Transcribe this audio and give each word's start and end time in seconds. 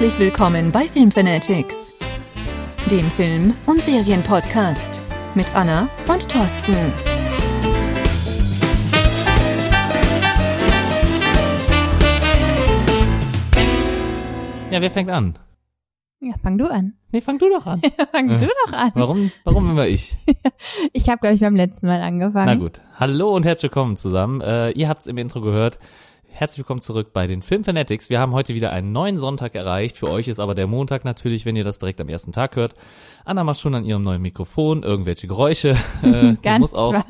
Herzlich 0.00 0.18
willkommen 0.18 0.72
bei 0.72 0.88
Filmfanatics, 0.88 1.74
dem 2.90 3.10
Film- 3.10 3.52
und 3.66 3.82
Serienpodcast 3.82 4.98
mit 5.34 5.54
Anna 5.54 5.90
und 6.08 6.26
Thorsten. 6.26 6.74
Ja, 14.70 14.80
wer 14.80 14.90
fängt 14.90 15.10
an? 15.10 15.38
Ja, 16.20 16.32
fang 16.42 16.56
du 16.56 16.64
an. 16.64 16.94
Nee, 17.12 17.20
fang 17.20 17.38
du 17.38 17.50
doch 17.50 17.66
an. 17.66 17.82
fang 18.12 18.28
du 18.28 18.48
doch 18.64 18.72
an. 18.72 18.92
Warum, 18.94 19.30
warum 19.44 19.68
immer 19.68 19.86
ich? 19.86 20.16
Ich 20.94 21.10
habe, 21.10 21.18
glaube 21.18 21.34
ich, 21.34 21.42
beim 21.42 21.56
letzten 21.56 21.86
Mal 21.86 22.00
angefangen. 22.00 22.46
Na 22.46 22.54
gut. 22.54 22.80
Hallo 22.98 23.36
und 23.36 23.44
herzlich 23.44 23.64
willkommen 23.70 23.98
zusammen. 23.98 24.40
Äh, 24.40 24.70
ihr 24.70 24.88
habt's 24.88 25.06
im 25.06 25.18
Intro 25.18 25.42
gehört. 25.42 25.78
Herzlich 26.40 26.60
willkommen 26.60 26.80
zurück 26.80 27.12
bei 27.12 27.26
den 27.26 27.42
Film 27.42 27.64
Fanatics. 27.64 28.08
Wir 28.08 28.18
haben 28.18 28.32
heute 28.32 28.54
wieder 28.54 28.72
einen 28.72 28.92
neuen 28.92 29.18
Sonntag 29.18 29.54
erreicht. 29.54 29.98
Für 29.98 30.08
euch 30.08 30.26
ist 30.26 30.40
aber 30.40 30.54
der 30.54 30.66
Montag 30.66 31.04
natürlich, 31.04 31.44
wenn 31.44 31.54
ihr 31.54 31.64
das 31.64 31.78
direkt 31.78 32.00
am 32.00 32.08
ersten 32.08 32.32
Tag 32.32 32.56
hört. 32.56 32.74
Anna 33.26 33.44
macht 33.44 33.60
schon 33.60 33.74
an 33.74 33.84
ihrem 33.84 34.02
neuen 34.02 34.22
Mikrofon 34.22 34.82
irgendwelche 34.82 35.26
Geräusche. 35.26 35.76
Äh, 36.02 36.36
Ganz 36.42 36.60
muss 36.60 36.74
auch 36.74 36.94
wahr. 36.94 37.04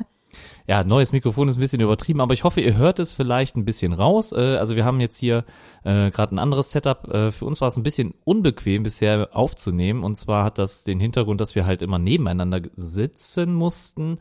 ja, 0.67 0.83
neues 0.83 1.13
Mikrofon 1.13 1.47
ist 1.47 1.55
ein 1.55 1.61
bisschen 1.61 1.79
übertrieben, 1.79 2.19
aber 2.19 2.33
ich 2.33 2.43
hoffe, 2.43 2.59
ihr 2.59 2.75
hört 2.75 2.99
es 2.99 3.13
vielleicht 3.13 3.55
ein 3.55 3.63
bisschen 3.63 3.93
raus. 3.93 4.33
Äh, 4.33 4.57
also 4.57 4.75
wir 4.75 4.83
haben 4.83 4.99
jetzt 4.99 5.17
hier 5.17 5.45
äh, 5.85 6.11
gerade 6.11 6.35
ein 6.35 6.39
anderes 6.39 6.73
Setup. 6.73 7.07
Äh, 7.07 7.31
für 7.31 7.45
uns 7.45 7.61
war 7.61 7.69
es 7.69 7.77
ein 7.77 7.83
bisschen 7.83 8.13
unbequem 8.25 8.83
bisher 8.83 9.29
aufzunehmen. 9.31 10.03
Und 10.03 10.17
zwar 10.17 10.43
hat 10.43 10.57
das 10.57 10.83
den 10.83 10.99
Hintergrund, 10.99 11.39
dass 11.39 11.55
wir 11.55 11.65
halt 11.65 11.81
immer 11.81 11.99
nebeneinander 11.99 12.63
sitzen 12.75 13.53
mussten. 13.53 14.17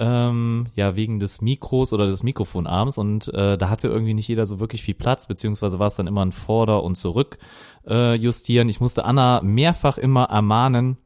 Ähm, 0.00 0.66
ja, 0.76 0.94
wegen 0.94 1.18
des 1.18 1.40
Mikros 1.40 1.92
oder 1.92 2.06
des 2.06 2.22
Mikrofonarms 2.22 2.98
und 2.98 3.34
äh, 3.34 3.58
da 3.58 3.68
hatte 3.68 3.88
irgendwie 3.88 4.14
nicht 4.14 4.28
jeder 4.28 4.46
so 4.46 4.60
wirklich 4.60 4.82
viel 4.82 4.94
Platz, 4.94 5.26
beziehungsweise 5.26 5.80
war 5.80 5.88
es 5.88 5.96
dann 5.96 6.06
immer 6.06 6.24
ein 6.24 6.30
Vorder- 6.30 6.84
und 6.84 6.94
Zurück 6.96 7.38
äh, 7.84 8.14
justieren. 8.14 8.68
Ich 8.68 8.80
musste 8.80 9.04
Anna 9.04 9.40
mehrfach 9.42 9.98
immer 9.98 10.24
ermahnen, 10.26 10.98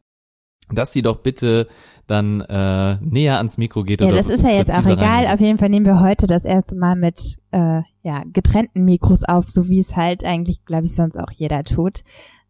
dass 0.70 0.92
sie 0.92 1.00
doch 1.00 1.16
bitte 1.18 1.68
dann 2.06 2.42
äh, 2.42 2.96
näher 3.00 3.38
ans 3.38 3.56
Mikro 3.56 3.82
geht. 3.84 4.02
Ja, 4.02 4.10
das 4.12 4.28
ist 4.28 4.42
ja 4.42 4.50
jetzt 4.50 4.70
auch 4.70 4.84
egal. 4.84 4.98
reingeht. 4.98 5.32
Auf 5.32 5.40
jeden 5.40 5.58
Fall 5.58 5.68
nehmen 5.70 5.86
wir 5.86 6.00
heute 6.00 6.26
das 6.26 6.44
erste 6.44 6.76
Mal 6.76 6.96
mit 6.96 7.38
äh, 7.52 7.80
ja, 8.02 8.22
getrennten 8.30 8.84
Mikros 8.84 9.24
auf, 9.24 9.48
so 9.48 9.68
wie 9.68 9.78
es 9.78 9.96
halt 9.96 10.24
eigentlich, 10.24 10.64
glaube 10.66 10.84
ich, 10.84 10.94
sonst 10.94 11.16
auch 11.16 11.30
jeder 11.30 11.64
tut. 11.64 12.02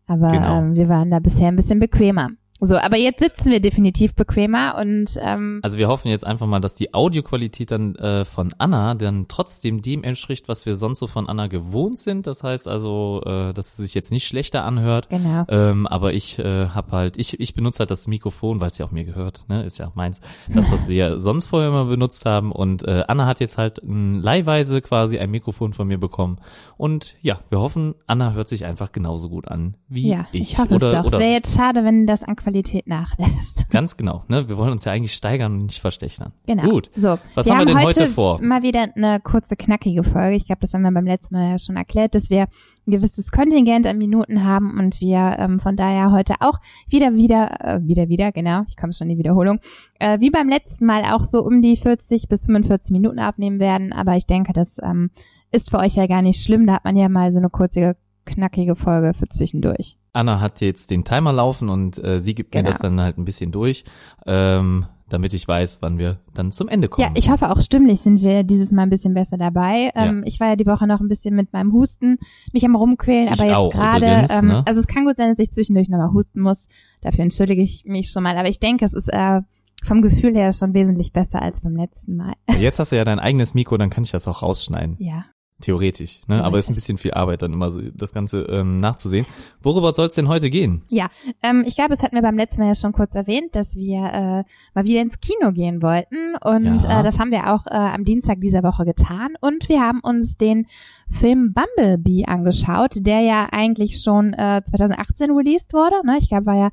Aber 0.07 0.29
Genau. 0.29 0.59
ähm, 0.59 0.75
wir 0.75 0.89
waren 0.89 1.11
da 1.11 1.20
bisher 1.20 1.48
ein 1.48 1.57
bisschen 1.57 1.79
bequemer. 1.79 2.31
So, 2.65 2.77
aber 2.77 2.97
jetzt 2.97 3.19
sitzen 3.19 3.51
wir 3.51 3.61
definitiv 3.61 4.15
bequemer 4.15 4.77
und 4.81 5.19
ähm, 5.21 5.59
Also 5.63 5.79
wir 5.79 5.89
hoffen 5.89 6.09
jetzt 6.09 6.25
einfach 6.25 6.47
mal, 6.47 6.61
dass 6.61 6.77
die 6.77 6.95
Audioqualität 6.95 7.73
dann 7.73 7.97
äh, 7.97 8.25
von 8.25 8.55
Anna 8.59 8.95
dann 8.95 9.27
trotzdem 9.27 9.83
dem 9.83 10.05
entspricht, 10.05 10.49
was 10.49 10.65
wir 10.65 10.77
sonst 10.77 11.01
so 11.01 11.09
von 11.09 11.29
Anna 11.29 11.49
gewohnt 11.49 11.99
sind. 11.99 12.29
Das 12.29 12.45
heißt 12.45 12.69
also, 12.69 13.21
äh, 13.27 13.53
dass 13.53 13.71
es 13.71 13.77
sich 13.79 13.95
jetzt 13.95 14.13
nicht 14.13 14.27
schlechter 14.29 14.65
anhört. 14.65 15.09
genau. 15.09 15.45
Ähm, 15.49 15.89
aber 15.89 16.13
ich 16.13 16.39
äh, 16.39 16.69
habe 16.69 16.93
halt, 16.93 17.17
ich, 17.17 17.41
ich 17.41 17.55
benutze 17.55 17.81
halt 17.81 17.91
das 17.91 18.07
Mikrofon, 18.07 18.61
weil 18.61 18.71
es 18.71 18.79
ja 18.79 18.87
auch 18.87 18.93
mir 18.93 19.05
gehört, 19.05 19.45
ne? 19.49 19.65
Ist 19.65 19.79
ja 19.79 19.89
auch 19.89 19.97
meins. 19.97 20.21
Das, 20.49 20.71
was 20.71 20.87
sie 20.87 20.95
ja 20.99 21.19
sonst 21.19 21.47
vorher 21.47 21.69
immer 21.69 21.87
benutzt 21.87 22.25
haben. 22.27 22.53
Und 22.53 22.87
äh, 22.87 23.03
Anna 23.09 23.27
hat 23.27 23.41
jetzt 23.41 23.59
halt 23.59 23.81
m, 23.83 24.21
leihweise 24.21 24.81
quasi 24.83 25.19
ein 25.19 25.33
Mikrofon 25.33 25.73
von 25.73 25.89
mir 25.89 25.99
bekommen. 25.99 26.39
Und 26.77 27.17
ja, 27.23 27.41
wir 27.51 27.59
hoffen, 27.59 27.97
Anna 28.07 28.35
hört 28.35 28.47
sich 28.47 28.65
einfach 28.65 28.93
genauso 28.93 29.29
gut 29.29 29.49
an 29.49 29.75
wie 29.89 30.11
Ja, 30.11 30.27
ich. 30.31 30.53
ich, 30.53 30.59
hoffe 30.59 30.77
oder, 30.77 30.87
es 31.05 31.11
doch. 31.11 31.19
Wäre 31.19 31.33
jetzt 31.33 31.57
schade, 31.57 31.83
wenn 31.83 32.07
das 32.07 32.23
an 32.23 32.37
Qualität 32.37 32.52
nachlässt. 32.86 33.67
Ganz 33.70 33.97
genau, 33.97 34.25
ne? 34.28 34.48
Wir 34.48 34.56
wollen 34.56 34.70
uns 34.70 34.84
ja 34.84 34.92
eigentlich 34.92 35.14
steigern 35.14 35.53
und 35.53 35.67
nicht 35.67 35.81
verschlechtern. 35.81 36.33
Genau. 36.47 36.69
Gut. 36.69 36.91
So, 36.97 37.19
Was 37.34 37.47
wir 37.47 37.53
haben 37.53 37.61
wir 37.61 37.67
denn 37.67 37.83
heute 37.83 38.03
heute 38.03 38.12
vor? 38.12 38.42
Mal 38.42 38.62
wieder 38.62 38.89
eine 38.95 39.20
kurze, 39.20 39.56
knackige 39.56 40.05
Folge. 40.05 40.36
Ich 40.36 40.47
glaube, 40.47 40.61
das 40.61 40.75
haben 40.75 40.83
wir 40.83 40.92
beim 40.92 41.06
letzten 41.06 41.34
Mal 41.34 41.50
ja 41.50 41.58
schon 41.58 41.77
erklärt, 41.77 42.14
dass 42.14 42.30
wir 42.30 42.42
ein 42.86 42.91
gewisses 42.91 43.30
Kontingent 43.30 43.86
an 43.86 43.98
Minuten 43.98 44.45
haben 44.45 44.78
und 44.78 45.00
wir 45.00 45.36
ähm, 45.39 45.61
von 45.61 45.77
daher 45.77 46.12
heute 46.12 46.34
auch 46.41 46.58
wieder, 46.89 47.14
wieder, 47.14 47.61
äh, 47.61 47.80
wieder, 47.83 48.08
wieder, 48.08 48.33
genau, 48.33 48.62
ich 48.69 48.77
komme 48.77 48.92
schon 48.92 49.08
in 49.08 49.17
die 49.17 49.18
Wiederholung, 49.18 49.61
äh, 49.98 50.20
wie 50.20 50.30
beim 50.30 50.48
letzten 50.48 50.86
Mal 50.86 51.05
auch 51.05 51.24
so 51.24 51.42
um 51.42 51.62
die 51.62 51.77
40 51.77 52.29
bis 52.29 52.46
45 52.46 52.92
Minuten 52.92 53.20
aufnehmen 53.20 53.61
werden. 53.61 53.92
Aber 53.92 54.17
ich 54.17 54.27
denke, 54.27 54.52
das 54.52 54.79
ähm, 54.83 55.11
ist 55.52 55.70
für 55.70 55.79
euch 55.79 55.95
ja 55.95 56.07
gar 56.07 56.23
nicht 56.23 56.42
schlimm. 56.42 56.67
Da 56.67 56.74
hat 56.74 56.85
man 56.85 56.96
ja 56.96 57.08
mal 57.08 57.33
so 57.33 57.39
eine 57.39 57.51
kurze, 57.51 57.96
knackige 58.25 58.77
Folge 58.77 59.13
für 59.15 59.29
zwischendurch. 59.29 59.97
Anna 60.13 60.41
hat 60.41 60.61
jetzt 60.61 60.91
den 60.91 61.05
Timer 61.05 61.33
laufen 61.33 61.69
und 61.69 62.03
äh, 62.03 62.21
sie 62.21 62.35
gibt 62.35 62.55
mir 62.55 62.61
Genau. 62.61 62.71
das 62.73 62.81
dann 62.81 63.01
halt 63.01 63.19
ein 63.19 63.25
bisschen 63.25 63.51
durch, 63.53 63.85
ähm, 64.27 64.87
damit 65.09 65.35
ich 65.35 65.47
weiß, 65.47 65.79
wann 65.83 65.99
wir 65.99 66.21
dann 66.35 66.53
zum 66.53 66.69
Ende 66.69 66.89
kommen. 66.89 67.07
Ja, 67.07 67.13
ich 67.15 67.31
hoffe 67.31 67.51
auch 67.51 67.61
stimmlich 67.61 68.01
sind 68.01 68.21
wir 68.23 68.45
dieses 68.45 68.71
Mal 68.71 68.83
ein 68.85 68.91
bisschen 68.91 69.15
besser 69.15 69.37
dabei. 69.37 69.91
Ähm, 69.95 70.23
Ich 70.27 70.41
war 70.41 70.49
ja 70.49 70.57
die 70.57 70.67
Woche 70.67 70.87
noch 70.87 71.01
ein 71.01 71.09
bisschen 71.09 71.35
mit 71.35 71.53
meinem 71.53 71.73
Husten 71.73 72.19
mich 72.53 72.65
am 72.65 72.75
rumquälen, 72.77 73.33
Ich 73.33 73.41
aber 73.41 73.49
jetzt 73.67 73.75
gerade, 73.75 74.07
ähm, 74.31 74.47
ne? 74.49 74.63
also 74.67 74.81
es 74.81 74.87
kann 74.87 75.05
gut 75.05 75.17
sein, 75.17 75.31
dass 75.31 75.39
ich 75.39 75.51
zwischendurch 75.51 75.89
nochmal 75.89 76.13
husten 76.13 76.41
muss. 76.41 76.67
Dafür 77.03 77.25
entschuldige 77.25 77.63
ich 77.63 77.85
mich 77.85 78.11
schon 78.11 78.23
mal. 78.23 78.37
Aber 78.39 78.49
ich 78.49 78.61
denke, 78.61 78.85
es 78.85 78.93
ist 78.95 79.09
äh, 79.13 79.41
vom 79.85 80.01
Gefühl 80.03 80.35
her 80.37 80.53
schon 80.53 80.73
wesentlich 80.75 81.13
besser 81.13 81.43
als 81.43 81.63
beim 81.63 81.75
letzten 81.77 82.17
Mal. 82.17 82.35
Jetzt 82.59 82.79
hast 82.79 82.93
du 82.93 82.97
ja 82.97 83.05
dein 83.05 83.19
eigenes 83.19 83.53
Mikro, 83.55 83.77
dann 83.77 83.91
kann 83.91 84.05
ich 84.05 84.13
das 84.13 84.29
auch 84.29 84.43
rausschneiden. 84.43 84.97
Ja. 85.01 85.25
Theoretisch. 85.62 86.20
Ne? 86.27 86.45
Aber 86.45 86.58
ist 86.58 86.68
ein 86.68 86.74
bisschen 86.74 86.98
viel 86.98 87.14
Arbeit, 87.14 87.40
dann 87.42 87.52
immer 87.55 87.70
so 87.70 87.80
das 87.95 88.12
Ganze 88.12 88.42
ähm, 88.42 88.80
nachzusehen. 88.80 89.24
Worüber 89.62 89.92
soll 89.92 90.08
es 90.08 90.14
denn 90.14 90.28
heute 90.28 90.50
gehen? 90.50 90.83
Ja, 90.89 91.06
ähm, 91.42 91.64
ich 91.67 91.74
glaube, 91.74 91.95
es 91.95 92.02
hatten 92.02 92.14
wir 92.14 92.23
beim 92.23 92.36
letzten 92.36 92.61
Mal 92.61 92.68
ja 92.68 92.74
schon 92.74 92.92
kurz 92.92 93.14
erwähnt, 93.14 93.56
dass 93.56 93.74
wir 93.77 93.98
äh, 93.98 94.45
mal 94.74 94.84
wieder 94.84 95.00
ins 95.00 95.20
Kino 95.20 95.52
gehen 95.52 95.80
wollten. 95.83 96.34
Und 96.45 96.83
Ja. 96.84 97.00
äh, 97.00 97.02
das 97.02 97.18
haben 97.18 97.30
wir 97.30 97.52
auch 97.55 97.67
äh, 97.67 97.70
am 97.74 98.05
Dienstag 98.05 98.40
dieser 98.40 98.62
Woche 98.62 98.84
getan. 98.84 99.34
Und 99.40 99.68
wir 99.70 99.80
haben 99.80 100.00
uns 100.00 100.36
den 100.36 100.67
Film 101.08 101.55
Bumblebee 101.55 102.24
angeschaut, 102.27 102.92
der 103.00 103.20
ja 103.20 103.48
eigentlich 103.50 104.00
schon 104.02 104.33
äh, 104.34 104.62
2018 104.68 105.30
released 105.30 105.73
wurde. 105.73 105.96
Ne? 106.05 106.17
Ich 106.18 106.29
glaube, 106.29 106.46
war 106.46 106.56
ja 106.56 106.70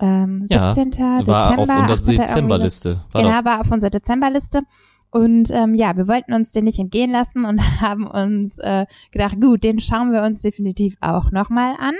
ähm, 0.00 0.46
Ja, 0.50 0.74
17. 0.74 1.26
War 1.26 1.50
auf 1.50 1.56
Dezember. 1.56 1.62
unserer 1.62 1.78
18. 1.82 1.88
irgendwie 1.92 2.16
so. 2.16 2.22
Dezemberliste. 2.22 3.00
Genau, 3.12 3.44
war 3.44 3.60
auf 3.60 3.70
unserer 3.70 3.90
Dezemberliste. 3.90 4.62
Und 5.14 5.52
ähm, 5.52 5.76
ja, 5.76 5.96
wir 5.96 6.08
wollten 6.08 6.34
uns 6.34 6.50
den 6.50 6.64
nicht 6.64 6.80
entgehen 6.80 7.12
lassen 7.12 7.44
und 7.44 7.60
haben 7.80 8.04
uns 8.04 8.58
äh, 8.58 8.84
gedacht, 9.12 9.40
gut, 9.40 9.62
den 9.62 9.78
schauen 9.78 10.10
wir 10.10 10.24
uns 10.24 10.42
definitiv 10.42 10.96
auch 11.00 11.30
nochmal 11.30 11.76
an. 11.78 11.94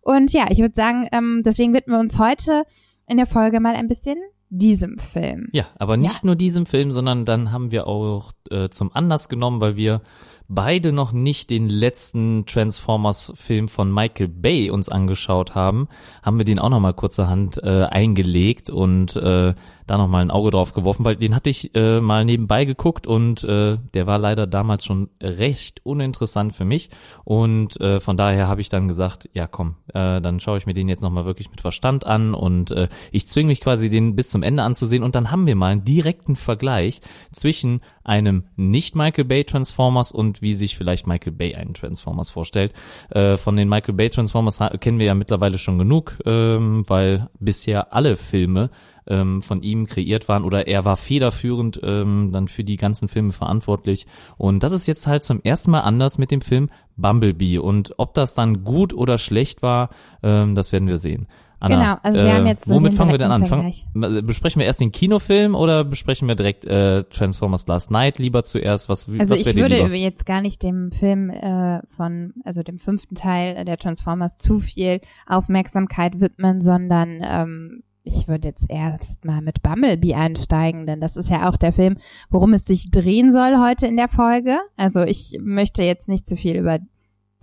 Und 0.00 0.32
ja, 0.32 0.46
ich 0.48 0.58
würde 0.60 0.76
sagen, 0.76 1.08
ähm, 1.10 1.42
deswegen 1.44 1.74
widmen 1.74 1.96
wir 1.96 2.00
uns 2.00 2.20
heute 2.20 2.62
in 3.08 3.16
der 3.16 3.26
Folge 3.26 3.58
mal 3.58 3.74
ein 3.74 3.88
bisschen 3.88 4.18
diesem 4.48 4.98
Film. 4.98 5.48
ja, 5.52 5.64
aber 5.76 5.96
nicht 5.96 6.22
nur 6.22 6.36
diesem 6.36 6.66
Film, 6.66 6.92
sondern 6.92 7.24
dann 7.24 7.50
haben 7.50 7.72
wir 7.72 7.88
auch 7.88 8.32
äh, 8.50 8.68
zum 8.68 8.94
Anlass 8.94 9.28
genommen, 9.28 9.60
weil 9.60 9.76
wir 9.76 10.02
beide 10.46 10.92
noch 10.92 11.12
nicht 11.12 11.50
den 11.50 11.68
letzten 11.68 12.46
Transformers-Film 12.46 13.68
von 13.68 13.92
Michael 13.92 14.28
Bay 14.28 14.70
uns 14.70 14.88
angeschaut 14.88 15.54
haben, 15.54 15.88
haben 16.22 16.38
wir 16.38 16.44
den 16.44 16.58
auch 16.58 16.68
nochmal 16.68 16.94
kurzerhand 16.94 17.62
äh, 17.64 17.84
eingelegt 17.84 18.68
und 18.70 19.16
äh, 19.16 19.54
da 19.92 19.98
nochmal 19.98 20.22
ein 20.22 20.30
Auge 20.30 20.50
drauf 20.50 20.72
geworfen, 20.72 21.04
weil 21.04 21.16
den 21.16 21.34
hatte 21.34 21.50
ich 21.50 21.74
äh, 21.74 22.00
mal 22.00 22.24
nebenbei 22.24 22.64
geguckt 22.64 23.06
und 23.06 23.44
äh, 23.44 23.76
der 23.92 24.06
war 24.06 24.18
leider 24.18 24.46
damals 24.46 24.86
schon 24.86 25.10
recht 25.22 25.84
uninteressant 25.84 26.54
für 26.54 26.64
mich 26.64 26.88
und 27.24 27.78
äh, 27.78 28.00
von 28.00 28.16
daher 28.16 28.48
habe 28.48 28.62
ich 28.62 28.70
dann 28.70 28.88
gesagt, 28.88 29.28
ja 29.34 29.46
komm, 29.46 29.76
äh, 29.88 30.22
dann 30.22 30.40
schaue 30.40 30.56
ich 30.56 30.64
mir 30.64 30.72
den 30.72 30.88
jetzt 30.88 31.02
nochmal 31.02 31.26
wirklich 31.26 31.50
mit 31.50 31.60
Verstand 31.60 32.06
an 32.06 32.32
und 32.32 32.70
äh, 32.70 32.88
ich 33.10 33.28
zwinge 33.28 33.48
mich 33.48 33.60
quasi 33.60 33.90
den 33.90 34.16
bis 34.16 34.30
zum 34.30 34.42
Ende 34.42 34.62
anzusehen 34.62 35.02
und 35.02 35.14
dann 35.14 35.30
haben 35.30 35.46
wir 35.46 35.56
mal 35.56 35.72
einen 35.72 35.84
direkten 35.84 36.36
Vergleich 36.36 37.02
zwischen 37.30 37.82
einem 38.02 38.44
nicht 38.56 38.96
Michael 38.96 39.24
Bay 39.24 39.44
Transformers 39.44 40.10
und 40.10 40.40
wie 40.40 40.54
sich 40.54 40.76
vielleicht 40.76 41.06
Michael 41.06 41.32
Bay 41.32 41.54
einen 41.54 41.74
Transformers 41.74 42.30
vorstellt. 42.30 42.72
Äh, 43.10 43.36
von 43.36 43.56
den 43.56 43.68
Michael 43.68 43.94
Bay 43.94 44.08
Transformers 44.08 44.58
kennen 44.80 44.98
wir 44.98 45.06
ja 45.06 45.14
mittlerweile 45.14 45.58
schon 45.58 45.78
genug, 45.78 46.18
ähm, 46.24 46.84
weil 46.88 47.28
bisher 47.38 47.92
alle 47.92 48.16
Filme 48.16 48.70
ähm, 49.06 49.42
von 49.42 49.62
ihm 49.62 49.86
kreiert 49.86 50.28
waren 50.28 50.44
oder 50.44 50.66
er 50.66 50.84
war 50.84 50.96
federführend 50.96 51.80
ähm, 51.82 52.30
dann 52.32 52.48
für 52.48 52.64
die 52.64 52.76
ganzen 52.76 53.08
Filme 53.08 53.32
verantwortlich. 53.32 54.06
Und 54.36 54.62
das 54.62 54.72
ist 54.72 54.86
jetzt 54.86 55.06
halt 55.06 55.24
zum 55.24 55.40
ersten 55.42 55.70
Mal 55.70 55.80
anders 55.80 56.18
mit 56.18 56.30
dem 56.30 56.40
Film 56.40 56.70
Bumblebee. 56.96 57.58
Und 57.58 57.94
ob 57.98 58.14
das 58.14 58.34
dann 58.34 58.64
gut 58.64 58.92
oder 58.92 59.18
schlecht 59.18 59.62
war, 59.62 59.90
ähm, 60.22 60.54
das 60.54 60.72
werden 60.72 60.88
wir 60.88 60.98
sehen. 60.98 61.26
Anna, 61.62 61.76
Genau, 61.76 61.98
also 62.02 62.24
wir 62.24 62.32
haben 62.32 62.46
jetzt 62.48 62.64
so 62.64 62.74
womit 62.74 62.94
fangen 62.94 63.12
wir 63.12 63.18
denn 63.18 63.30
an? 63.30 63.44
direkten 63.44 63.72
Fang, 63.94 64.26
besprechen 64.26 64.58
wir 64.58 64.66
erst 64.66 64.80
den 64.80 64.90
Kinofilm 64.90 65.54
oder 65.54 65.84
besprechen 65.84 66.26
wir 66.26 66.34
direkt 66.34 66.64
äh, 66.64 67.04
Transformers 67.04 67.68
Last 67.68 67.92
Night 67.92 68.18
lieber 68.18 68.42
zuerst? 68.42 68.88
Was, 68.88 69.08
Also 69.08 69.34
was 69.34 69.40
ich 69.46 69.54
würde 69.54 69.76
lieber? 69.76 69.94
jetzt 69.94 70.26
gar 70.26 70.40
nicht 70.40 70.60
dem 70.64 70.90
Film 70.90 71.30
äh, 71.30 71.80
von, 71.86 72.34
also 72.44 72.64
dem 72.64 72.80
fünften 72.80 73.14
Teil 73.14 73.64
der 73.64 73.76
Transformers 73.76 74.38
zu 74.38 74.58
viel 74.58 75.00
Aufmerksamkeit 75.24 76.20
widmen, 76.20 76.62
sondern 76.62 77.20
ähm, 77.22 77.82
ich 78.04 78.26
würde 78.28 78.48
jetzt 78.48 78.66
erst 78.68 79.24
mal 79.24 79.40
mit 79.42 79.62
Bumblebee 79.62 80.14
einsteigen, 80.14 80.86
denn 80.86 81.00
das 81.00 81.16
ist 81.16 81.30
ja 81.30 81.48
auch 81.48 81.56
der 81.56 81.72
Film, 81.72 81.96
worum 82.30 82.52
es 82.54 82.64
sich 82.64 82.90
drehen 82.90 83.32
soll 83.32 83.56
heute 83.58 83.86
in 83.86 83.96
der 83.96 84.08
Folge. 84.08 84.58
Also 84.76 85.00
ich 85.02 85.38
möchte 85.40 85.82
jetzt 85.82 86.08
nicht 86.08 86.28
zu 86.28 86.36
viel 86.36 86.56
über 86.56 86.78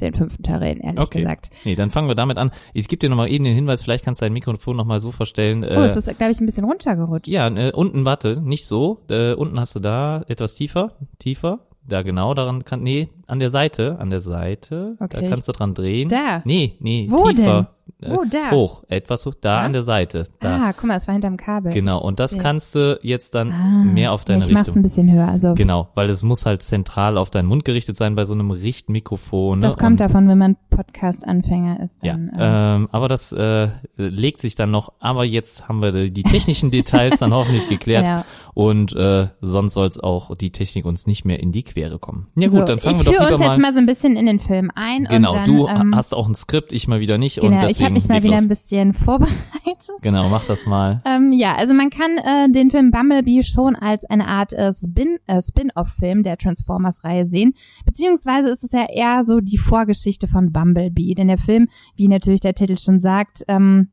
den 0.01 0.13
fünften 0.13 0.43
Teil 0.43 0.59
reden, 0.59 0.81
ehrlich 0.81 0.99
Okay. 1.01 1.19
gesagt. 1.21 1.49
Nee, 1.65 1.75
dann 1.75 1.89
fangen 1.89 2.07
wir 2.07 2.15
damit 2.15 2.37
an. 2.37 2.51
Ich 2.73 2.87
gebe 2.87 2.99
dir 2.99 3.09
nochmal 3.09 3.29
eben 3.29 3.43
den 3.43 3.53
Hinweis, 3.55 3.81
vielleicht 3.81 4.05
kannst 4.05 4.21
du 4.21 4.25
dein 4.25 4.33
Mikrofon 4.33 4.77
nochmal 4.77 4.99
so 5.01 5.11
verstellen. 5.11 5.63
Oh, 5.63 5.67
äh, 5.67 5.85
es 5.87 5.97
ist, 5.97 6.17
glaube 6.17 6.31
ich, 6.31 6.39
ein 6.39 6.45
bisschen 6.45 6.63
runtergerutscht. 6.63 7.27
Ja, 7.27 7.47
äh, 7.49 7.71
unten, 7.73 8.05
warte, 8.05 8.41
nicht 8.41 8.65
so. 8.65 9.01
Äh, 9.09 9.33
unten 9.33 9.59
hast 9.59 9.75
du 9.75 9.79
da 9.81 10.23
etwas 10.29 10.55
tiefer, 10.55 10.93
tiefer, 11.19 11.59
da 11.85 12.01
genau 12.01 12.33
daran 12.33 12.63
kann, 12.63 12.81
nee, 12.81 13.09
an 13.27 13.39
der 13.39 13.49
Seite, 13.49 13.97
an 13.99 14.09
der 14.09 14.21
Seite, 14.21 14.95
Okay. 15.01 15.21
da 15.21 15.29
kannst 15.29 15.47
du 15.49 15.51
dran 15.51 15.73
drehen. 15.73 16.07
Da. 16.07 16.43
Nee, 16.45 16.75
nee, 16.79 17.07
Wo 17.09 17.29
tiefer. 17.29 17.69
Wo, 17.71 17.78
Äh, 18.01 18.15
da? 18.29 18.51
Hoch, 18.51 18.83
etwas 18.89 19.25
hoch, 19.25 19.33
da 19.39 19.59
Ja? 19.59 19.65
an 19.65 19.73
der 19.73 19.83
Seite, 19.83 20.25
da. 20.39 20.57
Ah, 20.69 20.73
guck 20.73 20.85
mal, 20.85 20.97
es 20.97 21.07
war 21.07 21.13
hinterm 21.13 21.37
Kabel. 21.37 21.71
Genau, 21.73 21.99
und 22.01 22.19
das 22.19 22.35
Ja. 22.35 22.41
kannst 22.41 22.75
du 22.75 22.99
jetzt 23.03 23.35
dann 23.35 23.51
Ah, 23.51 23.83
mehr 23.83 24.11
auf 24.13 24.25
deine 24.25 24.41
ja, 24.41 24.47
ich 24.47 24.53
mach's 24.53 24.67
Richtung. 24.67 24.79
ein 24.81 24.83
bisschen 24.83 25.11
höher, 25.11 25.27
also 25.27 25.53
Genau, 25.55 25.89
weil 25.95 26.09
es 26.09 26.23
muss 26.23 26.45
halt 26.45 26.61
zentral 26.61 27.17
auf 27.17 27.29
deinen 27.29 27.47
Mund 27.47 27.65
gerichtet 27.65 27.97
sein 27.97 28.15
bei 28.15 28.25
so 28.25 28.33
einem 28.33 28.51
Richtmikrofon. 28.51 29.59
Ne? 29.59 29.67
das 29.67 29.77
kommt 29.77 29.91
Und- 29.91 29.99
davon, 30.01 30.27
wenn 30.29 30.37
man 30.37 30.55
Podcast-Anfänger 30.69 31.79
ist. 31.83 31.95
Ja, 32.03 32.13
Dann, 32.13 32.29
äh, 32.29 32.75
ähm, 32.75 32.89
aber 32.91 33.07
das 33.07 33.31
äh, 33.31 33.69
legt 33.97 34.39
sich 34.41 34.55
dann 34.55 34.71
noch. 34.71 34.93
Aber 34.99 35.23
jetzt 35.25 35.67
haben 35.67 35.81
wir 35.81 35.91
die, 35.91 36.11
die 36.11 36.23
technischen 36.23 36.71
Details 36.71 37.19
dann 37.19 37.33
hoffentlich 37.33 37.67
geklärt 37.67 38.03
Genau. 38.05 38.23
und 38.53 38.93
äh, 38.95 39.27
sonst 39.41 39.73
soll 39.73 39.87
es 39.87 39.99
auch 39.99 40.35
die 40.35 40.51
Technik 40.51 40.85
uns 40.85 41.07
nicht 41.07 41.25
mehr 41.25 41.39
in 41.39 41.51
die 41.51 41.63
Quere 41.63 41.99
kommen. 41.99 42.27
Ja 42.35 42.47
gut, 42.47 42.59
so, 42.59 42.63
dann 42.65 42.79
fangen 42.79 42.99
ich 42.99 43.05
wir 43.05 43.05
doch 43.05 43.11
führe 43.13 43.23
lieber 43.25 43.35
uns 43.35 43.45
mal. 43.45 43.53
jetzt 43.53 43.61
mal 43.61 43.73
so 43.73 43.79
ein 43.79 43.85
bisschen 43.85 44.15
in 44.15 44.25
den 44.25 44.39
Film 44.39 44.71
ein. 44.75 45.05
genau, 45.05 45.31
und 45.31 45.37
dann, 45.37 45.45
du 45.45 45.67
ähm, 45.67 45.95
hast 45.95 46.15
auch 46.15 46.27
ein 46.27 46.35
Skript, 46.35 46.71
ich 46.73 46.87
mal 46.87 46.99
wieder 46.99 47.17
nicht 47.17 47.39
Genau, 47.41 47.61
und 47.63 47.69
ich 47.71 47.78
deswegen 47.79 47.85
habe 47.85 47.93
mich 47.93 48.09
mal 48.09 48.23
wieder 48.23 48.33
los. 48.33 48.41
ein 48.43 48.47
bisschen 48.49 48.93
vorbereitet. 48.93 49.89
Genau, 50.01 50.29
mach 50.29 50.45
das 50.45 50.65
mal. 50.65 50.99
Ähm, 51.05 51.31
ja, 51.33 51.55
also 51.55 51.73
man 51.73 51.89
kann 51.89 52.17
äh, 52.17 52.51
den 52.51 52.71
Film 52.71 52.91
Bumblebee 52.91 53.43
schon 53.43 53.75
als 53.75 54.05
eine 54.05 54.27
Art 54.27 54.53
äh, 54.53 54.73
Spin, 54.73 55.17
äh, 55.27 55.41
Spin-off-Film 55.41 56.23
der 56.23 56.37
Transformers-Reihe 56.37 57.27
sehen. 57.27 57.53
Beziehungsweise 57.85 58.49
ist 58.49 58.63
es 58.63 58.71
ja 58.71 58.85
eher 58.89 59.25
so 59.25 59.39
die 59.39 59.57
Vorgeschichte 59.57 60.27
von 60.27 60.51
Bumblebee. 60.51 61.13
Denn 61.13 61.27
der 61.27 61.37
Film, 61.37 61.67
wie 61.95 62.07
natürlich 62.07 62.41
der 62.41 62.55
Titel 62.55 62.77
schon 62.77 62.99
sagt, 62.99 63.43
ähm, 63.47 63.89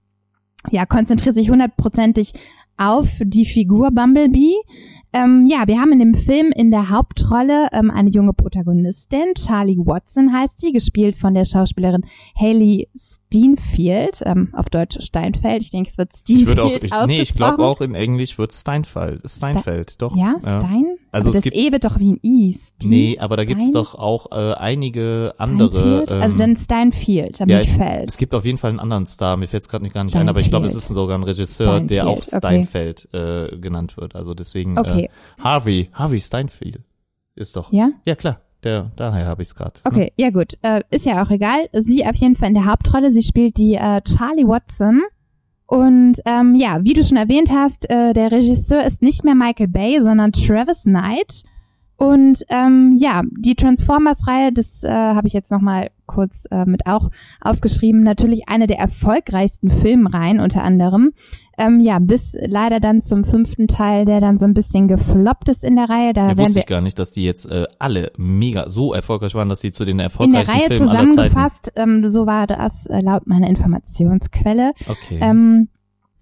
ja, 0.70 0.86
konzentriert 0.86 1.34
sich 1.34 1.50
hundertprozentig 1.50 2.32
auf 2.76 3.08
die 3.20 3.46
Figur 3.46 3.90
Bumblebee. 3.90 4.54
Ähm, 5.12 5.46
ja, 5.48 5.66
wir 5.66 5.80
haben 5.80 5.92
in 5.92 5.98
dem 5.98 6.14
Film 6.14 6.52
in 6.54 6.70
der 6.70 6.90
Hauptrolle 6.90 7.68
ähm, 7.72 7.90
eine 7.90 8.10
junge 8.10 8.34
Protagonistin, 8.34 9.34
Charlie 9.34 9.78
Watson 9.78 10.32
heißt 10.32 10.60
sie, 10.60 10.72
gespielt 10.72 11.16
von 11.16 11.32
der 11.32 11.46
Schauspielerin 11.46 12.04
Haley 12.34 12.88
Steinfeld, 13.36 14.22
ähm, 14.24 14.48
auf 14.52 14.66
Deutsch 14.70 14.98
Steinfeld. 15.04 15.62
Ich 15.62 15.70
denke, 15.70 15.90
es 15.90 15.98
wird 15.98 16.10
Ich 16.14 16.20
Steinfeld 16.20 16.46
würde 16.46 16.64
auch, 16.64 16.70
ich, 17.04 17.06
nee, 17.06 17.20
ich 17.20 17.34
glaube 17.34 17.64
auch 17.64 17.80
in 17.80 17.94
Englisch 17.94 18.38
wird 18.38 18.52
Steinfeld, 18.52 19.22
Steinfeld, 19.28 20.00
doch. 20.00 20.16
Ja, 20.16 20.36
Stein? 20.40 20.96
Also 21.12 21.28
Aber 21.30 21.36
es 21.36 21.36
das 21.36 21.42
gibt- 21.42 21.56
E 21.56 21.72
wird 21.72 21.84
doch 21.84 21.98
wie 21.98 22.12
ein 22.12 22.20
I. 22.22 22.58
Stein- 22.60 22.88
Nee, 22.90 23.18
aber 23.18 23.36
da 23.36 23.44
gibt's 23.44 23.64
Stein- 23.64 23.74
doch 23.74 23.94
auch 23.94 24.30
äh, 24.32 24.54
einige 24.54 25.34
andere. 25.38 26.02
Steinfeld? 26.04 26.12
also 26.12 26.34
ähm, 26.34 26.38
dann 26.38 26.56
Steinfield, 26.56 27.40
aber 27.40 27.50
ja, 27.50 27.58
nicht 27.58 27.70
ich, 27.70 27.76
Feld. 27.76 28.08
es 28.10 28.16
gibt 28.16 28.34
auf 28.34 28.44
jeden 28.44 28.58
Fall 28.58 28.70
einen 28.70 28.80
anderen 28.80 29.06
Star, 29.06 29.36
mir 29.36 29.48
fällt 29.48 29.62
es 29.62 29.68
gerade 29.68 29.84
nicht 29.84 29.94
gar 29.94 30.04
nicht 30.04 30.16
ein, 30.16 30.28
aber 30.28 30.40
ich 30.40 30.48
glaube, 30.50 30.66
es 30.66 30.74
ist 30.74 30.88
sogar 30.88 31.16
ein 31.18 31.22
Regisseur, 31.24 31.80
der 31.80 32.06
auch 32.06 32.22
Steinfeld, 32.22 33.06
okay. 33.12 33.18
Steinfeld 33.18 33.52
äh, 33.54 33.58
genannt 33.58 33.96
wird. 33.96 34.14
Also 34.14 34.34
deswegen 34.34 34.78
Okay, 34.78 35.04
äh, 35.04 35.42
Harvey, 35.42 35.90
Harvey 35.92 36.20
Steinfeld 36.20 36.80
ist 37.34 37.56
doch. 37.56 37.72
ja? 37.72 37.90
Ja 38.04 38.14
klar, 38.14 38.40
der 38.66 38.90
daher 38.96 39.26
habe 39.26 39.42
ich 39.42 39.48
es 39.48 39.54
gerade. 39.54 39.80
Okay, 39.84 40.12
ja 40.16 40.30
gut. 40.30 40.58
Äh, 40.62 40.82
ist 40.90 41.06
ja 41.06 41.22
auch 41.22 41.30
egal. 41.30 41.68
Sie 41.72 42.04
auf 42.04 42.16
jeden 42.16 42.36
Fall 42.36 42.48
in 42.48 42.54
der 42.54 42.66
Hauptrolle. 42.66 43.12
Sie 43.12 43.22
spielt 43.22 43.56
die 43.56 43.74
äh, 43.74 44.02
Charlie 44.02 44.46
Watson. 44.46 45.02
Und 45.66 46.20
ähm, 46.26 46.54
ja, 46.54 46.84
wie 46.84 46.92
du 46.92 47.02
schon 47.02 47.16
erwähnt 47.16 47.50
hast, 47.50 47.88
äh, 47.90 48.12
der 48.12 48.30
Regisseur 48.30 48.84
ist 48.84 49.02
nicht 49.02 49.24
mehr 49.24 49.34
Michael 49.34 49.68
Bay, 49.68 50.00
sondern 50.00 50.32
Travis 50.32 50.82
Knight. 50.82 51.42
Und 51.98 52.42
ähm, 52.50 52.96
ja, 52.98 53.22
die 53.38 53.54
Transformers-Reihe, 53.54 54.52
das 54.52 54.82
äh, 54.82 54.90
habe 54.90 55.26
ich 55.26 55.32
jetzt 55.32 55.50
nochmal 55.50 55.90
kurz 56.04 56.44
äh, 56.50 56.66
mit 56.66 56.86
auch 56.86 57.10
aufgeschrieben, 57.40 58.02
natürlich 58.02 58.48
eine 58.48 58.66
der 58.66 58.78
erfolgreichsten 58.78 59.70
Filmreihen 59.70 60.38
unter 60.38 60.62
anderem. 60.62 61.12
Ähm, 61.56 61.80
ja, 61.80 61.98
bis 61.98 62.36
leider 62.46 62.80
dann 62.80 63.00
zum 63.00 63.24
fünften 63.24 63.66
Teil, 63.66 64.04
der 64.04 64.20
dann 64.20 64.36
so 64.36 64.44
ein 64.44 64.52
bisschen 64.52 64.88
gefloppt 64.88 65.48
ist 65.48 65.64
in 65.64 65.74
der 65.76 65.88
Reihe. 65.88 66.12
Da 66.12 66.28
Ja, 66.28 66.38
wusste 66.38 66.58
ich 66.58 66.66
gar 66.66 66.82
nicht, 66.82 66.98
dass 66.98 67.12
die 67.12 67.24
jetzt 67.24 67.50
äh, 67.50 67.64
alle 67.78 68.12
mega 68.18 68.68
so 68.68 68.92
erfolgreich 68.92 69.34
waren, 69.34 69.48
dass 69.48 69.62
sie 69.62 69.72
zu 69.72 69.84
den 69.86 69.92
in 69.92 69.98
der 69.98 70.04
erfolgreichsten 70.04 70.54
Reihe 70.54 70.66
Filmen 70.66 70.88
aller 70.90 70.98
Zeiten. 70.98 71.10
zusammengefasst. 71.12 71.72
Ähm, 71.76 72.10
so 72.10 72.26
war 72.26 72.46
das 72.46 72.86
äh, 72.86 73.00
laut 73.00 73.26
meiner 73.26 73.48
Informationsquelle. 73.48 74.72
Okay. 74.86 75.18
Ähm, 75.22 75.68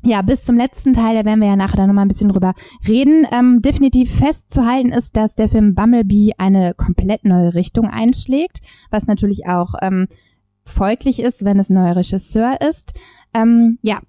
ja, 0.05 0.23
bis 0.23 0.45
zum 0.45 0.57
letzten 0.57 0.93
Teil, 0.93 1.17
da 1.17 1.25
werden 1.25 1.41
wir 1.41 1.49
ja 1.49 1.57
nachher 1.57 1.77
dann 1.77 1.89
nochmal 1.89 2.05
ein 2.05 2.09
bisschen 2.09 2.29
drüber 2.29 2.55
reden. 2.87 3.27
Ähm, 3.33 3.63
definitiv 3.63 4.15
festzuhalten 4.15 4.91
ist, 4.91 5.17
dass 5.17 5.35
der 5.35 5.49
Film 5.49 5.75
Bumblebee 5.75 6.33
eine 6.37 6.75
komplett 6.75 7.25
neue 7.25 7.55
Richtung 7.55 7.89
einschlägt, 7.89 8.61
was 8.91 9.07
natürlich 9.07 9.47
auch 9.47 9.75
ähm, 9.81 10.07
folglich 10.65 11.21
ist, 11.21 11.45
wenn 11.45 11.59
es 11.59 11.71
ein 11.71 11.75
neuer 11.75 11.97
Regisseur 11.97 12.59
ist. 12.61 12.93
Ähm, 13.33 13.79
ja, 13.83 14.01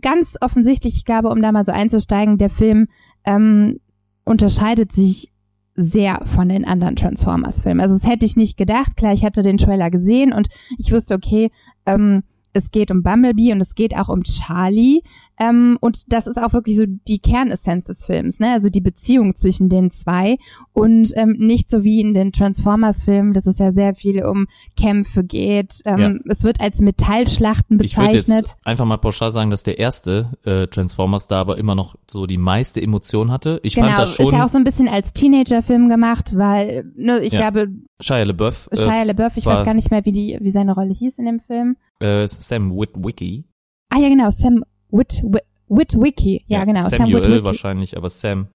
ganz 0.00 0.36
offensichtlich, 0.40 0.96
ich 0.96 1.04
glaube, 1.04 1.28
um 1.28 1.42
da 1.42 1.52
mal 1.52 1.66
so 1.66 1.72
einzusteigen, 1.72 2.38
der 2.38 2.50
Film 2.50 2.88
ähm, 3.24 3.78
unterscheidet 4.24 4.92
sich 4.92 5.30
sehr 5.74 6.22
von 6.24 6.48
den 6.48 6.66
anderen 6.66 6.96
Transformers-Filmen. 6.96 7.80
Also 7.80 7.96
das 7.96 8.08
hätte 8.08 8.26
ich 8.26 8.36
nicht 8.36 8.56
gedacht. 8.56 8.96
Klar, 8.96 9.12
ich 9.12 9.24
hatte 9.24 9.42
den 9.42 9.56
Trailer 9.56 9.90
gesehen 9.90 10.32
und 10.32 10.48
ich 10.78 10.92
wusste, 10.92 11.14
okay, 11.14 11.50
ähm, 11.86 12.22
es 12.52 12.70
geht 12.70 12.90
um 12.90 13.02
Bumblebee 13.02 13.52
und 13.52 13.60
es 13.60 13.74
geht 13.74 13.96
auch 13.96 14.08
um 14.08 14.22
Charlie. 14.24 15.02
Ähm, 15.40 15.78
und 15.80 16.12
das 16.12 16.26
ist 16.26 16.36
auch 16.40 16.52
wirklich 16.52 16.76
so 16.76 16.84
die 16.86 17.18
Kernessenz 17.18 17.86
des 17.86 18.04
Films, 18.04 18.38
ne? 18.38 18.52
Also 18.52 18.68
die 18.68 18.82
Beziehung 18.82 19.34
zwischen 19.34 19.68
den 19.70 19.90
zwei 19.90 20.36
und 20.74 21.10
ähm, 21.16 21.36
nicht 21.38 21.70
so 21.70 21.82
wie 21.84 22.00
in 22.00 22.12
den 22.14 22.32
Transformers-Filmen, 22.32 23.32
dass 23.32 23.46
es 23.46 23.58
ja 23.58 23.72
sehr 23.72 23.94
viel 23.94 24.24
um 24.24 24.46
Kämpfe 24.76 25.24
geht. 25.24 25.80
Ähm, 25.84 25.98
Ja. 25.98 26.12
Es 26.28 26.44
wird 26.44 26.60
als 26.60 26.80
Metallschlachten 26.80 27.80
ich 27.80 27.96
würde 27.96 28.12
bezeichnet. 28.12 28.48
jetzt 28.48 28.56
einfach 28.64 28.84
mal 28.84 28.98
pauschal 28.98 29.32
sagen, 29.32 29.50
dass 29.50 29.62
der 29.62 29.78
erste 29.78 30.32
äh, 30.44 30.66
Transformers 30.66 31.26
da 31.26 31.40
aber 31.40 31.56
immer 31.58 31.74
noch 31.74 31.96
so 32.08 32.26
die 32.26 32.38
meiste 32.38 32.80
Emotion 32.82 33.30
hatte. 33.30 33.58
Ich 33.62 33.74
genau, 33.74 33.88
fand 33.88 33.98
das 33.98 34.14
schon 34.16 34.26
ist 34.26 34.32
ja 34.32 34.44
auch 34.44 34.48
so 34.48 34.58
ein 34.58 34.64
bisschen 34.64 34.88
als 34.88 35.12
Teenager-Film 35.12 35.88
gemacht, 35.88 36.36
weil 36.36 36.92
ne, 36.94 37.20
ich 37.20 37.32
Ja. 37.32 37.50
glaube, 37.50 37.72
Shia 38.00 38.22
LaBeouf, 38.24 38.68
äh, 38.70 38.76
Shia 38.76 39.02
LaBeouf, 39.04 39.36
ich 39.36 39.46
weiß 39.46 39.64
gar 39.64 39.74
nicht 39.74 39.90
mehr, 39.90 40.04
wie 40.04 40.12
die, 40.12 40.38
wie 40.40 40.50
seine 40.50 40.74
Rolle 40.74 40.92
hieß 40.92 41.18
in 41.18 41.24
dem 41.24 41.40
Film. 41.40 41.76
Äh, 42.02 42.26
Sam 42.28 42.72
Witwicky. 42.76 43.44
Ah 43.90 43.98
ja, 43.98 44.08
genau, 44.08 44.30
Sam 44.30 44.64
Wit, 44.90 45.22
Wit, 45.24 45.42
Witwicky. 45.68 46.44
Ja, 46.46 46.64
genau, 46.64 46.80
Sam 46.82 46.98
Samuel 47.00 47.22
Witwicky. 47.22 47.44
wahrscheinlich, 47.44 47.96
aber 47.96 48.08
Sam. 48.10 48.48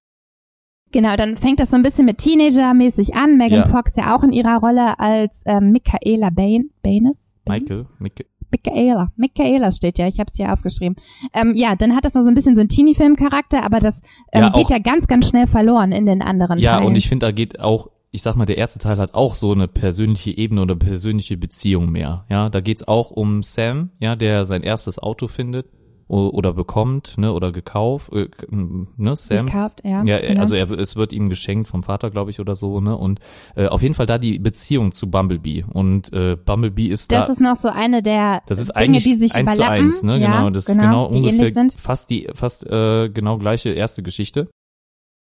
Genau, 0.90 1.16
dann 1.16 1.36
fängt 1.36 1.60
das 1.60 1.70
so 1.70 1.76
ein 1.76 1.82
bisschen 1.82 2.06
mit 2.06 2.18
Teenager-mäßig 2.18 3.14
an. 3.14 3.36
Megan 3.36 3.60
Ja. 3.60 3.68
Fox 3.68 3.94
ja 3.96 4.16
auch 4.16 4.22
in 4.22 4.32
ihrer 4.32 4.58
Rolle 4.58 4.98
als 4.98 5.42
ähm, 5.44 5.70
Michaela 5.70 6.30
Bain, 6.30 6.70
Baines? 6.82 7.26
Michael. 7.46 7.86
Michael. 7.98 8.26
Michaela. 8.50 9.12
Michaela 9.16 9.72
steht 9.72 9.98
ja, 9.98 10.08
ich 10.08 10.18
habe 10.18 10.30
es 10.30 10.36
hier 10.36 10.50
aufgeschrieben. 10.50 10.96
Ähm, 11.34 11.52
ja, 11.54 11.76
dann 11.76 11.94
hat 11.94 12.06
das 12.06 12.14
noch 12.14 12.22
so 12.22 12.28
ein 12.28 12.34
bisschen 12.34 12.56
so 12.56 12.60
einen 12.62 12.70
Teenie-Film-Charakter, 12.70 13.62
aber 13.62 13.80
das 13.80 14.00
ähm, 14.32 14.44
Ja, 14.44 14.48
geht 14.48 14.64
auch- 14.66 14.70
ja 14.70 14.78
ganz, 14.78 15.06
ganz 15.06 15.28
schnell 15.28 15.46
verloren 15.46 15.92
in 15.92 16.06
den 16.06 16.22
anderen 16.22 16.58
Ja, 16.58 16.76
Teilen. 16.76 16.86
und 16.86 16.96
ich 16.96 17.08
finde, 17.10 17.26
da 17.26 17.32
geht 17.32 17.60
auch, 17.60 17.90
ich 18.10 18.22
sag 18.22 18.36
mal, 18.36 18.46
der 18.46 18.58
erste 18.58 18.78
Teil 18.78 18.98
hat 18.98 19.14
auch 19.14 19.34
so 19.34 19.52
eine 19.52 19.68
persönliche 19.68 20.36
Ebene 20.36 20.62
oder 20.62 20.76
persönliche 20.76 21.36
Beziehung 21.36 21.90
mehr. 21.90 22.24
Ja, 22.28 22.48
da 22.48 22.60
geht's 22.60 22.86
auch 22.86 23.10
um 23.10 23.42
Sam, 23.42 23.90
ja, 23.98 24.16
der 24.16 24.44
sein 24.44 24.62
erstes 24.62 24.98
Auto 24.98 25.28
findet 25.28 25.66
oder 26.08 26.54
bekommt, 26.54 27.18
ne, 27.18 27.32
oder 27.34 27.52
gekauft, 27.52 28.10
äh, 28.14 28.28
ne, 28.50 29.14
Sam. 29.14 29.46
kauft, 29.46 29.82
ja. 29.84 30.02
Ja, 30.04 30.18
genau. 30.18 30.40
also 30.40 30.54
er, 30.54 30.70
es 30.70 30.96
wird 30.96 31.12
ihm 31.12 31.28
geschenkt 31.28 31.68
vom 31.68 31.82
Vater, 31.82 32.10
glaube 32.10 32.30
ich, 32.30 32.40
oder 32.40 32.54
so, 32.54 32.80
ne? 32.80 32.96
Und 32.96 33.20
äh, 33.56 33.66
auf 33.66 33.82
jeden 33.82 33.94
Fall 33.94 34.06
da 34.06 34.16
die 34.16 34.38
Beziehung 34.38 34.92
zu 34.92 35.10
Bumblebee. 35.10 35.66
Und 35.70 36.10
äh, 36.14 36.36
Bumblebee 36.36 36.86
ist 36.86 37.12
das 37.12 37.26
da. 37.26 37.32
ist 37.32 37.40
noch 37.42 37.56
so 37.56 37.68
eine 37.68 38.02
der 38.02 38.40
Das 38.46 38.58
ist 38.58 38.68
Dinge, 38.68 38.78
eigentlich 38.78 39.04
die 39.04 39.14
sich 39.16 39.34
eins 39.34 39.56
zu 39.56 39.68
eins, 39.68 40.02
ne? 40.02 40.18
Ja, 40.18 40.38
genau, 40.38 40.50
das 40.50 40.66
ist 40.66 40.74
genau, 40.74 41.08
genau 41.08 41.24
ungefähr 41.24 41.52
sind. 41.52 41.72
fast 41.74 42.08
die 42.08 42.28
fast 42.32 42.66
äh, 42.66 43.10
genau 43.10 43.36
gleiche 43.36 43.68
erste 43.70 44.02
Geschichte. 44.02 44.48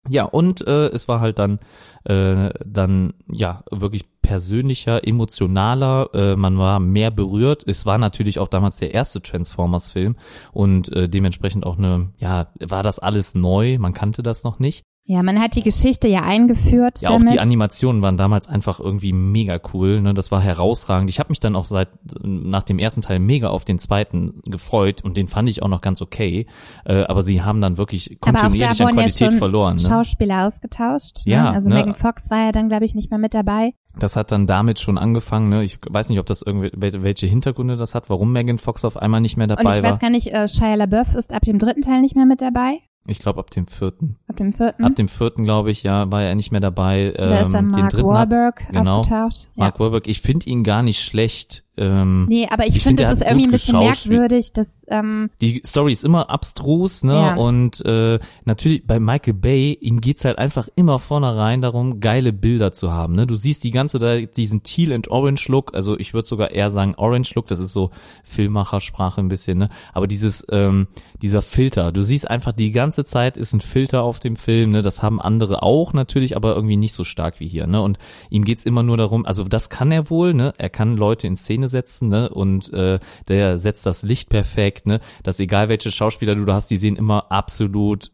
Ja, 0.08 0.24
und 0.24 0.66
äh, 0.66 0.88
es 0.88 1.06
war 1.06 1.20
halt 1.20 1.38
dann 1.38 1.60
äh, 2.04 2.50
dann 2.64 3.14
ja 3.30 3.62
wirklich 3.70 4.04
persönlicher, 4.20 5.06
emotionaler, 5.06 6.10
äh, 6.12 6.36
man 6.36 6.58
war 6.58 6.80
mehr 6.80 7.12
berührt. 7.12 7.64
Es 7.68 7.86
war 7.86 7.98
natürlich 7.98 8.40
auch 8.40 8.48
damals 8.48 8.78
der 8.78 8.94
erste 8.94 9.22
Transformers 9.22 9.88
Film 9.88 10.16
und 10.52 10.90
äh, 10.92 11.08
dementsprechend 11.08 11.64
auch 11.64 11.78
eine 11.78 12.12
ja, 12.18 12.48
war 12.58 12.82
das 12.82 12.98
alles 12.98 13.34
neu, 13.34 13.78
man 13.78 13.94
kannte 13.94 14.22
das 14.22 14.42
noch 14.42 14.58
nicht. 14.58 14.82
Ja, 15.04 15.22
man 15.24 15.40
hat 15.40 15.56
die 15.56 15.62
Geschichte 15.62 16.06
ja 16.06 16.20
eingeführt 16.22 17.00
Ja, 17.00 17.10
auch 17.10 17.18
damit. 17.18 17.32
die 17.32 17.40
Animationen 17.40 18.02
waren 18.02 18.16
damals 18.16 18.48
einfach 18.48 18.78
irgendwie 18.78 19.12
mega 19.12 19.58
cool. 19.74 20.00
Ne? 20.00 20.14
Das 20.14 20.30
war 20.30 20.40
herausragend. 20.40 21.10
Ich 21.10 21.18
habe 21.18 21.30
mich 21.30 21.40
dann 21.40 21.56
auch 21.56 21.64
seit 21.64 21.88
nach 22.22 22.62
dem 22.62 22.78
ersten 22.78 23.02
Teil 23.02 23.18
mega 23.18 23.48
auf 23.48 23.64
den 23.64 23.80
zweiten 23.80 24.40
gefreut 24.44 25.02
und 25.02 25.16
den 25.16 25.26
fand 25.26 25.48
ich 25.48 25.62
auch 25.62 25.68
noch 25.68 25.80
ganz 25.80 26.02
okay. 26.02 26.46
Äh, 26.84 27.02
aber 27.04 27.22
sie 27.22 27.42
haben 27.42 27.60
dann 27.60 27.78
wirklich 27.78 28.16
auch 28.20 28.20
kontinuierlich 28.32 28.80
an 28.80 28.88
ja 28.88 28.92
Qualität 28.92 29.30
schon 29.32 29.38
verloren. 29.38 29.76
Ne? 29.76 29.82
Schauspieler 29.82 30.46
ausgetauscht. 30.46 31.22
Ja, 31.24 31.44
ne? 31.44 31.50
Also 31.50 31.68
ne? 31.68 31.74
Megan 31.74 31.94
Fox 31.96 32.30
war 32.30 32.38
ja 32.46 32.52
dann, 32.52 32.68
glaube 32.68 32.84
ich, 32.84 32.94
nicht 32.94 33.10
mehr 33.10 33.18
mit 33.18 33.34
dabei. 33.34 33.74
Das 33.98 34.14
hat 34.14 34.30
dann 34.30 34.46
damit 34.46 34.78
schon 34.78 34.98
angefangen. 34.98 35.48
Ne? 35.48 35.64
Ich 35.64 35.80
weiß 35.86 36.10
nicht, 36.10 36.20
ob 36.20 36.26
das 36.26 36.42
irgendwelche 36.42 37.02
welche 37.02 37.26
Hintergründe 37.26 37.76
das 37.76 37.96
hat, 37.96 38.08
warum 38.08 38.32
Megan 38.32 38.58
Fox 38.58 38.84
auf 38.84 38.96
einmal 38.96 39.20
nicht 39.20 39.36
mehr 39.36 39.44
Und 39.50 39.58
dabei 39.58 39.78
ich 39.78 39.82
war. 39.82 39.92
weiß 39.92 39.98
gar 39.98 40.10
nicht, 40.10 40.28
äh, 40.32 40.46
Shia 40.46 40.76
LaBeouf 40.76 41.16
ist 41.16 41.32
ab 41.32 41.42
dem 41.42 41.58
dritten 41.58 41.82
Teil 41.82 42.00
nicht 42.02 42.14
mehr 42.14 42.24
mit 42.24 42.40
dabei. 42.40 42.78
Ich 43.06 43.18
glaube 43.18 43.40
ab 43.40 43.50
dem 43.50 43.66
vierten. 43.66 44.16
Ab 44.32 44.36
dem 44.38 44.52
vierten. 44.52 44.84
Ab 44.84 44.96
dem 44.96 45.08
vierten, 45.08 45.44
glaube 45.44 45.70
ich, 45.70 45.82
ja, 45.82 46.10
war 46.10 46.22
er 46.22 46.34
nicht 46.34 46.50
mehr 46.52 46.60
dabei. 46.60 47.12
da 47.16 47.40
ist 47.40 47.52
dann 47.52 47.66
Ähm, 47.66 47.72
den 47.72 47.80
Mark 47.82 47.92
dritten 47.92 48.08
hat- 48.08 48.14
Wahlberg 48.30 48.62
genau. 48.72 49.00
aufgetaucht. 49.00 49.36
Ja. 49.54 49.64
Mark 49.64 49.80
Wahlberg. 49.80 50.08
Ich 50.08 50.20
finde 50.20 50.46
ihn 50.48 50.64
gar 50.64 50.82
nicht 50.82 51.02
schlecht. 51.02 51.64
Ähm, 51.74 52.26
Nee, 52.28 52.46
aber 52.50 52.66
ich, 52.66 52.76
Ich 52.76 52.82
finde, 52.82 53.02
es 53.04 53.08
er 53.08 53.12
ist 53.14 53.20
hat 53.22 53.28
irgendwie 53.28 53.46
ein 53.46 53.50
bisschen 53.50 53.78
merkwürdig, 53.78 54.52
dass, 54.52 54.82
ähm, 54.88 55.30
die 55.40 55.62
Story 55.64 55.92
ist 55.92 56.04
immer 56.04 56.28
abstrus, 56.28 57.02
ne? 57.02 57.14
Ja. 57.14 57.34
Und 57.36 57.82
äh, 57.86 58.18
natürlich 58.44 58.86
bei 58.86 59.00
Michael 59.00 59.32
Bay, 59.32 59.72
ihm 59.80 60.02
geht's 60.02 60.26
halt 60.26 60.36
einfach 60.36 60.68
immer 60.76 60.98
vornherein 60.98 61.62
darum, 61.62 61.98
geile 62.00 62.34
Bilder 62.34 62.72
zu 62.72 62.92
haben. 62.92 63.14
Ne? 63.14 63.26
Du 63.26 63.36
siehst 63.36 63.64
die 63.64 63.70
ganze 63.70 63.98
da 63.98 64.20
diesen 64.20 64.64
Teal 64.64 64.92
and 64.92 65.10
Orange 65.10 65.48
Look, 65.48 65.74
also 65.74 65.98
ich 65.98 66.12
würde 66.12 66.28
sogar 66.28 66.50
eher 66.50 66.70
sagen 66.70 66.94
Orange 66.98 67.34
Look, 67.36 67.46
das 67.46 67.58
ist 67.58 67.72
so 67.72 67.90
Filmmachersprache 68.36 69.20
ein 69.20 69.28
bisschen, 69.28 69.58
ne? 69.58 69.68
Aber 69.92 70.06
dieses, 70.06 70.44
ähm, 70.50 70.88
dieser 71.22 71.42
Filter, 71.42 71.92
du 71.92 72.02
siehst 72.02 72.28
einfach 72.28 72.52
die 72.52 72.72
ganze 72.72 73.04
Zeit 73.04 73.36
ist 73.36 73.52
ein 73.54 73.60
Filter 73.60 74.02
auf 74.02 74.20
dem 74.24 74.36
Film, 74.36 74.70
ne? 74.70 74.82
Das 74.82 75.02
haben 75.02 75.20
andere 75.20 75.62
auch 75.62 75.92
natürlich, 75.92 76.36
aber 76.36 76.54
irgendwie 76.54 76.76
nicht 76.76 76.94
so 76.94 77.04
stark 77.04 77.40
wie 77.40 77.48
hier, 77.48 77.66
ne? 77.66 77.82
Und 77.82 77.98
ihm 78.30 78.44
geht's 78.44 78.64
immer 78.64 78.82
nur 78.82 78.96
darum, 78.96 79.26
also 79.26 79.44
das 79.44 79.70
kann 79.70 79.92
er 79.92 80.10
wohl, 80.10 80.34
ne? 80.34 80.52
Er 80.58 80.70
kann 80.70 80.96
Leute 80.96 81.26
in 81.26 81.36
Szene 81.36 81.68
setzen, 81.68 82.08
ne? 82.08 82.28
Und 82.28 82.72
äh, 82.72 82.98
der 83.28 83.58
setzt 83.58 83.86
das 83.86 84.02
Licht 84.02 84.28
perfekt, 84.28 84.86
ne? 84.86 85.00
Dass 85.22 85.40
egal 85.40 85.68
welche 85.68 85.90
Schauspieler 85.92 86.34
du 86.34 86.44
da 86.44 86.54
hast, 86.54 86.70
die 86.70 86.76
sehen 86.76 86.96
immer 86.96 87.30
absolut 87.30 88.10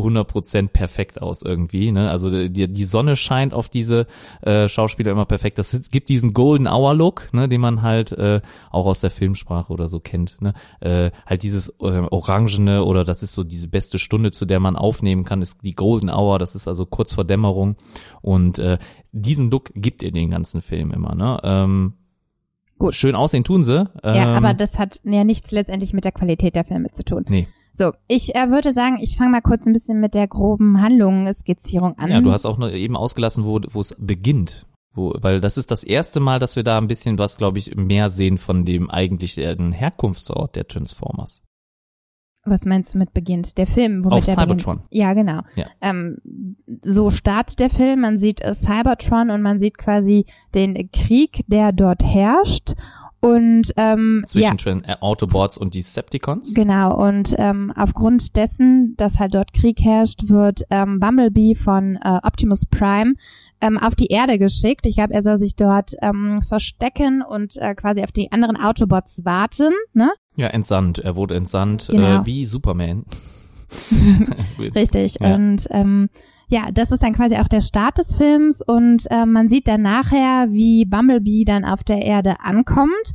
100% 0.00 0.68
perfekt 0.68 1.22
aus 1.22 1.42
irgendwie, 1.42 1.92
ne? 1.92 2.10
Also 2.10 2.48
die, 2.48 2.72
die 2.72 2.84
Sonne 2.84 3.16
scheint 3.16 3.54
auf 3.54 3.68
diese 3.68 4.06
äh, 4.42 4.68
Schauspieler 4.68 5.12
immer 5.12 5.26
perfekt. 5.26 5.58
Das 5.58 5.90
gibt 5.90 6.08
diesen 6.08 6.34
Golden 6.34 6.66
Hour 6.66 6.94
Look, 6.94 7.32
ne, 7.32 7.48
den 7.48 7.60
man 7.60 7.82
halt 7.82 8.12
äh, 8.12 8.40
auch 8.70 8.86
aus 8.86 9.00
der 9.00 9.10
Filmsprache 9.10 9.72
oder 9.72 9.88
so 9.88 10.00
kennt, 10.00 10.40
ne? 10.40 10.54
Äh, 10.80 11.10
halt 11.26 11.42
dieses 11.42 11.68
äh, 11.80 12.02
orangene 12.10 12.84
oder 12.84 13.04
das 13.04 13.22
ist 13.22 13.34
so 13.34 13.44
diese 13.44 13.68
beste 13.68 13.98
Stunde, 13.98 14.30
zu 14.30 14.46
der 14.46 14.60
man 14.60 14.76
aufnehmen 14.76 15.24
kann, 15.24 15.42
ist 15.42 15.58
die 15.62 15.74
Golden 15.74 16.10
Hour, 16.10 16.38
das 16.38 16.54
ist 16.54 16.68
also 16.68 16.86
kurz 16.86 17.12
vor 17.12 17.24
Dämmerung 17.24 17.76
und 18.22 18.58
äh, 18.58 18.78
diesen 19.12 19.50
Look 19.50 19.70
gibt 19.74 20.02
ihr 20.02 20.12
den 20.12 20.30
ganzen 20.30 20.60
Film 20.60 20.90
immer, 20.90 21.14
ne? 21.14 21.38
Ähm, 21.42 21.94
Gut. 22.78 22.94
Schön 22.94 23.14
aussehen 23.14 23.44
tun 23.44 23.62
sie. 23.62 23.90
ja, 24.02 24.38
ähm, 24.38 24.42
aber 24.42 24.54
das 24.54 24.78
hat 24.78 25.00
ja 25.04 25.22
nichts 25.22 25.50
letztendlich 25.50 25.92
mit 25.92 26.06
der 26.06 26.12
Qualität 26.12 26.54
der 26.54 26.64
Filme 26.64 26.90
zu 26.90 27.04
tun. 27.04 27.26
nee. 27.28 27.46
So, 27.80 27.92
ich 28.08 28.34
äh, 28.34 28.50
würde 28.50 28.74
sagen, 28.74 28.98
ich 29.00 29.16
fange 29.16 29.30
mal 29.30 29.40
kurz 29.40 29.64
ein 29.64 29.72
bisschen 29.72 30.00
mit 30.00 30.12
der 30.12 30.28
groben 30.28 30.82
Handlungsskizzierung 30.82 31.96
an. 31.96 32.10
Ja, 32.10 32.20
du 32.20 32.30
hast 32.30 32.44
auch 32.44 32.58
noch 32.58 32.70
eben 32.70 32.94
ausgelassen, 32.94 33.42
wo 33.42 33.80
es 33.80 33.96
beginnt. 33.98 34.66
Wo, 34.92 35.14
weil 35.18 35.40
das 35.40 35.56
ist 35.56 35.70
das 35.70 35.82
erste 35.82 36.20
Mal, 36.20 36.38
dass 36.38 36.56
wir 36.56 36.62
da 36.62 36.76
ein 36.76 36.88
bisschen 36.88 37.16
was, 37.16 37.38
glaube 37.38 37.58
ich, 37.58 37.74
mehr 37.76 38.10
sehen 38.10 38.36
von 38.36 38.66
dem 38.66 38.90
eigentlichen 38.90 39.72
Herkunftsort 39.72 40.56
der 40.56 40.68
Transformers. 40.68 41.42
Was 42.44 42.66
meinst 42.66 42.92
du 42.92 42.98
mit 42.98 43.14
beginnt? 43.14 43.56
Der 43.56 43.66
Film, 43.66 44.04
womit 44.04 44.18
Auf 44.18 44.24
der 44.26 44.34
Cybertron. 44.34 44.76
Beginnt? 44.76 44.94
Ja, 44.94 45.14
genau. 45.14 45.40
Ja. 45.54 45.64
Ähm, 45.80 46.18
so 46.84 47.08
startet 47.08 47.60
der 47.60 47.70
Film. 47.70 48.02
Man 48.02 48.18
sieht 48.18 48.42
äh, 48.42 48.54
Cybertron 48.54 49.30
und 49.30 49.40
man 49.40 49.58
sieht 49.58 49.78
quasi 49.78 50.26
den 50.54 50.90
Krieg, 50.90 51.44
der 51.46 51.72
dort 51.72 52.04
herrscht. 52.04 52.74
Und 53.20 53.72
ähm, 53.76 54.22
ja, 54.32 54.50
Zwischen 54.56 54.56
Tran- 54.58 54.84
äh, 54.88 54.96
Autobots 55.00 55.58
und 55.58 55.74
Decepticons. 55.74 56.54
Genau, 56.54 56.96
und 56.96 57.34
ähm, 57.36 57.70
aufgrund 57.76 58.34
dessen, 58.36 58.94
dass 58.96 59.18
halt 59.18 59.34
dort 59.34 59.52
Krieg 59.52 59.78
herrscht, 59.80 60.28
wird 60.28 60.62
ähm, 60.70 61.00
Bumblebee 61.00 61.54
von 61.54 61.96
äh, 62.02 62.18
Optimus 62.22 62.64
Prime 62.64 63.14
ähm, 63.60 63.76
auf 63.76 63.94
die 63.94 64.06
Erde 64.06 64.38
geschickt. 64.38 64.86
Ich 64.86 64.96
glaube, 64.96 65.12
er 65.12 65.22
soll 65.22 65.38
sich 65.38 65.54
dort 65.54 65.94
ähm, 66.00 66.40
verstecken 66.48 67.20
und 67.22 67.58
äh, 67.58 67.74
quasi 67.74 68.02
auf 68.02 68.12
die 68.12 68.32
anderen 68.32 68.56
Autobots 68.56 69.22
warten. 69.26 69.74
Ne? 69.92 70.10
Ja, 70.36 70.46
entsandt. 70.46 70.98
Er 71.00 71.14
wurde 71.14 71.34
entsandt, 71.34 71.88
Genau. 71.90 72.22
äh, 72.22 72.26
wie 72.26 72.46
Superman. 72.46 73.04
Richtig. 74.58 75.16
Ja. 75.20 75.34
Und 75.34 75.66
ähm, 75.70 76.08
ja, 76.50 76.70
das 76.72 76.90
ist 76.90 77.02
dann 77.02 77.14
quasi 77.14 77.36
auch 77.36 77.48
der 77.48 77.60
Start 77.60 77.98
des 77.98 78.16
Films 78.16 78.60
und 78.62 79.04
äh, 79.10 79.24
man 79.26 79.48
sieht 79.48 79.68
dann 79.68 79.82
nachher, 79.82 80.48
wie 80.50 80.84
Bumblebee 80.84 81.44
dann 81.44 81.64
auf 81.64 81.84
der 81.84 82.02
Erde 82.02 82.36
ankommt. 82.40 83.12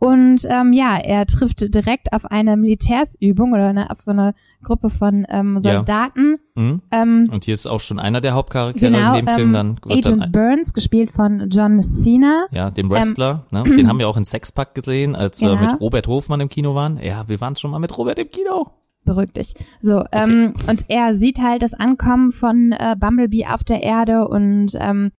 Und 0.00 0.46
ähm, 0.48 0.72
ja, 0.72 0.96
er 0.96 1.26
trifft 1.26 1.74
direkt 1.74 2.12
auf 2.12 2.24
eine 2.26 2.56
Militärsübung 2.56 3.52
oder 3.52 3.72
ne, 3.72 3.90
auf 3.90 4.00
so 4.00 4.12
eine 4.12 4.32
Gruppe 4.62 4.90
von 4.90 5.26
ähm, 5.28 5.58
Ja. 5.60 5.74
Soldaten. 5.78 6.36
Mhm. 6.54 6.82
Ähm, 6.92 7.24
Und 7.32 7.44
hier 7.44 7.54
ist 7.54 7.66
auch 7.66 7.80
schon 7.80 7.98
einer 7.98 8.20
der 8.20 8.34
Hauptcharaktere 8.34 8.92
genau, 8.92 9.16
in 9.16 9.26
dem 9.26 9.34
Film 9.34 9.48
ähm, 9.48 9.52
dann. 9.54 9.80
wird 9.84 10.04
dann 10.06 10.20
Agent 10.20 10.32
Burns, 10.32 10.72
gespielt 10.72 11.10
von 11.10 11.48
John 11.50 11.82
Cena. 11.82 12.46
ja, 12.52 12.70
dem 12.70 12.90
Wrestler, 12.92 13.46
ne? 13.50 13.64
Den 13.76 13.88
haben 13.88 13.98
wir 13.98 14.08
auch 14.08 14.16
in 14.16 14.24
Sexpack 14.24 14.72
gesehen, 14.76 15.16
als 15.16 15.40
wir 15.40 15.48
Ja. 15.54 15.56
mit 15.60 15.80
Robert 15.80 16.06
Hofmann 16.06 16.40
im 16.40 16.48
Kino 16.48 16.76
waren. 16.76 17.00
Ja, 17.02 17.28
wir 17.28 17.40
waren 17.40 17.56
schon 17.56 17.72
mal 17.72 17.80
mit 17.80 17.98
Robert 17.98 18.20
im 18.20 18.30
Kino. 18.30 18.68
Beruhig 19.04 19.32
dich. 19.32 19.54
So, 19.80 20.04
ähm, 20.12 20.54
und 20.68 20.84
er 20.88 21.14
sieht 21.14 21.38
halt 21.40 21.62
das 21.62 21.72
Ankommen 21.74 22.32
von 22.32 22.72
äh, 22.72 22.94
Bumblebee 22.98 23.46
auf 23.46 23.64
der 23.64 23.82
Erde 23.82 24.28
und 24.28 24.72
ähm, 24.74 25.12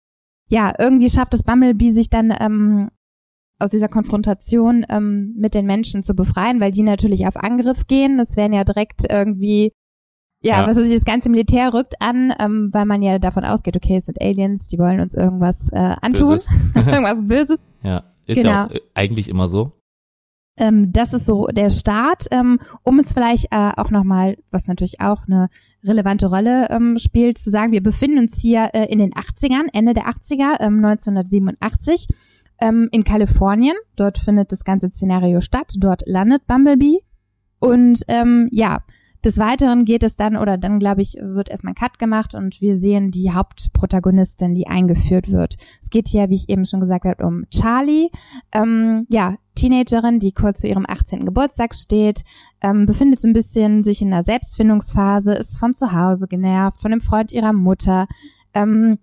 ja, 0.50 0.73
irgendwie 0.78 1.11
schafft 1.11 1.35
es 1.35 1.42
Bumblebee 1.42 1.92
sich 1.92 2.11
dann 2.11 2.32
ähm, 2.38 2.90
aus 3.58 3.70
dieser 3.70 3.88
Konfrontation 3.88 4.85
ähm, 4.88 5.35
mit 5.37 5.54
den 5.54 5.66
Menschen 5.66 6.02
zu 6.02 6.14
befreien, 6.14 6.61
weil 6.61 6.70
die 6.73 6.82
natürlich 6.82 7.26
auf 7.26 7.37
Angriff 7.37 7.87
gehen. 7.87 8.20
Es 8.20 8.37
werden 8.37 8.52
ja 8.52 8.64
direkt 8.64 9.04
irgendwie, 9.11 9.73
ja, 10.42 10.61
Ja. 10.61 10.66
was 10.66 10.76
weiß 10.76 10.87
ich, 10.87 10.94
das 10.94 11.04
ganze 11.04 11.28
Militär 11.30 11.73
rückt 11.75 12.00
an, 12.00 12.32
ähm, 12.38 12.70
weil 12.73 12.85
man 12.87 13.02
ja 13.02 13.18
davon 13.18 13.44
ausgeht, 13.44 13.76
okay, 13.76 13.97
es 13.97 14.06
sind 14.06 14.20
Aliens, 14.20 14.68
die 14.68 14.78
wollen 14.78 15.00
uns 15.00 15.14
irgendwas 15.14 15.70
äh, 15.73 15.76
antun, 16.00 16.28
Böses. 16.28 16.49
irgendwas 16.75 17.26
Böses. 17.26 17.58
ja, 17.82 18.04
ist 18.26 18.42
ja 18.42 18.42
Genau. 18.42 18.64
auch 18.66 18.70
äh, 18.70 18.80
eigentlich 18.94 19.28
immer 19.28 19.49
so. 19.49 19.73
Ähm, 20.58 20.92
das 20.92 21.14
ist 21.14 21.26
so 21.26 21.46
der 21.46 21.70
Start, 21.70 22.26
ähm, 22.30 22.58
um 22.82 22.98
es 22.98 23.12
vielleicht 23.12 23.46
äh, 23.52 23.70
auch 23.76 23.90
nochmal, 23.90 24.36
was 24.50 24.66
natürlich 24.66 25.00
auch 25.00 25.26
eine 25.26 25.48
relevante 25.84 26.26
Rolle 26.26 26.68
ähm, 26.70 26.98
spielt, 26.98 27.38
zu 27.38 27.50
sagen, 27.50 27.72
wir 27.72 27.82
befinden 27.82 28.18
uns 28.18 28.40
hier 28.40 28.70
äh, 28.74 28.86
in 28.86 28.98
den 28.98 29.12
80ern, 29.12 29.68
Ende 29.72 29.94
der 29.94 30.08
80er, 30.08 30.60
ähm, 30.60 30.84
1987, 30.84 32.08
ähm, 32.60 32.88
in 32.90 33.04
Kalifornien. 33.04 33.76
Dort 33.96 34.18
findet 34.18 34.52
das 34.52 34.64
ganze 34.64 34.90
Szenario 34.90 35.40
statt. 35.40 35.74
Dort 35.78 36.02
landet 36.06 36.46
Bumblebee. 36.46 37.00
Und 37.60 38.02
ähm, 38.08 38.48
ja, 38.52 38.82
des 39.28 39.37
Weiteren 39.37 39.85
geht 39.85 40.02
es 40.04 40.16
dann, 40.16 40.38
oder 40.38 40.56
dann 40.56 40.78
glaube 40.78 41.02
ich, 41.02 41.18
wird 41.20 41.50
erstmal 41.50 41.73
ein 41.73 41.75
Cut 41.75 41.99
gemacht 41.99 42.35
und 42.35 42.62
wir 42.62 42.78
sehen 42.78 43.11
die 43.11 43.30
Hauptprotagonistin, 43.30 44.54
die 44.54 44.66
eingeführt 44.66 45.30
wird. 45.30 45.58
Es 45.82 45.90
geht 45.90 46.08
hier, 46.08 46.30
wie 46.30 46.35
ich 46.35 46.49
eben 46.49 46.64
schon 46.64 46.80
gesagt 46.80 47.04
habe, 47.04 47.26
um 47.26 47.44
Charlie, 47.50 48.11
ähm, 48.52 49.04
ja, 49.11 49.35
Teenagerin, 49.54 50.18
die 50.18 50.32
kurz 50.32 50.62
zu 50.62 50.66
ihrem 50.66 50.87
18. 50.88 51.26
Geburtstag 51.26 51.75
steht, 51.75 52.25
ähm, 52.62 52.87
befindet 52.87 53.20
so 53.20 53.28
ein 53.28 53.35
bisschen 53.35 53.85
sich 53.85 54.00
in 54.00 54.14
einer 54.14 54.25
Selbstfindungsphase, 54.25 55.35
ist 55.35 55.58
von 55.58 55.75
zu 55.75 55.92
Hause 55.92 56.26
genervt, 56.26 56.80
von 56.80 56.90
dem 56.90 57.02
Freund 57.02 57.30
ihrer 57.30 57.52
Mutter, 57.52 58.08
ähm, 58.54 58.99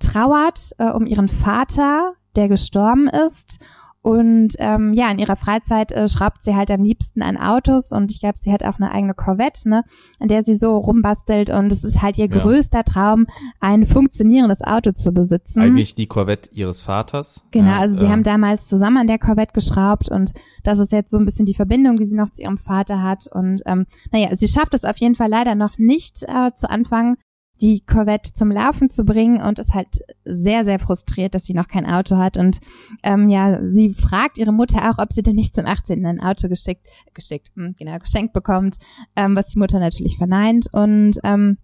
trauert 0.00 0.72
äh, 0.78 0.90
um 0.90 1.06
ihren 1.06 1.28
Vater, 1.28 2.14
der 2.34 2.48
gestorben 2.48 3.06
ist. 3.06 3.60
Und 4.00 4.54
ähm, 4.58 4.92
ja, 4.94 5.10
in 5.10 5.18
ihrer 5.18 5.36
Freizeit 5.36 5.90
äh, 5.92 6.08
schraubt 6.08 6.42
sie 6.42 6.54
halt 6.54 6.70
am 6.70 6.84
liebsten 6.84 7.20
an 7.20 7.36
Autos 7.36 7.90
und 7.90 8.12
ich 8.12 8.20
glaube, 8.20 8.38
sie 8.38 8.52
hat 8.52 8.62
auch 8.64 8.76
eine 8.78 8.92
eigene 8.92 9.12
Corvette, 9.12 9.68
ne, 9.68 9.82
an 10.20 10.28
der 10.28 10.44
sie 10.44 10.54
so 10.54 10.76
rumbastelt 10.76 11.50
und 11.50 11.72
es 11.72 11.82
ist 11.82 12.00
halt 12.00 12.16
ihr 12.16 12.28
Ja. 12.28 12.38
größter 12.38 12.84
Traum, 12.84 13.26
ein 13.60 13.86
funktionierendes 13.86 14.62
Auto 14.62 14.92
zu 14.92 15.12
besitzen. 15.12 15.60
Eigentlich 15.60 15.94
die 15.96 16.06
Corvette 16.06 16.48
ihres 16.52 16.80
Vaters. 16.80 17.42
Genau, 17.50 17.70
Ja, 17.70 17.78
also 17.80 17.98
sie 17.98 18.06
äh, 18.06 18.08
haben 18.08 18.22
damals 18.22 18.68
zusammen 18.68 18.98
an 18.98 19.06
der 19.08 19.18
Corvette 19.18 19.52
geschraubt 19.52 20.10
und 20.10 20.32
das 20.62 20.78
ist 20.78 20.92
jetzt 20.92 21.10
so 21.10 21.18
ein 21.18 21.24
bisschen 21.24 21.46
die 21.46 21.54
Verbindung, 21.54 21.96
die 21.96 22.04
sie 22.04 22.14
noch 22.16 22.30
zu 22.30 22.42
ihrem 22.42 22.58
Vater 22.58 23.02
hat. 23.02 23.26
Und 23.26 23.62
ähm, 23.66 23.86
naja, 24.12 24.28
sie 24.36 24.48
schafft 24.48 24.74
es 24.74 24.84
auf 24.84 24.96
jeden 24.98 25.14
Fall 25.16 25.28
leider 25.28 25.54
noch 25.54 25.78
nicht 25.78 26.22
äh, 26.22 26.52
zu 26.54 26.70
Anfang, 26.70 27.16
die 27.60 27.80
Corvette 27.80 28.32
zum 28.32 28.50
Laufen 28.50 28.90
zu 28.90 29.04
bringen 29.04 29.40
und 29.40 29.58
ist 29.58 29.74
halt 29.74 30.00
sehr, 30.24 30.64
sehr 30.64 30.78
frustriert, 30.78 31.34
dass 31.34 31.44
sie 31.44 31.54
noch 31.54 31.68
kein 31.68 31.86
Auto 31.86 32.16
hat. 32.16 32.36
Und 32.36 32.60
ähm, 33.02 33.28
ja, 33.28 33.60
sie 33.72 33.94
fragt 33.94 34.38
ihre 34.38 34.52
Mutter 34.52 34.90
auch, 34.90 34.98
ob 34.98 35.12
sie 35.12 35.22
denn 35.22 35.34
nicht 35.34 35.54
zum 35.54 35.66
18. 35.66 36.04
ein 36.06 36.20
Auto 36.20 36.48
geschickt, 36.48 36.86
geschickt, 37.14 37.50
hm, 37.54 37.74
genau, 37.78 37.98
geschenkt 37.98 38.32
bekommt, 38.32 38.76
ähm, 39.16 39.34
was 39.36 39.48
die 39.48 39.58
Mutter 39.58 39.80
natürlich 39.80 40.16
verneint. 40.16 40.66
Und 40.72 41.18
ähm, 41.24 41.58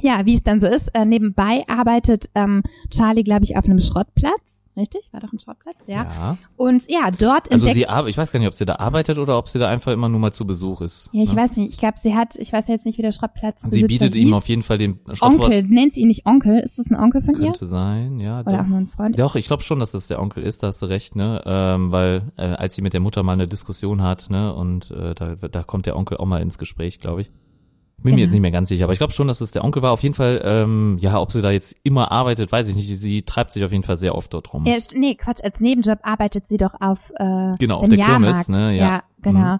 ja, 0.00 0.24
wie 0.26 0.34
es 0.34 0.42
dann 0.42 0.60
so 0.60 0.66
ist, 0.66 0.88
äh, 0.94 1.04
nebenbei 1.04 1.64
arbeitet 1.68 2.28
ähm, 2.34 2.62
Charlie, 2.90 3.24
glaube 3.24 3.44
ich, 3.44 3.56
auf 3.56 3.64
einem 3.64 3.80
Schrottplatz. 3.80 4.58
Richtig? 4.74 5.08
War 5.12 5.20
doch 5.20 5.32
ein 5.32 5.38
Schrottplatz? 5.38 5.76
Ja. 5.86 6.04
Ja. 6.04 6.38
Und 6.56 6.90
ja, 6.90 7.10
dort 7.10 7.52
Also 7.52 7.66
sie 7.66 7.82
ich 7.82 8.16
weiß 8.16 8.32
gar 8.32 8.38
nicht, 8.38 8.48
ob 8.48 8.54
sie 8.54 8.64
da 8.64 8.76
arbeitet 8.76 9.18
oder 9.18 9.36
ob 9.36 9.48
sie 9.48 9.58
da 9.58 9.68
einfach 9.68 9.92
immer 9.92 10.08
nur 10.08 10.18
mal 10.18 10.32
zu 10.32 10.46
Besuch 10.46 10.80
ist. 10.80 11.10
ja, 11.12 11.22
ich 11.22 11.34
ne? 11.34 11.42
weiß 11.42 11.56
nicht. 11.56 11.72
Ich 11.72 11.78
glaube, 11.78 11.98
sie 12.02 12.14
hat, 12.14 12.36
ich 12.36 12.52
weiß 12.52 12.68
jetzt 12.68 12.86
nicht, 12.86 12.96
wie 12.96 13.02
der 13.02 13.12
Schrottplatz 13.12 13.60
Sie 13.66 13.84
bietet 13.84 14.14
ihm 14.14 14.32
auf 14.32 14.48
jeden 14.48 14.62
Fall 14.62 14.78
den 14.78 15.00
Schrottplatz. 15.12 15.44
Onkel. 15.44 15.66
Sie 15.66 15.74
nennt 15.74 15.92
sie 15.92 16.00
ihn 16.00 16.08
nicht 16.08 16.24
Onkel. 16.26 16.58
Ist 16.60 16.78
das 16.78 16.90
ein 16.90 16.98
Onkel 16.98 17.22
von 17.22 17.34
ihr? 17.34 17.50
Könnte 17.50 17.66
sein, 17.66 18.18
ja. 18.18 18.40
Oder 18.40 18.52
auch 18.52 18.58
Doch. 18.60 18.66
nur 18.66 18.78
ein 18.78 18.88
Freund? 18.88 19.18
Doch, 19.18 19.36
ich 19.36 19.46
glaube 19.46 19.62
schon, 19.62 19.78
dass 19.78 19.92
das 19.92 20.06
der 20.06 20.20
Onkel 20.20 20.42
ist, 20.42 20.62
da 20.62 20.68
hast 20.68 20.80
du 20.80 20.86
recht, 20.86 21.16
ne? 21.16 21.42
Ähm, 21.44 21.92
weil 21.92 22.32
äh, 22.36 22.44
als 22.44 22.74
sie 22.74 22.82
mit 22.82 22.94
der 22.94 23.00
Mutter 23.00 23.22
mal 23.22 23.32
eine 23.32 23.48
Diskussion 23.48 24.02
hat, 24.02 24.30
ne, 24.30 24.54
und 24.54 24.90
äh, 24.90 25.14
da, 25.14 25.34
da 25.34 25.62
kommt 25.62 25.86
der 25.86 25.96
Onkel 25.96 26.16
auch 26.16 26.26
mal 26.26 26.40
ins 26.40 26.56
Gespräch, 26.56 26.98
glaube 27.00 27.22
ich. 27.22 27.30
Bin 28.02 28.10
mir 28.14 28.16
Genau. 28.16 28.22
jetzt 28.22 28.32
nicht 28.32 28.40
mehr 28.40 28.50
ganz 28.50 28.68
sicher, 28.68 28.84
aber 28.84 28.92
ich 28.92 28.98
glaube 28.98 29.12
schon, 29.12 29.28
dass 29.28 29.40
es 29.40 29.50
der 29.52 29.64
Onkel 29.64 29.82
war. 29.82 29.92
Auf 29.92 30.02
jeden 30.02 30.14
Fall, 30.14 30.40
ähm, 30.44 30.98
ja, 31.00 31.20
ob 31.20 31.30
sie 31.32 31.40
da 31.42 31.50
jetzt 31.50 31.76
immer 31.82 32.10
arbeitet, 32.12 32.50
weiß 32.52 32.68
ich 32.68 32.74
nicht. 32.74 32.88
Sie 32.98 33.22
treibt 33.22 33.52
sich 33.52 33.64
auf 33.64 33.72
jeden 33.72 33.84
Fall 33.84 33.96
sehr 33.96 34.14
oft 34.14 34.32
dort 34.34 34.52
rum. 34.52 34.64
Ja, 34.66 34.76
nee, 34.94 35.14
Quatsch, 35.14 35.42
als 35.42 35.60
Nebenjob 35.60 35.98
arbeitet 36.02 36.48
sie 36.48 36.56
doch 36.56 36.74
auf, 36.80 37.10
äh, 37.16 37.54
Genau, 37.58 37.78
auf 37.78 37.88
der 37.88 37.98
Jahrmarkt. 37.98 38.46
Kirmes, 38.46 38.48
ne, 38.48 38.76
ja. 38.76 38.84
Ja, 38.88 39.02
genau. 39.22 39.56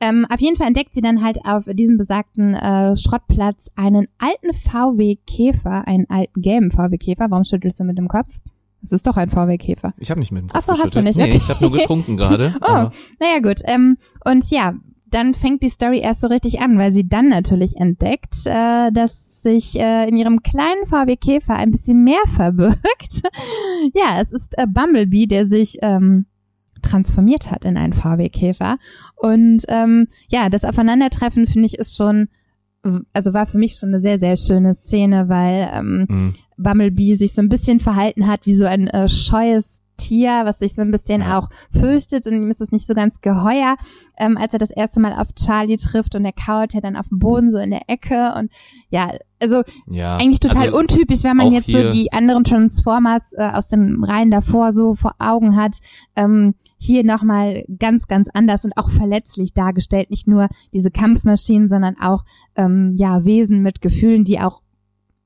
Ähm, 0.00 0.26
auf 0.28 0.40
jeden 0.40 0.56
Fall 0.56 0.66
entdeckt 0.66 0.94
sie 0.94 1.00
dann 1.00 1.22
halt 1.24 1.38
auf 1.44 1.64
diesem 1.72 1.96
besagten 1.96 2.54
äh, 2.54 2.96
Schrottplatz 2.96 3.70
einen 3.76 4.08
alten 4.18 4.52
VW 4.52 5.16
Käfer, 5.26 5.86
einen 5.86 6.08
alten 6.10 6.42
gelben 6.42 6.70
VW 6.70 6.98
Käfer. 6.98 7.26
Warum 7.30 7.44
schüttelst 7.44 7.78
du 7.80 7.84
mit 7.84 7.96
dem 7.98 8.08
Kopf? 8.08 8.28
Es 8.82 8.92
ist 8.92 9.06
doch 9.06 9.16
ein 9.16 9.30
VW 9.30 9.56
Käfer. 9.56 9.94
Ich 9.98 10.10
habe 10.10 10.20
nicht 10.20 10.30
mit 10.32 10.42
dem 10.42 10.48
Ach 10.52 10.66
Kopf 10.66 10.76
so, 10.76 10.84
hast 10.84 10.96
du 10.96 11.02
nicht, 11.02 11.16
Nee, 11.16 11.24
okay. 11.24 11.36
ich 11.38 11.48
habe 11.48 11.62
nur 11.62 11.72
getrunken 11.72 12.16
gerade. 12.18 12.54
Oh, 12.60 12.90
naja 13.20 13.38
gut. 13.42 13.60
Ähm, 13.64 13.96
und 14.26 14.50
ja, 14.50 14.74
dann 15.06 15.34
fängt 15.34 15.62
die 15.62 15.68
Story 15.68 16.00
erst 16.00 16.20
so 16.20 16.26
richtig 16.28 16.60
an, 16.60 16.78
weil 16.78 16.92
sie 16.92 17.08
dann 17.08 17.28
natürlich 17.28 17.76
entdeckt, 17.76 18.34
äh, 18.46 18.90
dass 18.92 19.42
sich 19.42 19.78
äh, 19.78 20.08
in 20.08 20.16
ihrem 20.16 20.42
kleinen 20.42 20.86
VW 20.86 21.16
Käfer 21.16 21.54
ein 21.56 21.70
bisschen 21.70 22.02
mehr 22.02 22.22
verbirgt. 22.34 23.22
ja, 23.94 24.20
es 24.20 24.32
ist 24.32 24.56
äh, 24.58 24.66
Bumblebee, 24.66 25.26
der 25.26 25.46
sich 25.46 25.78
ähm, 25.82 26.26
transformiert 26.82 27.50
hat 27.50 27.64
in 27.64 27.76
einen 27.76 27.92
VW 27.92 28.28
Käfer. 28.28 28.78
Und 29.16 29.64
ähm, 29.68 30.08
ja, 30.30 30.48
das 30.48 30.64
Aufeinandertreffen 30.64 31.46
finde 31.46 31.66
ich 31.66 31.78
ist 31.78 31.96
schon, 31.96 32.28
also 33.12 33.32
war 33.32 33.46
für 33.46 33.58
mich 33.58 33.76
schon 33.76 33.90
eine 33.90 34.00
sehr, 34.00 34.18
sehr 34.18 34.36
schöne 34.36 34.74
Szene, 34.74 35.28
weil 35.28 35.68
ähm, 35.72 36.06
Mhm. 36.08 36.34
Bumblebee 36.56 37.14
sich 37.14 37.32
so 37.32 37.42
ein 37.42 37.48
bisschen 37.48 37.80
verhalten 37.80 38.26
hat 38.26 38.46
wie 38.46 38.54
so 38.54 38.64
ein 38.64 38.86
äh, 38.86 39.08
scheues 39.08 39.82
Tier, 39.96 40.42
was 40.44 40.58
sich 40.58 40.74
so 40.74 40.82
ein 40.82 40.90
bisschen 40.90 41.22
auch 41.22 41.48
fürchtet 41.70 42.26
und 42.26 42.34
ihm 42.34 42.50
ist 42.50 42.60
es 42.60 42.72
nicht 42.72 42.86
so 42.86 42.94
ganz 42.94 43.20
geheuer, 43.20 43.76
ähm, 44.18 44.36
als 44.36 44.52
er 44.52 44.58
das 44.58 44.70
erste 44.70 45.00
Mal 45.00 45.12
auf 45.12 45.34
Charlie 45.34 45.76
trifft 45.76 46.14
und 46.14 46.24
er 46.24 46.32
kauert 46.32 46.74
ja 46.74 46.80
dann 46.80 46.96
auf 46.96 47.08
dem 47.08 47.18
Boden 47.18 47.50
so 47.50 47.58
in 47.58 47.70
der 47.70 47.88
Ecke 47.88 48.34
und 48.38 48.50
ja, 48.90 49.12
also 49.40 49.62
Ja, 49.86 50.16
eigentlich 50.16 50.40
total 50.40 50.66
also, 50.66 50.78
untypisch, 50.78 51.24
wenn 51.24 51.36
man 51.36 51.52
jetzt 51.52 51.70
so 51.70 51.92
die 51.92 52.12
anderen 52.12 52.44
Transformers 52.44 53.22
äh, 53.32 53.50
aus 53.50 53.68
den 53.68 54.02
Reihen 54.02 54.30
davor 54.30 54.72
so 54.72 54.94
vor 54.94 55.14
Augen 55.18 55.56
hat. 55.56 55.78
Ähm, 56.16 56.54
hier 56.84 57.04
nochmal 57.04 57.64
ganz, 57.78 58.08
ganz 58.08 58.28
anders 58.32 58.64
und 58.64 58.76
auch 58.76 58.90
verletzlich 58.90 59.54
dargestellt. 59.54 60.10
Nicht 60.10 60.26
nur 60.26 60.48
diese 60.72 60.90
Kampfmaschinen, 60.90 61.68
sondern 61.68 61.96
auch 61.98 62.24
ähm, 62.56 62.94
ja 62.98 63.24
Wesen 63.24 63.62
mit 63.62 63.80
Gefühlen, 63.80 64.24
die 64.24 64.38
auch 64.38 64.60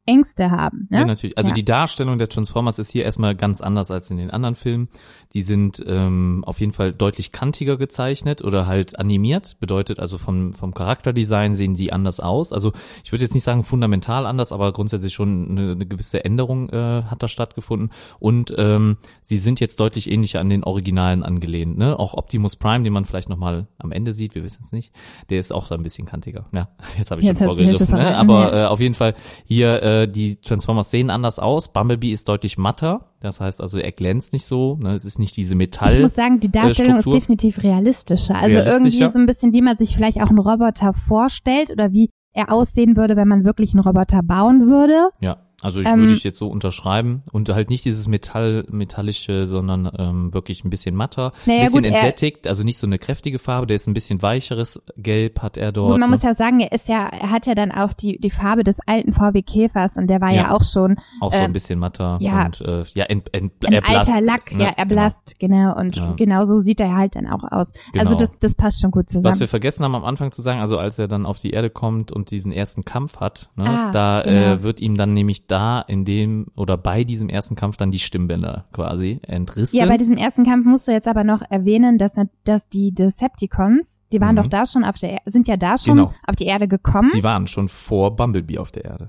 Ängste 0.08 0.50
haben. 0.50 0.88
Ne? 0.90 1.00
Ja, 1.00 1.04
natürlich. 1.04 1.36
Also 1.36 1.50
Ja. 1.50 1.54
die 1.54 1.64
Darstellung 1.64 2.18
der 2.18 2.28
Transformers 2.28 2.78
ist 2.78 2.90
hier 2.90 3.04
erstmal 3.04 3.34
ganz 3.36 3.60
anders 3.60 3.90
als 3.90 4.10
in 4.10 4.16
den 4.16 4.30
anderen 4.30 4.54
Filmen. 4.54 4.88
Die 5.34 5.42
sind 5.42 5.82
ähm, 5.86 6.42
auf 6.46 6.60
jeden 6.60 6.72
Fall 6.72 6.92
deutlich 6.92 7.30
kantiger 7.30 7.76
gezeichnet 7.76 8.42
oder 8.42 8.66
halt 8.66 8.98
animiert. 8.98 9.56
Bedeutet 9.60 10.00
also 10.00 10.16
vom, 10.16 10.54
vom 10.54 10.72
Charakterdesign 10.72 11.54
sehen 11.54 11.74
die 11.74 11.92
anders 11.92 12.20
aus. 12.20 12.52
Also 12.54 12.72
ich 13.04 13.12
würde 13.12 13.24
jetzt 13.24 13.34
nicht 13.34 13.44
sagen 13.44 13.64
fundamental 13.64 14.24
anders, 14.24 14.50
aber 14.50 14.72
grundsätzlich 14.72 15.12
schon 15.12 15.50
eine, 15.50 15.72
eine 15.72 15.86
gewisse 15.86 16.24
Änderung 16.24 16.70
äh, 16.70 17.02
hat 17.02 17.22
da 17.22 17.28
stattgefunden. 17.28 17.90
Und 18.18 18.54
ähm, 18.56 18.96
sie 19.20 19.38
sind 19.38 19.60
jetzt 19.60 19.78
deutlich 19.78 20.10
ähnlicher 20.10 20.40
an 20.40 20.48
den 20.48 20.64
Originalen 20.64 21.22
angelehnt. 21.22 21.76
Ne? 21.76 21.98
Auch 21.98 22.14
Optimus 22.14 22.56
Prime, 22.56 22.82
den 22.82 22.94
man 22.94 23.04
vielleicht 23.04 23.28
nochmal 23.28 23.66
am 23.76 23.92
Ende 23.92 24.12
sieht, 24.12 24.34
wir 24.34 24.42
wissen 24.42 24.62
es 24.64 24.72
nicht, 24.72 24.92
der 25.28 25.38
ist 25.38 25.52
auch 25.52 25.68
da 25.68 25.74
ein 25.74 25.82
bisschen 25.82 26.06
kantiger. 26.06 26.46
Ja, 26.52 26.68
jetzt 26.98 27.10
habe 27.10 27.20
ich 27.20 27.26
Jetzt 27.26 27.38
schon 27.38 27.46
vorgegriffen. 27.48 27.94
Ne? 27.94 28.16
Aber 28.16 28.54
äh, 28.54 28.64
auf 28.64 28.80
jeden 28.80 28.94
Fall 28.94 29.14
hier 29.44 29.82
äh, 29.82 29.97
die 30.06 30.36
Transformers 30.36 30.90
sehen 30.90 31.10
anders 31.10 31.38
aus. 31.38 31.72
Bumblebee 31.72 32.12
ist 32.12 32.28
deutlich 32.28 32.58
matter. 32.58 33.12
Das 33.20 33.40
heißt 33.40 33.60
also, 33.60 33.78
er 33.78 33.92
glänzt 33.92 34.32
nicht 34.32 34.44
so. 34.44 34.76
Ne? 34.76 34.94
Es 34.94 35.04
ist 35.04 35.18
nicht 35.18 35.36
diese 35.36 35.54
Metall. 35.54 35.96
Ich 35.96 36.02
muss 36.02 36.14
sagen, 36.14 36.40
die 36.40 36.50
Darstellung 36.50 36.96
ist 36.96 37.02
Struktur. 37.02 37.20
definitiv 37.20 37.62
realistischer. 37.62 38.36
Also 38.36 38.58
Realistischer. 38.58 38.84
irgendwie 38.84 39.12
so 39.12 39.18
ein 39.18 39.26
bisschen, 39.26 39.52
wie 39.52 39.62
man 39.62 39.76
sich 39.76 39.94
vielleicht 39.94 40.22
auch 40.22 40.28
einen 40.28 40.38
Roboter 40.38 40.92
vorstellt 40.92 41.70
oder 41.70 41.92
wie 41.92 42.10
er 42.32 42.52
aussehen 42.52 42.96
würde, 42.96 43.16
wenn 43.16 43.28
man 43.28 43.44
wirklich 43.44 43.72
einen 43.72 43.82
Roboter 43.82 44.22
bauen 44.22 44.66
würde. 44.68 45.10
Ja, 45.20 45.38
also 45.60 45.80
ich 45.80 45.86
Ähm, 45.86 45.98
würde 46.00 46.12
ich 46.12 46.22
jetzt 46.24 46.38
so 46.38 46.46
unterschreiben 46.48 47.22
und 47.32 47.48
halt 47.48 47.68
nicht 47.70 47.84
dieses 47.84 48.06
Metall, 48.06 48.64
metallische, 48.70 49.46
sondern 49.46 49.90
ähm, 49.98 50.32
wirklich 50.32 50.64
ein 50.64 50.70
bisschen 50.70 50.94
matter, 50.94 51.32
Naja, 51.46 51.58
ein 51.60 51.64
bisschen 51.66 51.82
gut, 51.82 51.86
entsättigt, 51.92 52.46
also 52.46 52.62
nicht 52.64 52.78
so 52.78 52.86
eine 52.86 52.98
kräftige 52.98 53.38
Farbe, 53.38 53.66
der 53.66 53.76
ist 53.76 53.86
ein 53.88 53.94
bisschen 53.94 54.22
weicheres 54.22 54.80
Gelb 54.96 55.42
hat 55.42 55.56
er 55.56 55.72
dort. 55.72 55.90
Gut, 55.92 56.00
man 56.00 56.10
ne? 56.10 56.14
muss 56.16 56.22
ja 56.24 56.34
sagen, 56.34 56.60
er 56.60 56.70
ist 56.72 56.86
ja, 56.88 57.06
er 57.08 57.30
hat 57.30 57.46
ja 57.46 57.54
dann 57.56 57.72
auch 57.72 57.92
die, 57.92 58.18
die 58.20 58.30
Farbe 58.30 58.62
des 58.62 58.78
alten 58.86 59.12
VW 59.12 59.42
Käfers 59.42 59.96
und 59.96 60.06
der 60.08 60.20
war 60.20 60.30
ja, 60.30 60.42
Ja. 60.42 60.50
auch 60.52 60.62
schon 60.62 60.96
auch 61.20 61.32
so 61.32 61.38
äh, 61.40 61.42
ein 61.44 61.52
bisschen 61.52 61.78
matter 61.78 62.18
ja. 62.20 62.46
und 62.46 62.60
äh, 62.60 62.84
ja, 62.94 63.04
ent, 63.06 63.34
ent, 63.34 63.52
ein 63.66 63.72
erblasst, 63.72 64.10
alter 64.14 64.26
Lack, 64.26 64.52
ne? 64.54 64.64
ja, 64.64 64.70
erblasst, 64.70 65.38
genau. 65.40 65.76
Und 65.76 65.96
Ja. 65.96 66.12
genau 66.16 66.44
so 66.46 66.60
sieht 66.60 66.78
er 66.80 66.94
halt 66.94 67.16
dann 67.16 67.26
auch 67.26 67.42
aus. 67.42 67.72
Also 67.98 68.14
Genau. 68.14 68.18
das, 68.20 68.30
das 68.38 68.54
passt 68.54 68.80
schon 68.80 68.90
gut 68.92 69.08
Genau. 69.08 69.18
zusammen. 69.20 69.24
Was 69.32 69.40
wir 69.40 69.48
vergessen 69.48 69.82
haben 69.84 69.94
am 69.96 70.04
Anfang 70.04 70.30
zu 70.30 70.40
sagen, 70.40 70.60
also 70.60 70.78
als 70.78 70.98
er 71.00 71.08
dann 71.08 71.26
auf 71.26 71.38
die 71.40 71.50
Erde 71.50 71.68
kommt 71.70 72.12
und 72.12 72.30
diesen 72.30 72.52
ersten 72.52 72.84
Kampf 72.84 73.18
hat, 73.18 73.50
ne, 73.56 73.64
Ah, 73.68 73.90
da 73.90 74.22
genau. 74.22 74.36
äh, 74.54 74.62
wird 74.62 74.80
ihm 74.80 74.96
dann 74.96 75.12
nämlich 75.14 75.46
da 75.48 75.80
in 75.80 76.04
dem 76.04 76.46
oder 76.54 76.76
bei 76.76 77.04
diesem 77.04 77.28
ersten 77.28 77.56
Kampf 77.56 77.76
dann 77.76 77.90
die 77.90 77.98
Stimmbänder 77.98 78.66
quasi 78.72 79.20
entrissen. 79.26 79.76
Ja, 79.78 79.86
bei 79.86 79.96
diesem 79.98 80.16
ersten 80.16 80.44
Kampf 80.44 80.66
musst 80.66 80.86
du 80.88 80.92
jetzt 80.92 81.08
aber 81.08 81.24
noch 81.24 81.42
erwähnen, 81.50 81.98
dass, 81.98 82.12
dass 82.44 82.68
die 82.68 82.92
Decepticons, 82.94 84.00
die 84.12 84.20
waren 84.20 84.34
Mhm. 84.34 84.42
doch 84.42 84.46
da 84.48 84.66
schon 84.66 84.84
auf 84.84 84.96
der, 84.96 85.12
Er- 85.12 85.22
sind 85.30 85.48
ja 85.48 85.56
da 85.56 85.76
schon 85.78 85.96
Genau. 85.96 86.14
auf 86.26 86.36
die 86.36 86.46
Erde 86.46 86.68
gekommen. 86.68 87.08
Sie 87.08 87.22
waren 87.24 87.46
schon 87.46 87.68
vor 87.68 88.14
Bumblebee 88.16 88.58
auf 88.58 88.70
der 88.70 88.84
Erde. 88.84 89.08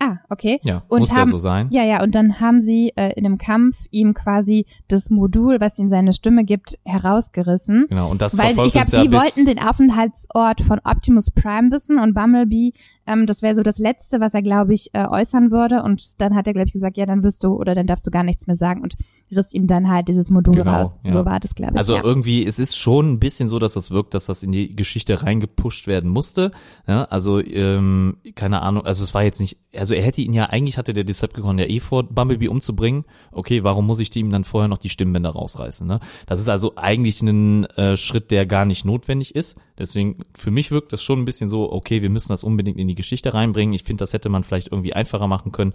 Ah, 0.00 0.16
okay. 0.28 0.58
Ja, 0.62 0.82
Und 0.88 1.00
muss 1.00 1.10
ja 1.10 1.16
haben- 1.16 1.30
so 1.30 1.38
sein. 1.38 1.68
Ja, 1.70 1.84
ja, 1.84 2.02
und 2.02 2.14
dann 2.14 2.40
haben 2.40 2.60
sie 2.60 2.92
äh, 2.96 3.12
in 3.16 3.24
einem 3.24 3.38
Kampf 3.38 3.76
ihm 3.90 4.14
quasi 4.14 4.66
das 4.88 5.10
Modul, 5.10 5.60
was 5.60 5.78
ihm 5.78 5.88
seine 5.88 6.12
Stimme 6.12 6.44
gibt, 6.44 6.78
herausgerissen. 6.84 7.86
Genau, 7.88 8.10
und 8.10 8.20
das 8.22 8.36
Weil 8.36 8.46
verfolgt 8.54 8.68
ich 8.68 8.72
glaube, 8.72 8.84
uns 8.86 8.92
ja 8.92 9.02
die 9.02 9.12
wollten 9.12 9.46
den 9.46 9.58
Aufenthaltsort 9.58 10.62
von 10.62 10.80
Optimus 10.84 11.30
Prime 11.30 11.70
wissen 11.70 11.98
und 11.98 12.14
Bumblebee, 12.14 12.72
ähm, 13.06 13.26
das 13.26 13.42
wäre 13.42 13.54
so 13.54 13.62
das 13.62 13.78
Letzte, 13.78 14.20
was 14.20 14.34
er, 14.34 14.42
glaube 14.42 14.74
ich, 14.74 14.90
äh, 14.94 15.06
äußern 15.06 15.50
würde. 15.50 15.82
Und 15.82 16.20
dann 16.20 16.34
hat 16.34 16.46
er, 16.46 16.52
glaube 16.52 16.68
ich, 16.68 16.72
gesagt, 16.72 16.96
ja, 16.96 17.06
dann 17.06 17.22
wirst 17.22 17.44
du 17.44 17.54
oder 17.54 17.74
dann 17.74 17.86
darfst 17.86 18.06
du 18.06 18.10
gar 18.10 18.24
nichts 18.24 18.46
mehr 18.46 18.56
sagen 18.56 18.82
und 18.82 18.96
riss 19.34 19.52
ihm 19.52 19.66
dann 19.66 19.88
halt 19.88 20.08
dieses 20.08 20.30
Modul 20.30 20.54
Genau, 20.54 20.72
raus. 20.72 21.00
ja. 21.04 21.12
So 21.12 21.24
war 21.24 21.40
das, 21.40 21.54
glaube 21.54 21.72
ich. 21.72 21.78
Also 21.78 21.94
ja. 21.94 22.02
irgendwie, 22.04 22.44
es 22.44 22.58
ist 22.58 22.76
schon 22.76 23.12
ein 23.12 23.20
bisschen 23.20 23.48
so, 23.48 23.58
dass 23.58 23.74
das 23.74 23.90
wirkt, 23.90 24.14
dass 24.14 24.26
das 24.26 24.42
in 24.42 24.52
die 24.52 24.74
Geschichte 24.74 25.22
reingepusht 25.22 25.86
werden 25.86 26.10
musste. 26.10 26.50
Ja, 26.86 27.04
also, 27.04 27.40
ähm, 27.40 28.16
keine 28.34 28.62
Ahnung, 28.62 28.84
also 28.84 29.04
es 29.04 29.14
war 29.14 29.22
jetzt 29.22 29.40
nicht, 29.40 29.58
also 29.74 29.94
er 29.94 30.02
hätte 30.02 30.20
ihn 30.20 30.32
ja, 30.32 30.46
eigentlich 30.46 30.78
hatte 30.78 30.92
der 30.92 31.04
Decepticon 31.04 31.58
ja 31.58 31.66
eh 31.66 31.80
vor, 31.80 32.02
Bumblebee 32.02 32.48
umzubringen. 32.48 33.04
Okay, 33.32 33.62
warum 33.64 33.86
muss 33.86 34.00
ich 34.00 34.14
ihm 34.16 34.30
dann 34.30 34.44
vorher 34.44 34.68
noch 34.68 34.78
die 34.78 34.88
Stimmbänder 34.88 35.30
rausreißen? 35.30 35.86
Ne? 35.86 36.00
Das 36.26 36.40
ist 36.40 36.48
also 36.48 36.72
eigentlich 36.76 37.22
ein 37.22 37.64
äh, 37.76 37.96
Schritt, 37.96 38.30
der 38.30 38.46
gar 38.46 38.64
nicht 38.64 38.84
notwendig 38.84 39.34
ist. 39.34 39.56
Deswegen, 39.78 40.24
für 40.34 40.50
mich 40.50 40.70
wirkt 40.70 40.92
das 40.92 41.02
schon 41.02 41.20
ein 41.20 41.24
bisschen 41.24 41.48
so, 41.48 41.72
okay, 41.72 42.02
wir 42.02 42.10
müssen 42.10 42.28
das 42.32 42.44
unbedingt 42.44 42.76
in 42.78 42.88
die 42.88 42.94
Geschichte 42.94 43.32
reinbringen. 43.32 43.74
Ich 43.74 43.84
finde, 43.84 44.00
das 44.02 44.12
hätte 44.12 44.28
man 44.28 44.44
vielleicht 44.44 44.72
irgendwie 44.72 44.92
einfacher 44.92 45.26
machen 45.26 45.52
können. 45.52 45.72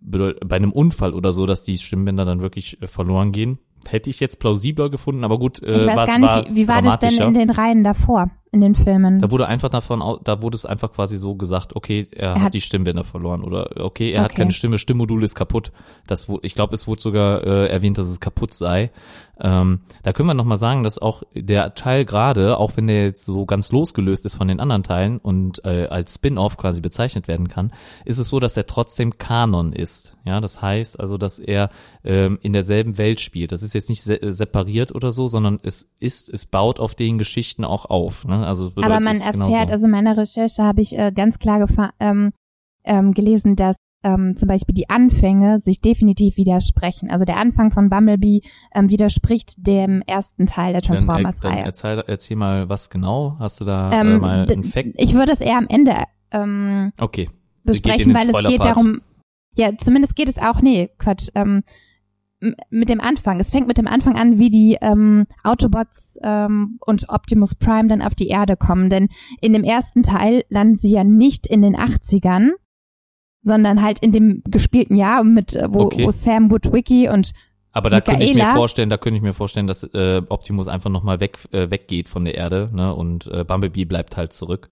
Bei 0.00 0.56
einem 0.56 0.72
Unfall 0.72 1.14
oder 1.14 1.32
so, 1.32 1.46
dass 1.46 1.62
die 1.62 1.78
Stimmbänder 1.78 2.24
dann 2.24 2.40
wirklich 2.40 2.80
äh, 2.82 2.86
verloren 2.86 3.32
gehen. 3.32 3.58
Hätte 3.86 4.10
ich 4.10 4.20
jetzt 4.20 4.40
plausibler 4.40 4.90
gefunden, 4.90 5.24
aber 5.24 5.38
gut, 5.38 5.62
äh, 5.62 5.82
ich 5.82 5.86
weiß 5.86 5.96
war, 5.96 6.06
gar 6.06 6.16
es 6.16 6.22
war 6.22 6.36
nicht, 6.42 6.54
wie, 6.54 6.68
war 6.68 6.82
das 6.82 7.00
denn 7.00 7.28
in 7.28 7.34
den 7.34 7.50
Reihen 7.50 7.84
davor, 7.84 8.30
in 8.52 8.60
den 8.60 8.74
Filmen? 8.74 9.20
Da 9.20 9.30
wurde 9.30 9.46
einfach 9.46 9.68
davon, 9.68 10.02
da 10.24 10.42
wurde 10.42 10.56
es 10.56 10.66
einfach 10.66 10.92
quasi 10.92 11.16
so 11.16 11.34
gesagt, 11.36 11.76
okay, 11.76 12.08
er, 12.10 12.34
hat, 12.34 12.40
hat- 12.42 12.54
die 12.54 12.60
Stimmbänder 12.60 13.04
verloren 13.04 13.44
oder 13.44 13.70
okay, 13.84 14.10
er 14.12 14.22
hat 14.22 14.30
Okay. 14.32 14.42
keine 14.42 14.52
Stimme, 14.52 14.78
Stimmmodul 14.78 15.22
ist 15.22 15.34
kaputt. 15.34 15.72
Das, 16.06 16.26
ich 16.42 16.54
glaube, 16.54 16.74
es 16.74 16.86
wurde 16.86 17.00
sogar 17.00 17.44
äh, 17.44 17.66
erwähnt, 17.68 17.96
dass 17.98 18.06
es 18.08 18.20
kaputt 18.20 18.54
sei. 18.54 18.90
Ähm, 19.42 19.80
da 20.02 20.12
können 20.12 20.28
wir 20.28 20.34
noch 20.34 20.44
mal 20.44 20.58
sagen, 20.58 20.82
dass 20.84 20.98
auch 20.98 21.22
der 21.34 21.74
Teil 21.74 22.04
gerade, 22.04 22.58
auch 22.58 22.76
wenn 22.76 22.86
der 22.88 23.04
jetzt 23.04 23.24
so 23.24 23.46
ganz 23.46 23.72
losgelöst 23.72 24.26
ist 24.26 24.34
von 24.36 24.48
den 24.48 24.60
anderen 24.60 24.82
Teilen 24.82 25.16
und 25.18 25.64
äh, 25.64 25.86
als 25.86 26.16
Spin-off 26.16 26.58
quasi 26.58 26.82
bezeichnet 26.82 27.26
werden 27.26 27.48
kann, 27.48 27.72
ist 28.04 28.18
es 28.18 28.28
so, 28.28 28.38
dass 28.38 28.56
er 28.58 28.66
trotzdem 28.66 29.16
Kanon 29.16 29.72
ist. 29.72 30.14
Ja, 30.26 30.40
das 30.42 30.60
heißt 30.60 31.00
also, 31.00 31.16
dass 31.16 31.38
er 31.38 31.70
ähm, 32.04 32.38
in 32.42 32.52
derselben 32.52 32.98
Welt 32.98 33.20
spielt. 33.20 33.52
Das 33.52 33.62
ist 33.62 33.72
jetzt 33.72 33.88
nicht 33.88 34.02
se 34.02 34.18
separiert 34.20 34.94
oder 34.94 35.10
so, 35.10 35.26
sondern 35.28 35.58
es 35.62 35.88
ist, 36.00 36.28
es 36.28 36.44
baut 36.44 36.78
auf 36.78 36.94
den 36.94 37.16
Geschichten 37.16 37.64
auch 37.64 37.86
auf. 37.86 38.26
Ne? 38.26 38.39
Also 38.44 38.66
es 38.68 38.74
bedeutet, 38.74 38.92
Aber 38.92 39.04
man 39.04 39.16
erfährt, 39.16 39.32
genauso. 39.34 39.72
also 39.72 39.84
in 39.86 39.90
meiner 39.90 40.16
Recherche 40.16 40.62
habe 40.62 40.80
ich 40.80 40.98
äh, 40.98 41.12
ganz 41.12 41.38
klar 41.38 41.66
ähm, 42.00 42.32
ähm, 42.84 43.12
gelesen, 43.12 43.56
dass 43.56 43.76
ähm, 44.02 44.34
zum 44.36 44.48
Beispiel 44.48 44.74
die 44.74 44.88
Anfänge 44.88 45.60
sich 45.60 45.80
definitiv 45.82 46.36
widersprechen. 46.38 47.10
Also 47.10 47.24
der 47.26 47.36
Anfang 47.36 47.70
von 47.70 47.90
Bumblebee 47.90 48.40
ähm, 48.74 48.88
widerspricht 48.88 49.54
dem 49.58 50.02
ersten 50.06 50.46
Teil 50.46 50.72
der 50.72 50.82
äh, 50.82 50.86
Transformers-Reihe. 50.86 51.64
erzähl, 51.64 52.02
erzähl 52.06 52.36
mal, 52.36 52.68
was 52.70 52.88
genau? 52.88 53.36
Hast 53.38 53.60
du 53.60 53.66
da 53.66 53.90
äh, 53.92 54.00
Ähm, 54.00 54.20
mal 54.20 54.46
d- 54.46 54.54
einen 54.54 54.64
Fact? 54.64 54.92
ich 54.96 55.12
würde 55.14 55.32
es 55.32 55.40
eher 55.40 55.58
am 55.58 55.66
Ende 55.68 56.04
ähm, 56.30 56.92
Okay. 56.98 57.28
besprechen, 57.64 58.14
weil 58.14 58.30
es 58.30 58.44
geht 58.50 58.60
darum, 58.64 59.02
ja, 59.54 59.76
zumindest 59.76 60.16
geht 60.16 60.28
es 60.30 60.38
auch, 60.38 60.62
nee, 60.62 60.88
Quatsch, 60.96 61.28
ähm, 61.34 61.62
mit 62.70 62.88
dem 62.88 63.00
Anfang. 63.00 63.38
Es 63.40 63.50
fängt 63.50 63.66
mit 63.66 63.78
dem 63.78 63.86
Anfang 63.86 64.16
an, 64.16 64.38
wie 64.38 64.50
die 64.50 64.78
ähm, 64.80 65.26
Autobots 65.44 66.18
ähm, 66.22 66.78
und 66.84 67.08
Optimus 67.08 67.54
Prime 67.54 67.88
dann 67.88 68.02
auf 68.02 68.14
die 68.14 68.28
Erde 68.28 68.56
kommen. 68.56 68.90
Denn 68.90 69.08
in 69.40 69.52
dem 69.52 69.64
ersten 69.64 70.02
Teil 70.02 70.44
landen 70.48 70.76
sie 70.76 70.90
ja 70.92 71.04
nicht 71.04 71.46
in 71.46 71.62
den 71.62 71.76
80ern, 71.76 72.50
sondern 73.42 73.82
halt 73.82 73.98
in 74.00 74.12
dem 74.12 74.42
gespielten 74.46 74.96
Jahr, 74.96 75.22
mit, 75.24 75.54
äh, 75.54 75.68
wo, 75.70 75.82
Okay. 75.82 76.04
wo 76.04 76.10
Sam 76.10 76.50
Woodwicki 76.50 77.08
und 77.08 77.32
Aber 77.72 77.90
da 77.90 78.00
könnte 78.00 78.24
ich 78.24 78.34
mir 78.34 78.46
vorstellen, 78.46 78.90
da 78.90 78.96
könnte 78.96 79.18
ich 79.18 79.22
mir 79.22 79.34
vorstellen, 79.34 79.66
dass 79.66 79.82
äh, 79.84 80.22
Optimus 80.28 80.66
einfach 80.66 80.90
nochmal 80.90 81.20
weg, 81.20 81.38
äh, 81.52 81.70
weggeht 81.70 82.08
von 82.08 82.24
der 82.24 82.34
Erde, 82.34 82.70
ne? 82.72 82.94
Und 82.94 83.26
äh, 83.26 83.44
Bumblebee 83.44 83.84
bleibt 83.84 84.16
halt 84.16 84.32
zurück. 84.32 84.70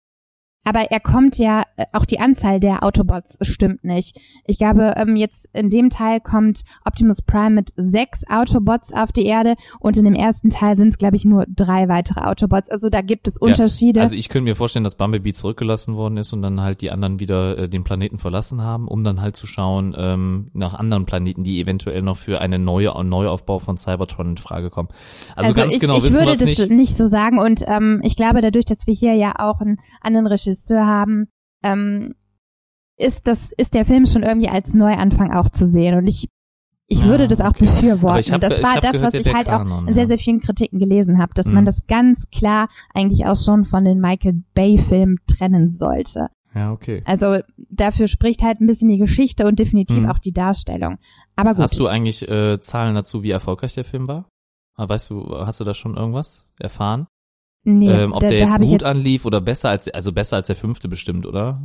Aber 0.68 0.90
er 0.90 1.00
kommt 1.00 1.38
ja, 1.38 1.62
äh, 1.76 1.86
auch 1.92 2.04
die 2.04 2.20
Anzahl 2.20 2.60
der 2.60 2.82
Autobots 2.82 3.38
stimmt 3.40 3.84
nicht. 3.84 4.20
Ich 4.44 4.58
glaube, 4.58 4.94
ähm, 4.96 5.16
jetzt 5.16 5.48
in 5.54 5.70
dem 5.70 5.88
Teil 5.88 6.20
kommt 6.20 6.62
Optimus 6.84 7.22
Prime 7.22 7.50
mit 7.50 7.72
sechs 7.76 8.22
Autobots 8.28 8.92
auf 8.92 9.10
die 9.10 9.24
Erde 9.24 9.54
und 9.80 9.96
in 9.96 10.04
dem 10.04 10.14
ersten 10.14 10.50
Teil 10.50 10.76
sind 10.76 10.88
es, 10.88 10.98
glaube 10.98 11.16
ich, 11.16 11.24
nur 11.24 11.46
drei 11.48 11.88
weitere 11.88 12.20
Autobots. 12.20 12.68
Also 12.68 12.90
da 12.90 13.00
gibt 13.00 13.28
es 13.28 13.38
Unterschiede. 13.38 14.00
Ja, 14.00 14.04
also 14.04 14.14
ich 14.14 14.28
könnte 14.28 14.44
mir 14.44 14.56
vorstellen, 14.56 14.84
dass 14.84 14.96
Bumblebee 14.96 15.32
zurückgelassen 15.32 15.96
worden 15.96 16.18
ist 16.18 16.34
und 16.34 16.42
dann 16.42 16.60
halt 16.60 16.82
die 16.82 16.90
anderen 16.90 17.18
wieder 17.18 17.56
äh, 17.56 17.68
den 17.68 17.84
Planeten 17.84 18.18
verlassen 18.18 18.60
haben, 18.60 18.88
um 18.88 19.04
dann 19.04 19.22
halt 19.22 19.36
zu 19.36 19.46
schauen 19.46 19.94
ähm, 19.96 20.50
nach 20.52 20.74
anderen 20.74 21.06
Planeten, 21.06 21.44
die 21.44 21.60
eventuell 21.60 22.02
noch 22.02 22.18
für 22.18 22.42
eine 22.42 22.58
neue 22.58 22.92
Neuaufbau 23.02 23.58
von 23.58 23.78
Cybertron 23.78 24.30
in 24.30 24.36
Frage 24.36 24.68
kommen. 24.68 24.88
Also, 25.34 25.48
also 25.48 25.60
ganz 25.62 25.74
ich, 25.74 25.80
genau 25.80 25.96
ich 25.96 26.04
wissen 26.04 26.14
würde 26.14 26.38
wir 26.38 26.46
das 26.46 26.58
nicht. 26.58 26.70
nicht 26.70 26.98
so 26.98 27.06
sagen 27.06 27.38
und 27.38 27.64
ähm, 27.66 28.00
ich 28.02 28.16
glaube, 28.16 28.42
dadurch, 28.42 28.66
dass 28.66 28.86
wir 28.86 28.94
hier 28.94 29.14
ja 29.14 29.34
auch 29.38 29.60
einen 29.60 29.78
anderen 30.02 30.26
Regisseur 30.26 30.47
haben, 30.78 31.28
ähm, 31.62 32.14
ist 32.96 33.26
das, 33.26 33.52
ist 33.52 33.74
der 33.74 33.84
Film 33.84 34.06
schon 34.06 34.22
irgendwie 34.22 34.48
als 34.48 34.74
Neuanfang 34.74 35.32
auch 35.32 35.50
zu 35.50 35.64
sehen. 35.66 35.96
Und 35.96 36.06
ich, 36.06 36.28
ich 36.88 37.02
Ah, 37.02 37.06
würde 37.06 37.28
das 37.28 37.40
auch 37.40 37.50
okay. 37.50 37.66
befürworten. 37.66 38.32
Hab- 38.32 38.40
das 38.40 38.62
war 38.62 38.80
das, 38.80 38.92
gehört, 38.92 39.14
was 39.14 39.26
ich 39.26 39.32
halt 39.34 39.46
Kanon, 39.46 39.72
auch 39.72 39.86
in 39.88 39.94
sehr, 39.94 40.04
ja. 40.04 40.08
sehr 40.08 40.18
vielen 40.18 40.40
Kritiken 40.40 40.78
gelesen 40.80 41.18
habe, 41.18 41.32
dass 41.34 41.46
Mhm. 41.46 41.54
man 41.54 41.64
das 41.64 41.86
ganz 41.86 42.28
klar 42.30 42.68
eigentlich 42.94 43.26
auch 43.26 43.36
schon 43.36 43.64
von 43.64 43.84
den 43.84 44.00
Michael 44.00 44.42
Bay-Filmen 44.54 45.18
trennen 45.26 45.70
sollte. 45.70 46.28
Ja, 46.54 46.72
okay. 46.72 47.02
Also 47.04 47.38
dafür 47.70 48.08
spricht 48.08 48.42
halt 48.42 48.60
ein 48.60 48.66
bisschen 48.66 48.88
die 48.88 48.98
Geschichte 48.98 49.46
und 49.46 49.58
definitiv 49.58 49.98
Mhm. 49.98 50.08
auch 50.10 50.18
die 50.18 50.32
Darstellung. 50.32 50.98
Aber 51.36 51.50
gut. 51.54 51.62
Hast 51.62 51.78
du 51.78 51.86
eigentlich 51.86 52.26
äh, 52.28 52.58
Zahlen 52.58 52.94
dazu, 52.94 53.22
wie 53.22 53.30
erfolgreich 53.30 53.74
der 53.74 53.84
Film 53.84 54.08
war? 54.08 54.28
Ah, 54.74 54.88
Weißt 54.88 55.10
du, 55.10 55.36
hast 55.38 55.60
du 55.60 55.64
da 55.64 55.74
schon 55.74 55.96
irgendwas 55.96 56.46
erfahren? 56.58 57.06
Nee, 57.68 57.90
ähm, 57.90 58.12
ob 58.12 58.20
da, 58.20 58.28
der 58.28 58.38
jetzt 58.38 58.58
gut 58.58 58.68
jetzt, 58.70 58.84
anlief 58.84 59.24
oder 59.24 59.40
besser 59.40 59.70
als, 59.70 59.88
also 59.88 60.12
besser 60.12 60.36
als 60.36 60.46
der 60.48 60.56
fünfte 60.56 60.88
bestimmt, 60.88 61.26
oder? 61.26 61.60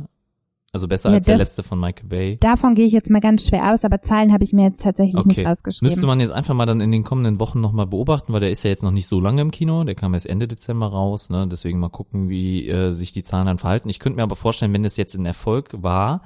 Also 0.72 0.88
besser 0.88 1.10
Ja, 1.10 1.14
als 1.14 1.26
der 1.26 1.36
letzte 1.38 1.62
von 1.62 1.78
Michael 1.78 2.08
Bay. 2.08 2.36
davon 2.40 2.74
gehe 2.74 2.84
ich 2.84 2.92
jetzt 2.92 3.08
mal 3.08 3.20
ganz 3.20 3.46
schwer 3.46 3.72
aus, 3.72 3.84
aber 3.84 4.02
Zahlen 4.02 4.32
habe 4.32 4.42
ich 4.42 4.52
mir 4.52 4.64
jetzt 4.64 4.82
tatsächlich 4.82 5.14
Okay. 5.14 5.28
nicht 5.28 5.46
rausgeschrieben. 5.46 5.88
Müsste 5.88 6.04
man 6.08 6.18
jetzt 6.18 6.32
einfach 6.32 6.52
mal 6.52 6.66
dann 6.66 6.80
in 6.80 6.90
den 6.90 7.04
kommenden 7.04 7.38
Wochen 7.38 7.60
nochmal 7.60 7.86
beobachten, 7.86 8.32
weil 8.32 8.40
der 8.40 8.50
ist 8.50 8.64
ja 8.64 8.70
jetzt 8.70 8.82
noch 8.82 8.90
nicht 8.90 9.06
so 9.06 9.20
lange 9.20 9.40
im 9.40 9.52
Kino, 9.52 9.84
der 9.84 9.94
kam 9.94 10.14
erst 10.14 10.26
Ende 10.26 10.48
Dezember 10.48 10.88
raus, 10.88 11.30
ne? 11.30 11.46
deswegen 11.46 11.78
mal 11.78 11.90
gucken, 11.90 12.28
wie 12.28 12.68
äh, 12.68 12.90
sich 12.90 13.12
die 13.12 13.22
Zahlen 13.22 13.46
dann 13.46 13.58
verhalten. 13.58 13.88
Ich 13.88 14.00
könnte 14.00 14.16
mir 14.16 14.24
aber 14.24 14.34
vorstellen, 14.34 14.72
wenn 14.72 14.84
es 14.84 14.96
jetzt 14.96 15.14
ein 15.14 15.26
Erfolg 15.26 15.68
war, 15.80 16.22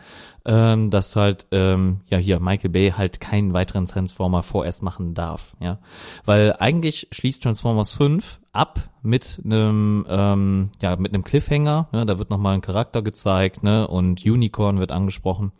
ähm, 0.46 0.88
dass 0.88 1.14
halt, 1.14 1.46
ähm, 1.50 2.00
ja 2.08 2.16
hier, 2.16 2.40
Michael 2.40 2.70
Bay 2.70 2.92
halt 2.96 3.20
keinen 3.20 3.52
weiteren 3.52 3.84
Transformer 3.84 4.42
vorerst 4.42 4.82
machen 4.82 5.12
darf, 5.12 5.54
ja. 5.60 5.78
Weil 6.24 6.54
eigentlich 6.58 7.08
schließt 7.12 7.42
Transformers 7.42 7.92
5 7.92 8.40
ab 8.58 8.90
mit 9.02 9.40
einem, 9.44 10.04
ähm, 10.08 10.70
ja, 10.82 10.96
mit 10.96 11.14
einem 11.14 11.24
Cliffhanger, 11.24 11.88
ne? 11.92 12.04
da 12.04 12.18
wird 12.18 12.30
nochmal 12.30 12.54
ein 12.54 12.60
Charakter 12.60 13.02
gezeigt, 13.02 13.62
ne, 13.62 13.86
und 13.86 14.24
Unicorn 14.24 14.80
wird 14.80 14.92
angesprochen. 14.92 15.52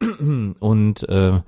Und 0.58 1.08
äh, 1.08 1.40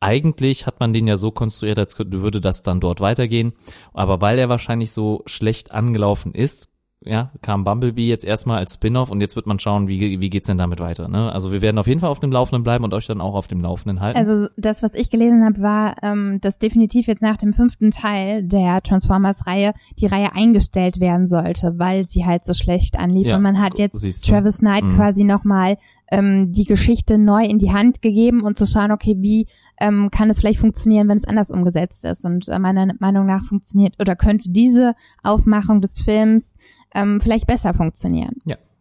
eigentlich 0.00 0.66
hat 0.66 0.80
man 0.80 0.94
den 0.94 1.06
ja 1.06 1.18
so 1.18 1.30
konstruiert, 1.30 1.78
als 1.78 1.98
würde 1.98 2.40
das 2.40 2.62
dann 2.62 2.80
dort 2.80 3.00
weitergehen. 3.00 3.52
Aber 3.92 4.22
weil 4.22 4.38
er 4.38 4.48
wahrscheinlich 4.48 4.92
so 4.92 5.22
schlecht 5.26 5.70
angelaufen 5.70 6.32
ist, 6.32 6.70
ja, 7.04 7.30
kam 7.42 7.62
Bumblebee 7.62 8.08
jetzt 8.08 8.24
erstmal 8.24 8.58
als 8.58 8.74
Spin-off 8.74 9.10
und 9.10 9.20
jetzt 9.20 9.36
wird 9.36 9.46
man 9.46 9.60
schauen, 9.60 9.86
wie, 9.86 10.18
wie 10.18 10.30
geht's 10.30 10.48
denn 10.48 10.58
damit 10.58 10.80
weiter. 10.80 11.06
Ne? 11.06 11.30
Also 11.32 11.52
wir 11.52 11.62
werden 11.62 11.78
auf 11.78 11.86
jeden 11.86 12.00
Fall 12.00 12.10
auf 12.10 12.18
dem 12.18 12.32
Laufenden 12.32 12.64
bleiben 12.64 12.82
und 12.82 12.92
euch 12.92 13.06
dann 13.06 13.20
auch 13.20 13.34
auf 13.34 13.46
dem 13.46 13.60
Laufenden 13.60 14.00
halten. 14.00 14.18
Also 14.18 14.48
das, 14.56 14.82
was 14.82 14.94
ich 14.94 15.08
gelesen 15.08 15.44
habe, 15.44 15.62
war, 15.62 15.94
ähm, 16.02 16.40
dass 16.40 16.58
definitiv 16.58 17.06
jetzt 17.06 17.22
nach 17.22 17.36
dem 17.36 17.52
fünften 17.52 17.92
Teil 17.92 18.42
der 18.42 18.82
Transformers-Reihe 18.82 19.74
die 20.00 20.06
Reihe 20.06 20.32
eingestellt 20.32 20.98
werden 20.98 21.28
sollte, 21.28 21.78
weil 21.78 22.08
sie 22.08 22.26
halt 22.26 22.44
so 22.44 22.52
schlecht 22.52 22.98
anlief. 22.98 23.28
Ja, 23.28 23.36
Und 23.36 23.42
man 23.42 23.60
hat 23.60 23.78
jetzt. 23.78 23.94
Travis 24.26 24.58
Knight 24.58 24.84
Mhm. 24.84 24.96
quasi 24.96 25.22
nochmal 25.24 25.76
ähm, 26.10 26.52
die 26.52 26.64
Geschichte 26.64 27.18
neu 27.18 27.44
in 27.44 27.58
die 27.58 27.72
Hand 27.72 28.02
gegeben 28.02 28.42
und 28.42 28.56
zu 28.56 28.66
schauen, 28.66 28.90
okay, 28.90 29.16
wie 29.18 29.46
ähm, 29.80 30.10
kann 30.10 30.30
es 30.30 30.40
vielleicht 30.40 30.58
funktionieren, 30.60 31.08
wenn 31.08 31.18
es 31.18 31.24
anders 31.26 31.50
umgesetzt 31.50 32.04
ist. 32.04 32.24
Und 32.24 32.48
äh, 32.48 32.58
meiner 32.58 32.92
Meinung 32.98 33.26
nach 33.26 33.44
funktioniert 33.44 33.94
oder 34.00 34.16
könnte 34.16 34.50
diese 34.50 34.94
Aufmachung 35.22 35.80
des 35.80 36.00
Films 36.00 36.54
ähm, 36.94 37.20
vielleicht 37.20 37.46
besser 37.46 37.74
funktionieren. 37.74 38.36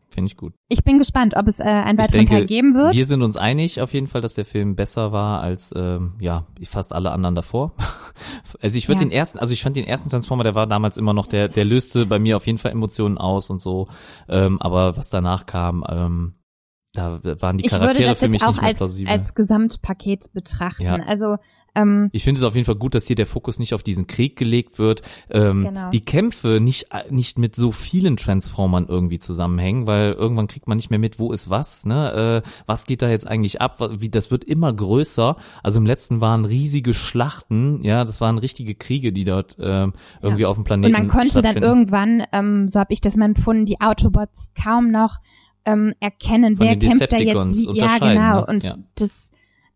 Finde 0.09 0.31
ich 0.31 0.37
gut. 0.37 0.53
Ich 0.67 0.83
bin 0.83 0.97
gespannt, 0.97 1.35
ob 1.35 1.47
es 1.47 1.59
äh, 1.59 1.63
einen 1.63 1.99
weiteren 1.99 2.19
denke, 2.19 2.33
Teil 2.33 2.45
geben 2.47 2.73
wird. 2.73 2.95
Wir 2.95 3.05
sind 3.05 3.21
uns 3.21 3.37
einig 3.37 3.81
auf 3.81 3.93
jeden 3.93 4.07
Fall, 4.07 4.21
dass 4.21 4.33
der 4.33 4.45
Film 4.45 4.75
besser 4.75 5.11
war 5.11 5.41
als 5.41 5.71
ähm, 5.77 6.13
ja 6.19 6.47
fast 6.63 6.91
alle 6.93 7.11
anderen 7.11 7.35
davor. 7.35 7.73
Also 8.59 8.77
ich 8.79 8.87
würde 8.87 9.01
Ja. 9.01 9.09
den 9.09 9.11
ersten, 9.11 9.37
also 9.37 9.53
ich 9.53 9.61
fand 9.61 9.75
den 9.75 9.85
ersten 9.85 10.09
Transformer, 10.09 10.43
der 10.43 10.55
war 10.55 10.65
damals 10.65 10.97
immer 10.97 11.13
noch 11.13 11.27
der, 11.27 11.49
der 11.49 11.65
löste 11.65 12.07
bei 12.07 12.17
mir 12.17 12.35
auf 12.37 12.47
jeden 12.47 12.57
Fall 12.57 12.71
Emotionen 12.71 13.19
aus 13.19 13.51
und 13.51 13.61
so. 13.61 13.89
Ähm, 14.27 14.59
aber 14.59 14.97
was 14.97 15.11
danach 15.11 15.45
kam, 15.45 15.85
ähm, 15.87 16.33
da 16.93 17.19
waren 17.41 17.59
die 17.59 17.65
ich 17.65 17.71
würde 17.71 17.81
Charaktere 17.81 18.09
das 18.09 18.19
für 18.19 18.25
jetzt 18.25 18.31
mich 18.31 18.43
auch 18.43 18.47
nicht 18.47 18.61
mehr 18.61 18.69
als, 18.69 18.77
plausibel. 18.77 19.13
als 19.13 19.35
Gesamtpaket 19.35 20.33
betrachten. 20.33 20.83
Ja. 20.83 20.95
Also 20.95 21.35
ähm, 21.77 22.09
Ich 22.11 22.23
finde 22.23 22.39
es 22.39 22.43
auf 22.43 22.55
jeden 22.55 22.65
Fall 22.65 22.75
gut, 22.75 22.95
dass 22.95 23.07
hier 23.07 23.15
der 23.15 23.25
Fokus 23.25 23.59
nicht 23.59 23.73
auf 23.73 23.83
diesen 23.83 24.07
Krieg 24.07 24.35
gelegt 24.35 24.79
wird. 24.79 25.01
Ähm, 25.29 25.63
Genau. 25.63 25.89
Die 25.89 26.01
Kämpfe 26.01 26.59
nicht, 26.59 26.87
nicht 27.09 27.37
mit 27.39 27.55
so 27.55 27.71
vielen 27.71 28.17
Transformern 28.17 28.85
irgendwie 28.87 29.19
zusammenhängen, 29.19 29.87
weil 29.87 30.13
irgendwann 30.13 30.47
kriegt 30.47 30.67
man 30.67 30.77
nicht 30.77 30.89
mehr 30.89 30.99
mit, 30.99 31.19
wo 31.19 31.31
ist 31.31 31.49
was, 31.49 31.85
ne? 31.85 32.43
Äh, 32.43 32.49
was 32.65 32.85
geht 32.85 33.01
da 33.01 33.09
jetzt 33.09 33.27
eigentlich 33.27 33.61
ab? 33.61 33.77
Wie, 33.99 34.09
das 34.09 34.31
wird 34.31 34.43
immer 34.43 34.73
größer. 34.73 35.35
Also 35.63 35.79
im 35.79 35.85
letzten 35.85 36.21
waren 36.21 36.45
riesige 36.45 36.93
Schlachten, 36.93 37.83
ja, 37.83 38.03
das 38.03 38.21
waren 38.21 38.37
richtige 38.37 38.75
Kriege, 38.75 39.11
die 39.11 39.23
dort 39.23 39.57
ähm, 39.59 39.93
irgendwie 40.21 40.45
auf 40.45 40.55
dem 40.55 40.61
und 40.61 40.65
Planeten 40.65 40.93
man 40.93 41.07
konnte 41.07 41.41
dann 41.41 41.57
irgendwann, 41.57 42.23
ähm, 42.31 42.67
so 42.67 42.79
habe 42.79 42.93
ich 42.93 43.01
das 43.01 43.15
mal 43.15 43.25
empfunden, 43.25 43.65
die 43.65 43.79
Autobots 43.81 44.49
kaum 44.61 44.91
noch 44.91 45.17
ähm, 45.65 45.93
erkennen, 45.99 46.57
Von 46.57 46.65
wer 46.65 46.77
kämpft 46.77 47.11
da 47.11 47.17
jetzt 47.17 47.57
wie. 47.57 47.63
Ja, 47.63 47.69
unterscheiden, 47.69 48.23
genau. 48.23 48.39
ne? 48.39 48.45
Und 48.45 48.63
Ja. 48.63 48.75
das, 48.95 49.26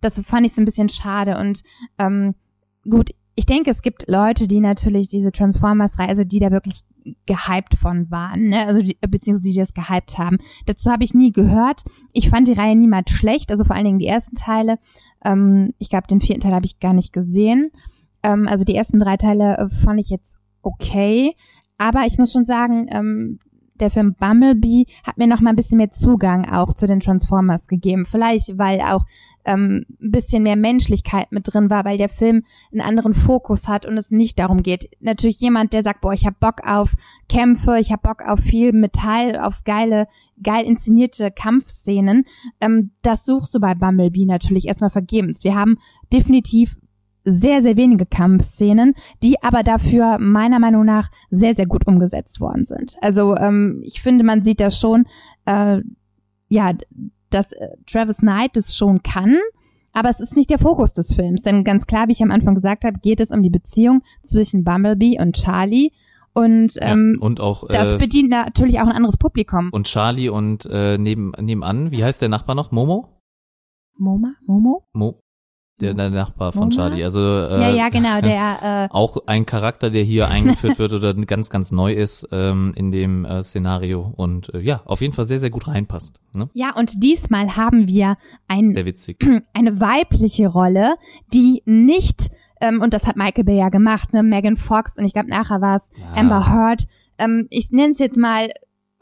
das 0.02 0.20
fand 0.20 0.46
ich 0.46 0.54
so 0.54 0.62
ein 0.62 0.66
bisschen 0.66 0.90
schade. 0.90 1.38
Und 1.38 1.64
ähm, 1.98 2.36
gut, 2.84 3.12
ich 3.36 3.46
denke, 3.46 3.72
es 3.72 3.82
gibt 3.82 4.08
Leute, 4.08 4.48
die 4.48 4.60
natürlich 4.60 5.08
diese 5.08 5.32
Transformers-Reihe, 5.32 6.10
also 6.10 6.24
die 6.24 6.40
da 6.40 6.52
wirklich 6.52 6.82
gehypt 7.26 7.76
von 7.76 8.12
waren, 8.12 8.50
ne? 8.50 8.68
also 8.68 8.82
die, 8.82 8.98
beziehungsweise 9.08 9.50
die 9.50 9.58
das 9.58 9.74
gehypt 9.74 10.18
haben. 10.18 10.38
Dazu 10.66 10.92
habe 10.92 11.04
ich 11.04 11.14
nie 11.14 11.32
gehört. 11.32 11.84
Ich 12.14 12.30
fand 12.30 12.48
die 12.48 12.54
Reihe 12.54 12.76
niemals 12.76 13.12
schlecht, 13.12 13.52
also 13.52 13.64
vor 13.64 13.76
allen 13.76 13.86
Dingen 13.86 14.00
die 14.00 14.08
ersten 14.08 14.36
Teile. 14.36 14.78
Ähm, 15.24 15.74
ich 15.80 15.90
glaube, 15.90 16.08
den 16.08 16.22
vierten 16.22 16.42
Teil 16.42 16.54
habe 16.54 16.66
ich 16.66 16.80
gar 16.80 16.94
nicht 16.94 17.14
gesehen. 17.14 17.72
Ähm, 18.22 18.48
also 18.48 18.66
die 18.66 18.76
ersten 18.76 19.00
drei 19.00 19.18
Teile 19.18 19.58
äh, 19.58 19.70
fand 19.70 20.00
ich 20.00 20.10
jetzt 20.10 20.38
okay. 20.62 21.36
Aber 21.78 22.06
ich 22.06 22.18
muss 22.18 22.32
schon 22.32 22.46
sagen, 22.46 22.88
ähm, 22.92 23.40
der 23.80 23.90
Film 23.90 24.14
Bumblebee 24.14 24.86
hat 25.04 25.18
mir 25.18 25.28
noch 25.28 25.42
mal 25.42 25.50
ein 25.50 25.56
bisschen 25.56 25.78
mehr 25.78 25.92
Zugang 25.92 26.48
auch 26.48 26.74
zu 26.74 26.86
den 26.86 27.00
Transformers 27.00 27.68
gegeben. 27.68 28.06
Vielleicht, 28.06 28.58
weil 28.58 28.80
auch 28.82 29.06
ähm, 29.46 29.86
ein 30.02 30.12
bisschen 30.12 30.44
mehr 30.44 30.56
Menschlichkeit 30.56 31.32
mit 31.32 31.52
drin 31.52 31.70
war, 31.70 31.86
weil 31.86 31.98
der 31.98 32.10
Film 32.10 32.44
einen 32.72 32.82
anderen 32.82 33.14
Fokus 33.14 33.68
hat 33.68 33.86
und 33.86 33.98
es 33.98 34.12
nicht 34.12 34.40
darum 34.40 34.64
geht. 34.64 34.90
Natürlich 35.00 35.40
jemand, 35.40 35.74
der 35.74 35.84
sagt, 35.84 36.02
boah, 36.02 36.14
ich 36.14 36.26
habe 36.26 36.36
Bock 36.40 36.62
auf 36.66 36.94
Kämpfe, 37.30 37.80
ich 37.80 37.92
habe 37.92 38.02
Bock 38.04 38.22
auf 38.26 38.40
viel 38.40 38.74
Metall, 38.74 39.40
auf 39.40 39.64
geile, 39.64 40.08
geil 40.42 40.66
inszenierte 40.66 41.32
Kampfszenen. 41.32 42.26
Ähm, 42.60 42.92
das 43.02 43.26
suchst 43.26 43.54
du 43.56 43.60
bei 43.60 43.74
Bumblebee 43.76 44.26
natürlich 44.26 44.68
erstmal 44.68 44.90
vergebens. 44.90 45.44
Wir 45.44 45.56
haben 45.56 45.78
definitiv 46.14 46.76
sehr, 47.24 47.62
sehr 47.62 47.78
wenige 47.78 48.06
Kampfszenen, 48.06 48.96
die 49.22 49.42
aber 49.44 49.64
dafür 49.64 50.18
meiner 50.20 50.60
Meinung 50.60 50.86
nach 50.86 51.12
sehr, 51.30 51.56
sehr 51.56 51.68
gut 51.68 51.86
umgesetzt 51.88 52.40
worden 52.40 52.66
sind. 52.66 52.96
Also 53.02 53.36
ähm, 53.36 53.82
ich 53.84 54.02
finde, 54.02 54.24
man 54.24 54.44
sieht 54.44 54.60
da 54.60 54.72
schon, 54.72 55.06
äh, 55.46 55.82
ja, 56.50 56.74
dass 57.34 57.52
äh, 57.54 57.70
Travis 57.86 58.18
Knight 58.18 58.56
das 58.56 58.76
schon 58.76 59.02
kann, 59.04 59.38
aber 59.94 60.10
es 60.10 60.20
ist 60.20 60.36
nicht 60.36 60.50
der 60.50 60.60
Fokus 60.60 60.94
des 60.94 61.14
Films. 61.14 61.44
Denn 61.44 61.64
ganz 61.64 61.86
klar, 61.86 62.08
wie 62.08 62.14
ich 62.14 62.24
am 62.24 62.32
Anfang 62.32 62.56
gesagt 62.56 62.86
habe, 62.86 63.00
geht 63.00 63.20
es 63.20 63.32
um 63.32 63.42
die 63.44 63.50
Beziehung 63.50 64.04
zwischen 64.24 64.64
Bumblebee 64.64 65.20
und 65.20 65.36
Charlie. 65.36 65.92
Und 66.34 66.74
ähm, 66.80 67.18
ja, 67.20 67.26
und 67.26 67.42
auch 67.42 67.68
das 67.68 67.96
äh, 67.96 67.98
bedient 67.98 68.30
natürlich 68.30 68.80
auch 68.80 68.88
ein 68.88 68.94
anderes 68.94 69.18
Publikum. 69.18 69.70
und 69.72 69.88
Charlie 69.88 70.30
und 70.30 70.66
äh, 70.66 70.98
neben 70.98 71.34
nebenan, 71.38 71.92
wie 71.92 72.04
heißt 72.04 72.22
der 72.22 72.30
Nachbar 72.30 72.56
noch? 72.56 72.72
Momo? 72.72 73.22
Moma? 73.98 74.36
Momo? 74.46 74.86
Mo 74.94 75.21
der, 75.82 75.94
der 75.94 76.10
Nachbar 76.10 76.52
von 76.52 76.70
Moma? 76.70 76.72
Charlie. 76.76 77.04
Also 77.04 77.20
äh, 77.20 77.62
ja, 77.62 77.70
ja, 77.70 77.90
genau, 77.90 78.22
der 78.22 78.88
äh, 78.92 78.94
auch 78.94 79.18
ein 79.26 79.46
Charakter, 79.46 79.90
der 79.90 80.04
hier 80.04 80.28
eingeführt 80.30 80.80
wird 80.80 80.94
oder 80.94 81.14
ganz, 81.14 81.50
ganz 81.50 81.72
neu 81.72 81.94
ist 81.94 82.28
ähm, 82.32 82.74
in 82.76 82.92
dem 82.92 83.26
äh, 83.26 83.44
Szenario 83.44 84.14
und 84.16 84.54
äh, 84.54 84.60
ja, 84.60 84.82
auf 84.86 85.02
jeden 85.02 85.14
Fall 85.14 85.26
sehr, 85.26 85.40
sehr 85.40 85.50
gut 85.50 85.68
reinpasst. 85.68 86.20
Ne? 86.36 86.50
Ja, 86.54 86.76
und 86.76 87.04
diesmal 87.04 87.56
haben 87.56 87.88
wir 87.88 88.18
ein, 88.48 88.76
eine 89.54 89.80
weibliche 89.80 90.48
Rolle, 90.48 90.96
die 91.34 91.62
nicht, 91.66 92.30
ähm, 92.62 92.82
und 92.82 92.94
das 92.94 93.08
hat 93.08 93.18
Michael 93.18 93.44
Bay 93.44 93.58
ja 93.58 93.70
gemacht, 93.70 94.14
ne, 94.14 94.24
Megan 94.24 94.58
Fox 94.58 94.98
und 94.98 95.06
ich 95.06 95.14
glaube 95.14 95.30
nachher 95.30 95.62
war 95.62 95.78
es 95.78 95.90
Ja. 95.98 96.20
Amber 96.22 96.48
Heard, 96.48 96.86
ähm, 97.18 97.48
ich 97.50 97.72
nenne 97.72 97.94
es 97.94 98.00
jetzt 98.00 98.18
mal 98.18 98.50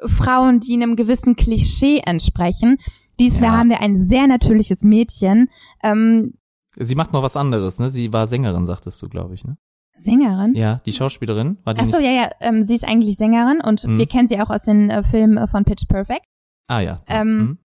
Frauen, 0.06 0.60
die 0.62 0.74
einem 0.74 0.96
gewissen 0.96 1.36
Klischee 1.36 2.02
entsprechen. 2.06 2.78
Diesmal 3.20 3.50
Ja. 3.52 3.58
haben 3.58 3.70
wir 3.70 3.82
ein 3.82 4.02
sehr 4.02 4.28
natürliches 4.28 4.82
Mädchen, 4.84 5.50
ähm, 5.84 6.36
Sie 6.80 6.96
macht 6.96 7.14
noch 7.14 7.22
was 7.24 7.36
anderes, 7.38 7.78
ne? 7.80 7.90
Sie 7.90 8.12
war 8.14 8.26
Sängerin, 8.28 8.66
sagtest 8.66 9.02
du, 9.02 9.10
glaube 9.10 9.34
ich, 9.36 9.44
ne? 9.46 9.58
Sängerin. 9.98 10.54
Ja, 10.56 10.78
die 10.86 10.94
Schauspielerin 10.94 11.58
war 11.66 11.74
die 11.74 11.82
Ach 11.82 11.86
so, 11.86 11.98
nicht. 11.98 12.06
ja, 12.06 12.12
ja, 12.12 12.30
ähm, 12.40 12.64
sie 12.64 12.76
ist 12.76 12.88
eigentlich 12.88 13.18
Sängerin 13.18 13.60
und 13.62 13.86
Mhm. 13.86 13.98
wir 13.98 14.06
kennen 14.08 14.30
sie 14.30 14.40
auch 14.40 14.50
aus 14.50 14.64
den 14.64 14.90
äh, 14.90 15.04
Filmen 15.04 15.38
äh, 15.38 15.48
von 15.48 15.66
Pitch 15.66 15.88
Perfect. 15.90 16.24
Ah 16.68 16.80
ja. 16.80 16.98
Ähm, 17.08 17.38
Mhm. 17.38 17.58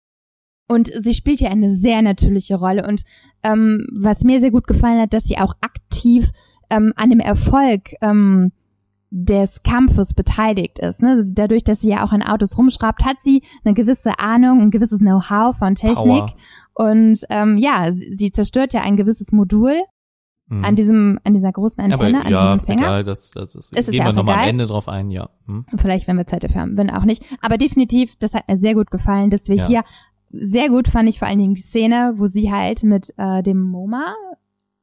Und 0.70 0.88
sie 0.88 1.14
spielt 1.14 1.42
ja 1.42 1.50
eine 1.50 1.72
sehr 1.72 2.02
natürliche 2.02 2.56
Rolle. 2.56 2.88
Und 2.88 3.04
ähm, 3.44 3.86
was 3.94 4.24
mir 4.24 4.40
sehr 4.40 4.50
gut 4.50 4.66
gefallen 4.66 5.00
hat, 5.02 5.14
dass 5.14 5.26
sie 5.26 5.38
auch 5.38 5.54
aktiv 5.62 6.32
ähm, 6.70 6.94
an 6.96 7.10
dem 7.12 7.20
Erfolg 7.20 7.92
ähm, 8.02 8.52
des 9.12 9.62
Kampfes 9.62 10.14
beteiligt 10.16 10.80
ist. 10.80 11.02
Ne? 11.02 11.26
Dadurch, 11.28 11.64
dass 11.64 11.82
sie 11.82 11.90
ja 11.90 12.04
auch 12.04 12.12
an 12.14 12.24
Autos 12.24 12.58
rumschraubt, 12.58 13.04
hat 13.06 13.18
sie 13.24 13.44
eine 13.64 13.76
gewisse 13.76 14.18
Ahnung, 14.20 14.62
ein 14.62 14.72
gewisses 14.72 15.00
Know-how 15.00 15.56
von 15.56 15.76
Technik. 15.76 15.98
Power. 15.98 16.34
Und 16.76 17.20
ähm, 17.30 17.58
ja, 17.58 17.92
sie, 17.94 18.16
sie 18.18 18.32
zerstört 18.32 18.74
ja 18.74 18.82
ein 18.82 18.98
gewisses 18.98 19.32
Modul 19.32 19.82
Mhm. 20.50 20.66
an 20.66 20.76
diesem, 20.76 21.20
an 21.24 21.34
dieser 21.34 21.54
großen 21.54 21.82
Antenne, 21.82 22.18
Aber 22.18 22.26
an 22.26 22.32
ja, 22.32 22.42
diesem 22.42 22.60
Empfänger. 22.60 22.82
egal, 22.82 23.04
das, 23.06 23.32
das 23.32 23.56
ist, 23.56 23.72
Ist 23.78 23.86
gehen 23.86 23.94
ja 24.00 24.04
wir 24.04 24.10
auch 24.10 24.14
nochmal 24.14 24.40
am. 24.44 24.50
Ende 24.50 24.66
drauf 24.66 24.90
ein, 24.90 25.10
ja. 25.10 25.30
Hm? 25.48 25.66
Vielleicht, 25.78 26.06
wenn 26.10 26.18
wir 26.18 26.28
Zeit 26.28 26.44
dafür 26.44 26.60
haben, 26.62 26.76
wenn 26.76 26.90
auch 26.90 27.06
nicht. 27.06 27.24
Aber 27.42 27.58
definitiv, 27.58 28.18
das 28.18 28.34
hat 28.34 28.50
mir 28.50 28.58
sehr 28.58 28.74
gut 28.74 28.92
gefallen, 28.92 29.30
dass 29.30 29.48
wir 29.48 29.56
Ja. 29.56 29.68
hier 29.68 29.84
sehr 30.32 30.68
gut 30.68 30.90
fand 30.90 31.08
ich 31.08 31.18
vor 31.18 31.30
allen 31.30 31.40
Dingen 31.40 31.54
die 31.54 31.62
Szene, 31.62 32.16
wo 32.18 32.28
sie 32.28 32.52
halt 32.52 32.84
mit 32.84 33.14
äh, 33.16 33.42
dem 33.42 33.62
MoMA 33.62 34.14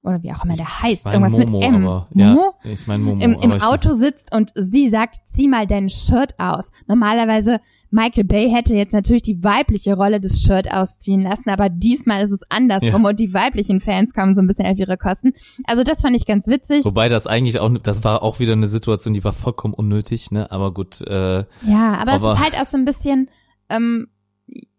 oder 0.03 0.23
wie 0.23 0.33
auch 0.33 0.45
immer 0.47 0.55
der 0.57 0.83
heißt, 0.83 1.05
mein 1.05 1.13
irgendwas 1.23 1.33
Momo, 1.47 1.59
mit 1.59 1.69
M, 1.69 1.75
aber, 1.87 2.09
Momo, 2.15 2.55
ja, 2.65 2.71
ich 2.73 2.87
meine 2.87 3.03
Momo. 3.05 3.23
im, 3.23 3.33
im 3.35 3.53
Auto 3.61 3.93
sitzt 3.93 4.35
und 4.35 4.53
sie 4.55 4.89
sagt, 4.89 5.17
zieh 5.27 5.47
mal 5.47 5.67
dein 5.67 5.91
Shirt 5.91 6.37
aus. 6.39 6.73
Normalerweise 6.87 7.61
Michael 7.91 8.25
Bay 8.25 8.49
hätte 8.51 8.75
jetzt 8.77 8.93
natürlich 8.93 9.23
die 9.23 9.43
weibliche 9.43 9.95
Rolle 9.97 10.21
des 10.21 10.43
Shirt 10.43 10.71
ausziehen 10.71 11.23
lassen, 11.23 11.51
aber 11.51 11.69
diesmal 11.69 12.23
ist 12.23 12.31
es 12.31 12.41
andersrum 12.49 13.05
und 13.05 13.19
die 13.19 13.35
weiblichen 13.35 13.81
Fans 13.81 14.15
kommen 14.15 14.37
so 14.37 14.43
ein 14.43 14.47
bisschen 14.47 14.67
auf 14.67 14.79
ihre 14.79 14.97
Kosten. 14.97 15.33
Also 15.65 15.83
das 15.83 16.01
fand 16.01 16.15
ich 16.15 16.25
ganz 16.27 16.47
witzig. 16.47 16.85
Wobei 16.85 17.09
das 17.09 17.27
eigentlich 17.27 17.59
auch, 17.59 17.71
das 17.83 18.05
war 18.05 18.23
auch 18.23 18.39
wieder 18.39 18.53
eine 18.53 18.69
Situation, 18.69 19.13
die 19.15 19.25
war 19.25 19.33
vollkommen 19.33 19.75
unnötig, 19.75 20.31
ne? 20.31 20.51
Aber 20.53 20.73
gut, 20.73 21.01
äh, 21.03 21.39
Ja, 21.67 21.95
aber, 21.99 22.13
Aber- 22.13 22.33
es 22.33 22.39
ist 22.39 22.45
halt 22.45 22.61
auch 22.63 22.67
so 22.69 22.77
ein 22.77 22.85
bisschen, 22.85 23.29
ähm, 23.69 24.07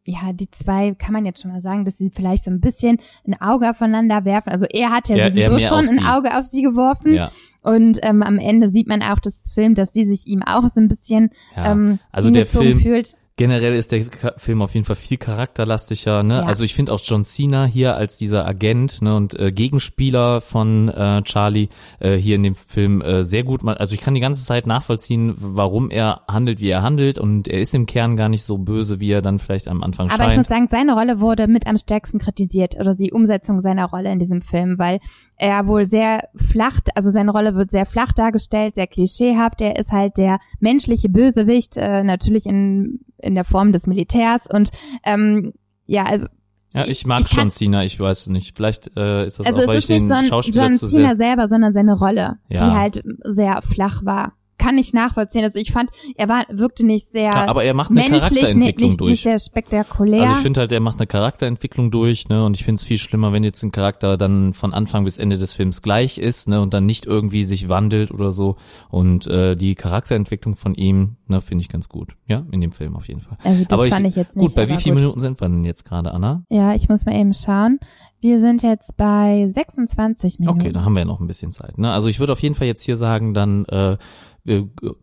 ja, 0.04 0.34
die 0.34 0.50
zwei 0.50 0.96
kann 0.96 1.14
man 1.14 1.26
jetzt 1.26 1.42
schon 1.42 1.52
mal 1.52 1.62
sagen, 1.62 1.86
dass 1.86 1.98
sie 1.98 2.10
vielleicht 2.10 2.44
so 2.44 2.50
ein 2.52 2.60
bisschen 2.60 2.98
ein 3.28 3.40
Auge 3.40 3.70
aufeinander 3.70 4.26
werfen. 4.26 4.50
Also 4.52 4.66
er 4.70 4.90
hat 4.90 5.10
ja 5.10 5.16
er 5.18 5.32
sowieso 5.34 5.68
schon 5.68 6.00
ein. 6.00 6.06
Auge 6.06 6.38
auf 6.38 6.46
sie 6.46 6.62
geworfen. 6.64 7.14
ja. 7.14 7.32
Und 7.62 8.00
ähm, 8.02 8.24
am 8.24 8.40
Ende 8.40 8.70
sieht 8.70 8.88
man 8.88 9.04
auch 9.04 9.20
das 9.20 9.42
Film, 9.54 9.76
dass 9.76 9.94
sie 9.94 10.06
sich 10.06 10.26
ihm 10.28 10.42
auch 10.44 10.68
so 10.70 10.82
ein 10.82 10.88
bisschen 10.88 11.30
ja. 11.56 11.72
ähm, 11.72 12.00
Also 12.12 12.32
der 12.32 12.46
Film- 12.46 12.80
fühlt. 12.80 13.16
Generell 13.42 13.74
ist 13.74 13.92
der 13.92 14.06
Film 14.38 14.62
auf 14.62 14.76
jeden 14.76 14.86
Fall 14.86 14.96
viel 14.96 15.18
charakterlastiger, 15.18 16.22
ne? 16.22 16.36
Ja. 16.36 16.44
Also 16.44 16.64
ich 16.64 16.76
finde 16.76 16.92
auch 16.94 17.00
John 17.04 17.24
Cena 17.24 17.66
hier 17.66 17.96
als 17.96 18.16
dieser 18.16 18.46
Agent, 18.46 19.02
ne, 19.02 19.16
und 19.16 19.34
äh, 19.40 19.52
Gegenspieler 19.52 20.42
von 20.42 20.90
äh, 20.90 21.24
Charlie 21.24 21.70
äh, 22.00 22.16
hier 22.18 22.36
in 22.36 22.44
dem 22.44 22.54
Film 22.54 23.02
äh, 23.02 23.24
sehr 23.24 23.44
gut. 23.44 23.64
mal- 23.64 23.78
Also 23.78 23.96
ich 23.96 24.02
kann 24.02 24.14
die 24.14 24.20
ganze 24.22 24.46
Zeit 24.46 24.68
nachvollziehen, 24.68 25.34
warum 25.38 25.90
er 25.90 26.22
handelt, 26.30 26.60
wie 26.60 26.70
er 26.70 26.84
handelt, 26.84 27.18
und 27.18 27.48
er 27.48 27.62
ist 27.62 27.74
im 27.74 27.88
Kern 27.88 28.16
gar 28.16 28.30
nicht 28.30 28.44
so 28.44 28.60
böse, 28.60 29.00
wie 29.00 29.12
er 29.12 29.24
dann 29.24 29.40
vielleicht 29.40 29.68
am 29.68 29.82
Anfang 29.82 30.10
Aber 30.12 30.20
ich 30.22 30.26
scheint. 30.28 30.38
muss 30.38 30.48
sagen, 30.48 30.68
seine 30.70 30.94
Rolle 30.94 31.20
wurde 31.20 31.48
mit 31.48 31.66
am 31.66 31.78
stärksten 31.78 32.20
kritisiert 32.20 32.76
oder 32.80 32.94
die 32.94 33.12
Umsetzung 33.12 33.62
seiner 33.62 33.86
Rolle 33.88 34.12
in 34.12 34.20
diesem 34.20 34.44
Film, 34.44 34.78
weil 34.78 35.00
er 35.36 35.66
wohl 35.66 35.88
sehr 35.88 36.30
flach, 36.36 36.80
also 36.94 37.10
seine 37.10 37.32
Rolle 37.32 37.56
wird 37.56 37.72
sehr 37.72 37.88
flach 37.88 38.12
dargestellt, 38.14 38.76
sehr 38.76 38.86
klischeehaft. 38.86 39.60
Er 39.62 39.80
ist 39.80 39.92
halt 39.92 40.18
der 40.18 40.40
menschliche 40.60 41.10
Bösewicht, 41.10 41.78
äh, 41.78 42.04
natürlich 42.04 42.46
in, 42.46 43.00
in 43.22 43.36
der 43.36 43.46
Form 43.46 43.72
des 43.72 43.88
Militärs 43.88 44.44
und 44.52 44.72
ähm, 45.04 45.54
ja, 45.86 46.04
also 46.04 46.28
ja, 46.74 46.88
ich 46.88 47.06
mag 47.06 47.22
ich 47.22 47.32
John 47.34 47.52
Cena, 47.52 47.84
ich 47.84 48.00
weiß 48.00 48.28
nicht. 48.28 48.56
Vielleicht 48.56 48.96
äh, 48.96 49.26
ist 49.26 49.40
das 49.40 49.48
also 49.48 49.62
auch, 49.64 49.68
weil 49.68 49.80
ich 49.80 49.88
den 49.88 50.08
so 50.08 50.16
Schauspieler 50.24 50.68
John 50.68 50.74
zu 50.78 50.88
Cena 50.88 51.10
sehr. 51.10 51.18
selber, 51.18 51.48
sondern 51.50 51.74
seine 51.74 51.98
Rolle, 51.98 52.38
Ja. 52.48 52.60
die 52.66 52.74
halt 52.74 53.04
sehr 53.26 53.62
flach 53.62 54.06
war. 54.06 54.34
Kann 54.62 54.78
ich 54.78 54.94
nachvollziehen. 54.94 55.44
Also 55.44 55.58
ich 55.58 55.72
fand, 55.72 55.90
er 56.16 56.30
war 56.30 56.46
wirkte 56.50 56.86
nicht 56.86 57.12
sehr 57.12 57.32
Ja, 57.32 57.48
aber 57.48 57.64
er 57.64 57.74
macht 57.74 57.90
eine 57.90 58.02
Charakterentwicklung 58.02 58.90
nicht, 58.90 59.00
durch. 59.00 59.10
nicht 59.12 59.24
sehr 59.24 59.40
spektakulär. 59.40 60.22
Also 60.22 60.34
ich 60.34 60.40
finde 60.40 60.60
halt, 60.60 60.72
er 60.72 60.80
macht 60.80 61.00
eine 61.00 61.08
Charakterentwicklung 61.08 61.90
durch, 61.90 62.30
ne? 62.30 62.46
Und 62.46 62.56
ich 62.56 62.64
finde 62.64 62.78
es 62.78 62.84
viel 62.84 63.00
schlimmer, 63.00 63.34
wenn 63.34 63.44
jetzt 63.44 63.64
ein 63.64 63.72
Charakter 63.72 64.18
dann 64.18 64.54
von 64.54 64.72
Anfang 64.72 65.04
bis 65.04 65.18
Ende 65.18 65.40
des 65.40 65.54
Films 65.54 65.82
gleich 65.82 66.20
ist, 66.20 66.48
ne? 66.48 66.62
Und 66.62 66.76
dann 66.76 66.86
nicht 66.86 67.08
irgendwie 67.08 67.44
sich 67.44 67.70
wandelt 67.70 68.12
oder 68.12 68.32
so. 68.32 68.58
Und 68.90 69.26
äh, 69.26 69.56
die 69.56 69.74
Charakterentwicklung 69.74 70.56
von 70.56 70.76
ihm, 70.76 71.16
ne, 71.28 71.42
finde 71.42 71.64
ich 71.64 71.70
ganz 71.70 71.90
gut. 71.90 72.16
Ja, 72.28 72.46
in 72.52 72.62
dem 72.62 72.72
Film 72.72 72.96
auf 72.96 73.08
jeden 73.08 73.22
Fall. 73.22 73.38
also 73.44 73.64
das 73.64 73.80
aber 73.80 73.88
fand 73.88 74.06
ich, 74.06 74.16
jetzt 74.16 74.36
nicht. 74.36 74.46
gut, 74.46 74.56
bei 74.56 74.70
wie 74.70 74.78
vielen. 74.78 74.96
Minuten 74.96 75.20
sind 75.20 75.42
wir 75.42 75.50
denn 75.50 75.64
jetzt 75.64 75.86
gerade, 75.86 76.12
Anna? 76.14 76.44
Ja, 76.50 76.76
ich 76.76 76.88
muss 76.88 77.06
mal 77.06 77.16
eben 77.16 77.34
schauen. 77.34 77.80
Wir 78.22 78.40
sind 78.40 78.62
jetzt 78.62 78.96
bei 78.98 79.48
26 79.50 80.40
Minuten. 80.40 80.60
Okay, 80.60 80.72
da 80.72 80.86
haben 80.86 80.94
wir 80.94 81.00
ja 81.00 81.06
noch 81.06 81.20
ein 81.20 81.28
bisschen 81.28 81.52
Zeit. 81.52 81.80
Ne? 81.80 81.92
Also 81.92 82.08
ich 82.08 82.20
würde 82.20 82.34
auf 82.34 82.42
jeden 82.42 82.54
Fall 82.54 82.68
jetzt 82.68 82.84
hier 82.84 82.96
sagen, 82.96 83.34
dann 83.34 83.66
äh, 83.66 83.98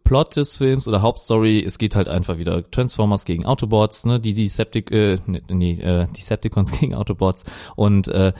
Plot 0.04 0.36
des 0.36 0.56
Films 0.56 0.86
oder 0.86 1.02
Hauptstory, 1.02 1.62
es 1.64 1.78
geht 1.78 1.96
halt 1.96 2.08
einfach 2.08 2.38
wieder 2.38 2.68
Transformers 2.70 3.24
gegen 3.24 3.44
Autobots, 3.44 4.04
ne, 4.04 4.18
die 4.20 4.34
Deceptic, 4.34 4.90
äh, 4.90 5.18
nee, 5.26 5.42
nee 5.48 5.72
äh, 5.80 6.06
Decepticons 6.16 6.72
gegen 6.80 6.94
Autobots 6.94 7.44
und 7.76 8.08
äh, 8.08 8.32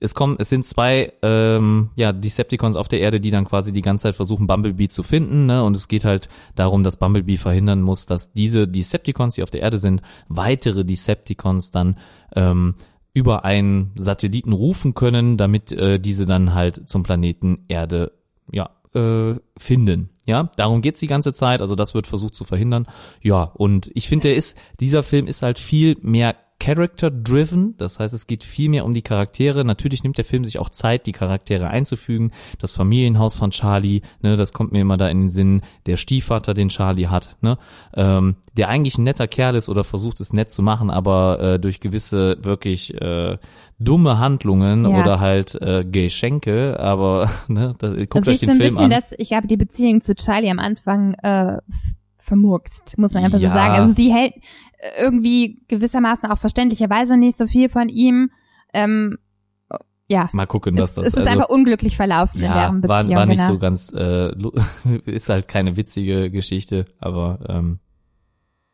es 0.00 0.14
kommen, 0.14 0.36
es 0.38 0.50
sind 0.50 0.66
zwei 0.66 1.12
ähm, 1.22 1.90
ja, 1.96 2.12
Decepticons 2.12 2.76
auf 2.76 2.88
der 2.88 3.00
Erde, 3.00 3.20
die 3.20 3.30
dann 3.30 3.46
quasi 3.46 3.72
die 3.72 3.80
ganze 3.80 4.02
Zeit 4.02 4.16
versuchen, 4.16 4.46
Bumblebee 4.46 4.88
zu 4.88 5.02
finden, 5.02 5.46
ne? 5.46 5.64
Und 5.64 5.76
es 5.76 5.88
geht 5.88 6.04
halt 6.04 6.28
darum, 6.56 6.84
dass 6.84 6.98
Bumblebee 6.98 7.38
verhindern 7.38 7.80
muss, 7.80 8.04
dass 8.04 8.32
diese 8.32 8.68
Decepticons, 8.68 9.36
die 9.36 9.42
auf 9.42 9.50
der 9.50 9.62
Erde 9.62 9.78
sind, 9.78 10.02
weitere 10.28 10.84
Decepticons 10.84 11.70
dann 11.70 11.96
ähm, 12.36 12.74
über 13.14 13.44
einen 13.44 13.92
Satelliten 13.94 14.52
rufen 14.52 14.94
können, 14.94 15.36
damit 15.36 15.72
äh, 15.72 15.98
diese 15.98 16.26
dann 16.26 16.52
halt 16.52 16.88
zum 16.88 17.04
Planeten 17.04 17.64
Erde 17.68 18.12
ja 18.52 18.70
äh, 18.94 19.36
finden. 19.56 20.10
Ja, 20.26 20.50
darum 20.56 20.82
geht's 20.82 21.00
die 21.00 21.06
ganze 21.06 21.32
Zeit. 21.32 21.60
Also 21.60 21.74
das 21.76 21.94
wird 21.94 22.06
versucht 22.06 22.34
zu 22.34 22.44
verhindern. 22.44 22.86
Ja, 23.22 23.42
und 23.42 23.90
ich 23.94 24.08
finde, 24.08 24.28
der 24.28 24.36
ist 24.36 24.56
dieser 24.80 25.02
Film 25.02 25.26
ist 25.26 25.42
halt 25.42 25.58
viel 25.58 25.96
mehr 26.00 26.34
Character-driven, 26.64 27.74
das 27.76 28.00
heißt, 28.00 28.14
es 28.14 28.26
geht 28.26 28.42
viel 28.42 28.68
mehr 28.70 28.84
um 28.84 28.94
die 28.94 29.02
Charaktere. 29.02 29.64
Natürlich 29.64 30.02
nimmt 30.02 30.16
der 30.16 30.24
Film 30.24 30.44
sich 30.44 30.58
auch 30.58 30.70
Zeit, 30.70 31.06
die 31.06 31.12
Charaktere 31.12 31.68
einzufügen. 31.68 32.32
Das 32.58 32.72
Familienhaus 32.72 33.36
von 33.36 33.50
Charlie, 33.50 34.00
ne, 34.22 34.36
das 34.36 34.52
kommt 34.52 34.72
mir 34.72 34.80
immer 34.80 34.96
da 34.96 35.08
in 35.08 35.22
den 35.22 35.30
Sinn. 35.30 35.60
Der 35.86 35.96
Stiefvater, 35.96 36.54
den 36.54 36.68
Charlie 36.70 37.08
hat, 37.08 37.36
ne, 37.42 37.58
ähm, 37.94 38.36
der 38.56 38.68
eigentlich 38.70 38.96
ein 38.98 39.04
netter 39.04 39.28
Kerl 39.28 39.56
ist 39.56 39.68
oder 39.68 39.84
versucht 39.84 40.20
es 40.20 40.32
nett 40.32 40.50
zu 40.50 40.62
machen, 40.62 40.90
aber 40.90 41.38
äh, 41.40 41.58
durch 41.60 41.80
gewisse 41.80 42.38
wirklich 42.42 42.94
äh, 43.00 43.36
dumme 43.78 44.18
Handlungen 44.18 44.84
Ja. 44.88 45.00
oder 45.00 45.20
halt 45.20 45.54
äh, 45.60 45.84
Geschenke, 45.84 46.80
aber 46.80 47.28
ne, 47.48 47.74
da, 47.78 47.88
guckt 47.88 48.16
also 48.16 48.30
euch 48.30 48.34
ich 48.36 48.40
so 48.40 48.46
den 48.46 48.50
ein 48.52 48.56
Film 48.56 48.74
bisschen, 48.76 48.92
an. 48.92 49.00
dass 49.02 49.12
ich 49.18 49.32
habe 49.34 49.46
die 49.46 49.56
Beziehung 49.58 50.00
zu 50.00 50.14
Charlie 50.14 50.50
am 50.50 50.58
Anfang 50.58 51.14
äh, 51.22 51.58
vermurkst, 52.18 52.96
muss 52.98 53.12
man 53.12 53.24
einfach 53.24 53.38
Ja. 53.38 53.50
so 53.50 53.54
sagen. 53.54 53.74
Also 53.74 53.94
sie 53.94 54.12
hält 54.12 54.32
irgendwie 54.98 55.62
gewissermaßen 55.68 56.30
auch 56.30 56.38
verständlicherweise 56.38 57.16
nicht 57.16 57.38
so 57.38 57.46
viel 57.46 57.68
von 57.68 57.88
ihm. 57.88 58.30
Ähm, 58.72 59.18
ja, 60.06 60.28
Mal 60.32 60.46
gucken, 60.46 60.76
dass 60.76 60.90
es, 60.90 60.94
das 60.96 61.06
es 61.06 61.12
ist 61.14 61.18
also 61.18 61.30
einfach 61.30 61.48
unglücklich 61.48 61.96
verlaufen 61.96 62.38
in 62.38 62.44
ja, 62.44 62.54
deren 62.54 62.82
war, 62.82 63.02
Beziehung. 63.02 63.18
war 63.18 63.26
nicht 63.26 63.38
genau. 63.38 63.52
so 63.52 63.58
ganz, 63.58 63.92
äh, 63.94 64.32
ist 65.10 65.30
halt 65.30 65.48
keine 65.48 65.76
witzige 65.76 66.30
Geschichte, 66.30 66.84
aber 66.98 67.38
ähm, 67.48 67.78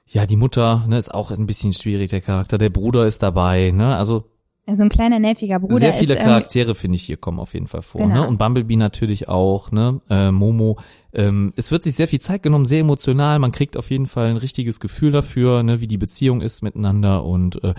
ja, 0.06 0.26
die 0.26 0.36
Mutter 0.36 0.84
ne, 0.88 0.98
ist 0.98 1.14
auch 1.14 1.30
ein 1.30 1.46
bisschen 1.46 1.72
schwierig, 1.72 2.10
der 2.10 2.20
Charakter. 2.20 2.58
Der 2.58 2.70
Bruder 2.70 3.06
ist 3.06 3.22
dabei, 3.22 3.70
ne? 3.70 3.96
Also 3.96 4.29
so 4.66 4.82
ein 4.82 4.88
kleiner 4.88 5.18
nerviger 5.18 5.58
Bruder 5.58 5.78
sehr 5.78 5.92
viele 5.94 6.14
ist, 6.14 6.20
ähm, 6.20 6.26
Charaktere, 6.26 6.74
finde 6.74 6.96
ich, 6.96 7.02
hier 7.02 7.16
kommen 7.16 7.40
auf 7.40 7.54
jeden 7.54 7.66
Fall 7.66 7.82
vor. 7.82 8.02
Genau. 8.02 8.22
Ne? 8.22 8.28
Und 8.28 8.38
Bumblebee 8.38 8.76
natürlich 8.76 9.28
auch, 9.28 9.72
ne? 9.72 10.00
Äh, 10.08 10.30
Momo. 10.30 10.78
Ähm, 11.12 11.52
es 11.56 11.72
wird 11.72 11.82
sich 11.82 11.94
sehr 11.94 12.08
viel 12.08 12.20
Zeit 12.20 12.42
genommen, 12.42 12.66
sehr 12.66 12.80
emotional. 12.80 13.38
Man 13.38 13.52
kriegt 13.52 13.76
auf 13.76 13.90
jeden 13.90 14.06
Fall 14.06 14.28
ein 14.28 14.36
richtiges 14.36 14.78
Gefühl 14.78 15.10
dafür, 15.10 15.62
ne, 15.62 15.80
wie 15.80 15.88
die 15.88 15.98
Beziehung 15.98 16.40
ist 16.40 16.62
miteinander. 16.62 17.24
Und 17.24 17.62
äh, 17.64 17.74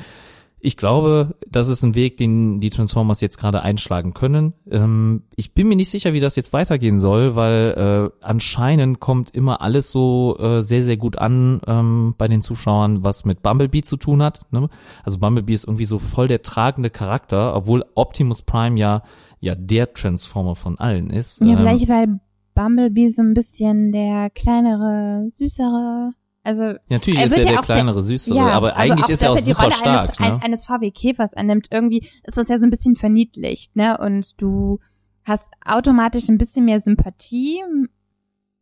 ich 0.62 0.78
glaube, 0.78 1.36
das 1.50 1.68
ist 1.68 1.84
ein 1.84 1.96
Weg, 1.96 2.18
den 2.18 2.60
die 2.60 2.70
Transformers 2.70 3.22
jetzt 3.22 3.38
gerade 3.38 3.62
einschlagen 3.62 4.14
können. 4.14 4.54
Ähm, 4.70 5.24
ich 5.36 5.54
bin 5.54 5.68
mir 5.68 5.76
nicht 5.76 5.90
sicher, 5.90 6.14
wie 6.14 6.20
das 6.20 6.36
jetzt 6.36 6.54
weitergehen 6.54 7.00
soll, 7.00 7.36
weil 7.36 8.12
äh, 8.22 8.26
anscheinend 8.26 9.00
kommt 9.00 9.32
immer 9.32 9.62
alles 9.62 9.92
so 9.92 10.38
äh, 10.40 10.62
sehr, 10.62 10.84
sehr 10.84 10.98
gut 10.98 11.18
an 11.18 11.62
ähm, 11.68 12.16
bei 12.18 12.28
den 12.28 12.42
Zuschauern, 12.42 13.04
was 13.04 13.26
mit 13.26 13.42
Bumblebee 13.42 13.82
zu 13.82 13.98
tun 13.98 14.22
hat. 14.22 14.42
Ne? 14.52 14.70
Also 15.04 15.18
Bumblebee 15.18 15.54
ist 15.54 15.66
irgendwie 15.66 15.86
so 15.86 16.00
voll 16.00 16.28
der 16.28 16.42
tragende 16.42 16.90
Charakter, 16.90 17.56
obwohl 17.56 17.86
Optimus 17.96 18.42
Prime 18.42 18.80
ja 18.80 19.04
ja 19.42 19.56
der 19.56 19.94
Transformer 19.94 20.56
von 20.56 20.80
allen 20.80 21.10
ist. 21.10 21.42
ja, 21.42 21.48
Ähm, 21.48 21.58
vielleicht 21.58 21.90
weil 21.90 22.20
Bumblebee 22.54 23.10
so 23.10 23.22
ein 23.22 23.34
bisschen 23.34 23.92
der 23.92 24.30
kleinere, 24.30 25.30
süßere, 25.38 26.12
also 26.44 26.74
natürlich 26.90 27.20
Er 27.20 27.26
ist 27.28 27.38
er 27.38 27.44
ja 27.44 27.50
der 27.52 27.60
auch 27.60 27.66
kleinere, 27.66 28.02
süßere, 28.02 28.36
ja, 28.36 28.48
aber 28.50 28.76
also 28.76 28.94
eigentlich 28.94 29.10
ist 29.10 29.24
er 29.24 29.32
auch 29.32 29.38
die 29.38 29.44
super 29.44 29.72
stark. 29.72 30.10
Eines, 30.10 30.20
ne? 30.20 30.26
ein, 30.26 30.42
eines 30.42 30.66
VW 30.66 30.92
Käfers 30.92 31.34
annimmt, 31.34 31.68
irgendwie 31.72 32.08
ist 32.24 32.38
das 32.38 32.50
ja 32.50 32.58
so 32.58 32.66
ein 32.66 32.72
bisschen 32.72 32.96
verniedlicht, 32.96 33.76
ne? 33.76 33.98
Und 34.00 34.42
du 34.42 34.80
hast 35.24 35.46
automatisch 35.64 36.30
ein 36.30 36.38
bisschen 36.38 36.66
mehr 36.66 36.80
Sympathie 36.80 37.62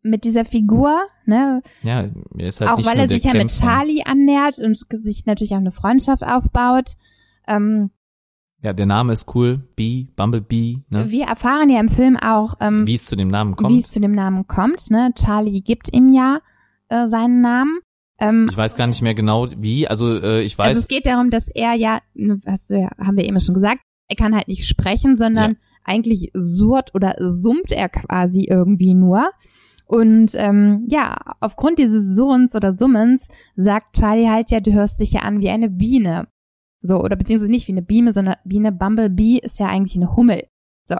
mit 0.01 0.23
dieser 0.23 0.45
Figur, 0.45 0.97
ne? 1.25 1.61
ja, 1.83 2.05
er 2.37 2.47
ist 2.47 2.61
halt 2.61 2.71
auch 2.71 2.85
weil 2.85 2.99
er 2.99 3.07
sich 3.07 3.23
ja 3.23 3.33
mit. 3.33 3.49
Charlie 3.49 4.03
annähert 4.03 4.59
und 4.59 4.75
sich 4.75 5.25
natürlich 5.25 5.53
auch 5.53 5.57
eine 5.57 5.71
Freundschaft 5.71 6.23
aufbaut. 6.23 6.93
Ähm, 7.47 7.91
Ja, 8.61 8.73
der 8.73 8.85
Name 8.85 9.13
ist 9.13 9.33
cool. 9.35 9.61
Bee, 9.75 10.07
Bumblebee, 10.15 10.79
ne? 10.89 11.09
Wir 11.09 11.25
erfahren 11.25 11.69
ja 11.69 11.79
im 11.79 11.89
Film 11.89 12.17
auch, 12.17 12.55
ähm, 12.61 12.87
Wie 12.87 12.95
es 12.95 13.05
zu 13.05 13.15
dem 13.15 13.27
Namen 13.27 13.53
wie 13.53 13.55
kommt. 13.55 13.83
es 13.83 13.91
zu 13.91 13.99
dem 13.99 14.11
Namen 14.13 14.47
kommt. 14.47 14.89
Ne? 14.89 15.11
Charlie 15.15 15.61
gibt 15.61 15.93
ihm 15.93 16.13
ja 16.13 16.39
äh, 16.89 17.07
seinen 17.07 17.41
Namen. 17.41 17.79
Ähm, 18.19 18.47
Ich 18.49 18.57
weiß 18.57 18.75
gar 18.75 18.87
nicht 18.87 19.01
mehr 19.01 19.13
genau 19.15 19.47
wie. 19.57 19.87
Also 19.87 20.21
äh, 20.21 20.41
ich 20.41 20.57
weiß. 20.57 20.67
also 20.67 20.79
es 20.79 20.87
geht 20.87 21.05
darum, 21.05 21.29
dass 21.29 21.47
er 21.47 21.73
ja, 21.73 21.99
hast 22.45 22.69
du 22.69 22.79
ja, 22.79 22.89
haben 22.99 23.17
wir 23.17 23.25
eben 23.25 23.39
schon 23.39 23.55
gesagt, 23.55 23.81
er 24.09 24.15
kann 24.15 24.35
halt 24.35 24.47
nicht 24.47 24.67
sprechen, 24.67 25.17
sondern 25.17 25.51
Ja. 25.51 25.57
eigentlich 25.83 26.31
surrt 26.33 26.93
oder 26.95 27.15
summt 27.19 27.71
er 27.71 27.89
quasi 27.89 28.43
irgendwie 28.49 28.93
nur. 28.93 29.29
Und 29.85 30.33
ähm, 30.35 30.85
ja, 30.89 31.17
aufgrund 31.39 31.79
dieses 31.79 32.15
Surrens 32.15 32.53
oder 32.55 32.73
Summens 32.73 33.27
sagt 33.55 33.95
Charlie 33.95 34.29
halt 34.29 34.51
ja, 34.51 34.59
du 34.59 34.71
hörst 34.73 34.99
dich 34.99 35.13
ja 35.13 35.21
an 35.21 35.39
wie 35.39 35.49
eine 35.49 35.69
Biene. 35.69 36.27
So, 36.81 37.01
oder 37.01 37.15
beziehungsweise 37.15 37.51
nicht 37.51 37.67
wie 37.67 37.71
eine 37.73 37.81
Biene, 37.81 38.13
sondern 38.13 38.35
Biene, 38.45 38.71
Bumblebee 38.71 39.37
ist 39.39 39.59
ja 39.59 39.67
eigentlich 39.67 39.95
eine 39.95 40.15
Hummel. 40.15 40.47
So. 40.87 40.95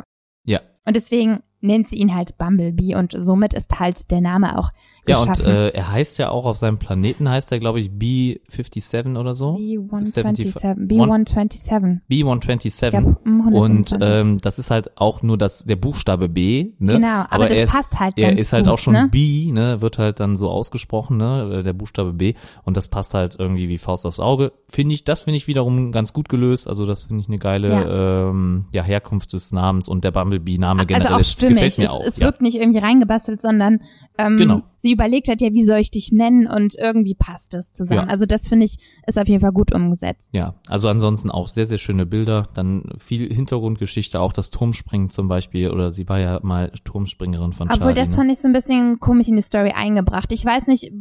Ja. 0.46 0.60
Und 0.86 0.96
deswegen 0.96 1.40
nennt 1.62 1.88
sie 1.90 1.98
ihn 1.98 2.16
halt 2.16 2.38
Bumblebee 2.38 2.96
und 2.96 3.14
somit 3.18 3.54
ist 3.54 3.80
halt 3.80 4.12
der 4.12 4.22
Name 4.22 4.58
auch 4.58 4.72
ja, 5.08 5.18
und 5.18 5.30
geschaffen. 5.30 5.46
äh, 5.46 5.70
er 5.70 5.92
heißt 5.92 6.18
ja 6.20 6.30
auch 6.30 6.46
auf 6.46 6.58
seinem 6.58 6.78
Planeten, 6.78 7.28
heißt 7.30 7.52
er, 7.52 7.60
glaube 7.60 7.80
ich, 7.80 7.90
B57 7.90 9.18
oder 9.18 9.34
so. 9.34 9.56
B127, 9.56 10.56
One- 10.92 11.26
B127. 11.26 12.00
Ich 12.08 12.24
B127. 12.24 12.90
glaub, 12.92 13.26
mm, 13.26 13.40
Und 13.56 13.92
127. 13.92 13.98
ähm, 14.02 14.38
das 14.42 14.60
ist 14.60 14.72
halt 14.72 14.98
auch 14.98 15.22
nur 15.22 15.38
das 15.38 15.66
der 15.66 15.76
Buchstabe 15.76 16.30
B, 16.30 16.72
ne? 16.80 16.94
Genau, 16.96 17.26
aber 17.30 17.48
das 17.48 17.58
er 17.58 17.64
ist, 17.64 17.74
passt 17.74 18.00
halt 18.00 18.18
Er 18.18 18.38
ist 18.38 18.54
halt 18.54 18.66
gut, 18.66 18.74
auch 18.74 18.78
schon 18.78 18.94
ne? 18.94 19.08
B, 19.12 19.52
ne? 19.52 19.82
Wird 19.82 19.98
halt 19.98 20.20
dann 20.20 20.36
so 20.36 20.50
ausgesprochen, 20.50 21.18
ne? 21.18 21.64
Der 21.64 21.74
Buchstabe 21.74 22.14
B 22.14 22.36
und 22.64 22.78
das 22.78 22.88
passt 22.88 23.14
halt 23.14 23.36
irgendwie 23.40 23.68
wie 23.70 23.78
Faust 23.78 24.06
aufs 24.06 24.20
Auge. 24.20 24.52
Finde 24.72 24.94
ich, 24.94 25.04
das 25.04 25.24
finde 25.24 25.38
ich 25.38 25.48
wiederum 25.48 25.92
ganz 25.92 26.14
gut 26.14 26.30
gelöst. 26.30 26.68
Also 26.68 26.86
das 26.86 27.06
finde 27.06 27.22
ich 27.22 27.28
eine 27.28 27.40
geile 27.40 27.70
ja. 27.70 28.30
Ähm, 28.30 28.66
ja, 28.72 28.84
Herkunft 28.84 29.34
des 29.34 29.52
Namens 29.52 29.88
und 29.88 30.04
der 30.04 30.12
Bumblebee-Name 30.12 30.86
generell 30.86 31.08
also 31.08 31.16
auch 31.16 31.20
das 31.50 31.58
stimmig. 31.58 31.76
gefällt 31.76 31.78
mir 31.78 31.84
es, 31.86 31.90
auch. 31.90 32.08
es 32.08 32.20
wirkt 32.20 32.42
nicht 32.42 32.56
irgendwie 32.58 32.80
reingebastelt, 32.80 33.42
sondern 33.42 33.82
ähm, 34.18 34.38
Genau. 34.38 34.62
sie 34.82 34.92
überlegt 34.92 35.28
hat 35.28 35.42
ja, 35.42 35.52
wie 35.54 35.64
soll 35.66 35.80
ich 35.80 35.92
dich 35.92 36.12
nennen 36.12 36.48
und 36.48 36.76
irgendwie 36.78 37.16
passt 37.16 37.54
es 37.54 37.72
zusammen. 37.74 38.08
Ja. 38.08 38.12
Also 38.12 38.26
das 38.26 38.48
finde 38.48 38.66
ich 38.66 38.78
ist 39.08 39.18
auf 39.18 39.28
jeden 39.28 39.42
Fall 39.42 39.52
gut 39.52 39.74
umgesetzt. 39.74 40.30
Ja, 40.32 40.56
also 40.68 40.90
ansonsten 40.90 41.32
auch 41.32 41.48
sehr, 41.48 41.66
sehr 41.66 41.78
schöne 41.78 42.06
Bilder. 42.06 42.48
Dann 42.54 42.84
viel 42.98 43.34
Hintergrundgeschichte, 43.34 44.20
auch 44.20 44.34
das 44.34 44.50
Turmspringen 44.50 45.10
zum 45.10 45.28
Beispiel. 45.28 45.70
Oder 45.72 45.92
sie 45.92 46.08
war 46.08 46.20
ja 46.20 46.40
mal 46.44 46.72
Turmspringerin 46.84 47.54
von 47.54 47.68
Obwohl 47.70 47.80
Charlie. 47.80 47.96
das 47.96 48.10
ne? 48.10 48.16
fand 48.16 48.32
ich 48.32 48.40
so 48.40 48.48
ein 48.48 48.54
bisschen 48.54 49.00
komisch 49.00 49.28
in 49.28 49.36
die 49.36 49.42
Story 49.42 49.72
eingebracht. 49.76 50.32
Ich 50.32 50.46
weiß 50.46 50.68
nicht, 50.68 50.92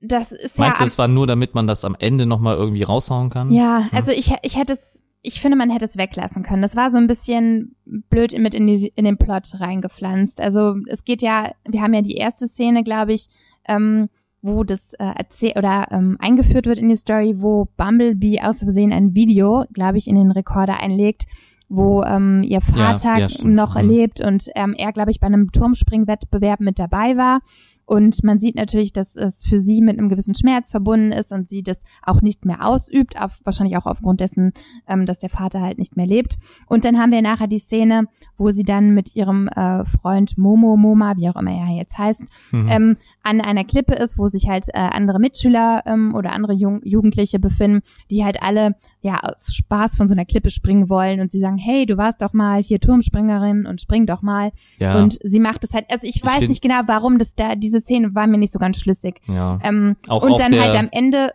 das 0.00 0.32
ist 0.32 0.58
Meinst 0.58 0.80
ja 0.80 0.84
du, 0.86 0.90
es 0.90 0.98
war 0.98 1.06
nur, 1.08 1.26
damit 1.26 1.54
man 1.54 1.66
das 1.66 1.84
am 1.84 1.96
Ende 1.98 2.26
nochmal 2.26 2.56
irgendwie 2.56 2.82
raushauen 2.82 3.30
kann? 3.30 3.52
Ja, 3.52 3.88
also 3.92 4.10
ich, 4.10 4.32
ich 4.42 4.56
hätte 4.58 4.72
es, 4.72 4.98
ich 5.22 5.40
finde, 5.40 5.56
man 5.56 5.70
hätte 5.70 5.84
es 5.84 5.96
weglassen 5.96 6.42
können. 6.42 6.62
Das 6.62 6.74
war 6.74 6.90
so 6.90 6.96
ein 6.96 7.06
bisschen 7.06 7.76
blöd 7.84 8.36
mit 8.38 8.54
in, 8.54 8.66
die, 8.66 8.92
in 8.94 9.04
den 9.04 9.18
Plot 9.18 9.60
reingepflanzt. 9.60 10.40
Also 10.40 10.76
es 10.86 11.04
geht 11.04 11.22
ja, 11.22 11.52
wir 11.66 11.80
haben 11.80 11.94
ja 11.94 12.02
die 12.02 12.16
erste 12.16 12.48
Szene, 12.48 12.82
glaube 12.82 13.12
ich, 13.12 13.28
ähm, 13.66 14.08
wo 14.42 14.64
das 14.64 14.94
äh, 14.94 15.04
erzählt 15.04 15.56
oder 15.56 15.86
ähm, 15.92 16.16
eingeführt 16.18 16.66
wird 16.66 16.80
in 16.80 16.88
die 16.88 16.96
Story, 16.96 17.36
wo 17.38 17.68
Bumblebee 17.76 18.40
aus 18.40 18.58
Versehen 18.58 18.92
ein 18.92 19.14
Video, 19.14 19.64
glaube 19.72 19.98
ich, 19.98 20.08
in 20.08 20.16
den 20.16 20.32
Rekorder 20.32 20.80
einlegt, 20.80 21.26
wo 21.74 22.02
ähm, 22.02 22.42
ihr 22.42 22.60
Vater 22.60 23.16
ja, 23.18 23.28
stimmt. 23.28 23.54
noch 23.54 23.80
Mhm. 23.80 23.88
lebt 23.88 24.20
und 24.20 24.48
ähm, 24.54 24.74
er, 24.76 24.92
glaube 24.92 25.10
ich, 25.10 25.20
bei 25.20 25.26
einem 25.26 25.50
Turmspringwettbewerb 25.52 26.60
mit 26.60 26.78
dabei 26.78 27.16
war. 27.16 27.40
Und 27.84 28.22
man 28.22 28.38
sieht 28.38 28.54
natürlich, 28.56 28.92
dass 28.92 29.16
es 29.16 29.44
für 29.44 29.58
sie 29.58 29.82
mit 29.82 29.98
einem 29.98 30.08
gewissen 30.08 30.34
Schmerz 30.36 30.70
verbunden 30.70 31.10
ist 31.12 31.32
und 31.32 31.48
sie 31.48 31.62
das 31.62 31.82
auch 32.02 32.22
nicht 32.22 32.44
mehr 32.46 32.64
ausübt, 32.64 33.20
auf, 33.20 33.40
wahrscheinlich 33.44 33.76
auch 33.76 33.86
aufgrund 33.86 34.20
dessen, 34.20 34.52
ähm, 34.88 35.04
dass 35.04 35.18
der 35.18 35.28
Vater 35.30 35.60
halt 35.60 35.78
nicht 35.78 35.96
mehr 35.96 36.06
lebt. 36.06 36.38
Und 36.68 36.84
dann 36.84 36.96
haben 36.98 37.10
wir 37.10 37.20
nachher 37.22 37.48
die 37.48 37.58
Szene, 37.58 38.04
wo 38.38 38.50
sie 38.50 38.62
dann 38.62 38.94
mit 38.94 39.16
ihrem 39.16 39.48
äh, 39.48 39.84
Freund 39.84 40.38
Momo 40.38 40.76
Moma, 40.76 41.16
wie 41.16 41.28
auch 41.28 41.36
immer 41.36 41.50
er 41.50 41.76
jetzt 41.76 41.98
heißt, 41.98 42.22
Mhm. 42.52 42.68
ähm, 42.68 42.96
an 43.22 43.40
einer 43.40 43.64
Klippe 43.64 43.94
ist, 43.94 44.18
wo 44.18 44.28
sich 44.28 44.48
halt 44.48 44.68
äh, 44.68 44.78
andere 44.78 45.18
Mitschüler 45.18 45.82
ähm, 45.86 46.14
oder 46.14 46.32
andere 46.32 46.52
Jung 46.52 46.80
Jugendliche 46.84 47.38
befinden, 47.38 47.82
die 48.10 48.24
halt 48.24 48.42
alle 48.42 48.74
ja 49.00 49.20
aus 49.20 49.54
Spaß 49.54 49.96
von 49.96 50.08
so 50.08 50.14
einer 50.14 50.24
Klippe 50.24 50.50
springen 50.50 50.88
wollen 50.88 51.20
und 51.20 51.30
sie 51.32 51.38
sagen, 51.38 51.58
hey, 51.58 51.86
du 51.86 51.96
warst 51.96 52.22
doch 52.22 52.32
mal 52.32 52.62
hier 52.62 52.80
Turmspringerin 52.80 53.66
und 53.66 53.80
spring 53.80 54.06
doch 54.06 54.22
mal. 54.22 54.52
ja, 54.78 54.98
Und 54.98 55.18
sie 55.22 55.40
macht 55.40 55.64
es 55.64 55.74
halt, 55.74 55.86
also 55.90 56.06
ich 56.06 56.16
Ich 56.16 56.24
weiß 56.24 56.48
nicht 56.48 56.62
genau, 56.62 56.80
warum 56.86 57.18
das 57.18 57.34
da, 57.34 57.54
diese 57.54 57.80
Szene 57.80 58.14
war 58.14 58.26
mir 58.26 58.38
nicht 58.38 58.52
so 58.52 58.58
ganz 58.58 58.78
schlüssig. 58.78 59.20
ja. 59.28 59.58
Ähm, 59.62 59.96
Auch 60.08 60.22
und 60.22 60.40
dann 60.40 60.58
halt 60.58 60.74
am 60.74 60.88
Ende, 60.90 61.30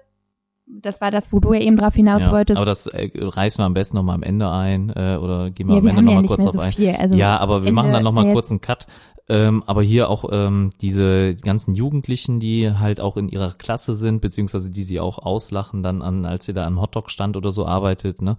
das 0.65 1.01
war 1.01 1.11
das, 1.11 1.31
wo 1.31 1.39
du 1.39 1.53
ja 1.53 1.61
eben 1.61 1.77
drauf 1.77 1.95
hinaus 1.95 2.25
ja. 2.25 2.31
wolltest. 2.31 2.57
Aber 2.57 2.65
das 2.65 2.87
äh, 2.87 3.09
reißen 3.15 3.61
wir 3.61 3.65
am 3.65 3.73
besten 3.73 3.97
nochmal 3.97 4.15
am 4.15 4.23
Ende 4.23 4.49
ein 4.51 4.89
äh, 4.89 5.17
oder 5.17 5.51
gehen 5.51 5.67
wir 5.67 5.75
ja, 5.75 5.79
am 5.79 5.85
wir 5.85 5.91
Ende 5.91 6.01
ja 6.01 6.01
nochmal 6.01 6.21
nicht 6.21 6.29
kurz 6.29 6.43
drauf 6.43 6.53
so 6.53 6.59
ein. 6.59 6.71
viel. 6.73 6.95
Also 6.95 7.15
ja, 7.15 7.37
aber 7.37 7.61
wir 7.61 7.69
Ende 7.69 7.71
machen 7.73 7.93
dann 7.93 8.03
nochmal 8.03 8.27
ja 8.27 8.33
kurz 8.33 8.51
einen 8.51 8.61
Cut. 8.61 8.87
Ähm, 9.29 9.61
aber 9.65 9.83
hier 9.83 10.09
auch 10.09 10.23
ähm, 10.31 10.71
diese 10.81 11.35
ganzen 11.35 11.75
Jugendlichen, 11.75 12.39
die 12.39 12.71
halt 12.71 13.01
auch 13.01 13.17
in 13.17 13.27
ihrer 13.27 13.51
Klasse 13.51 13.93
sind, 13.93 14.21
beziehungsweise 14.21 14.71
die 14.71 14.83
sie 14.83 15.01
auch 15.01 15.19
auslachen 15.19 15.83
dann 15.83 16.01
an, 16.01 16.25
als 16.25 16.45
sie 16.45 16.53
da 16.53 16.65
am 16.65 16.79
Hotdog-Stand 16.79 17.35
oder 17.35 17.51
so 17.51 17.65
arbeitet, 17.65 18.21
ne? 18.21 18.37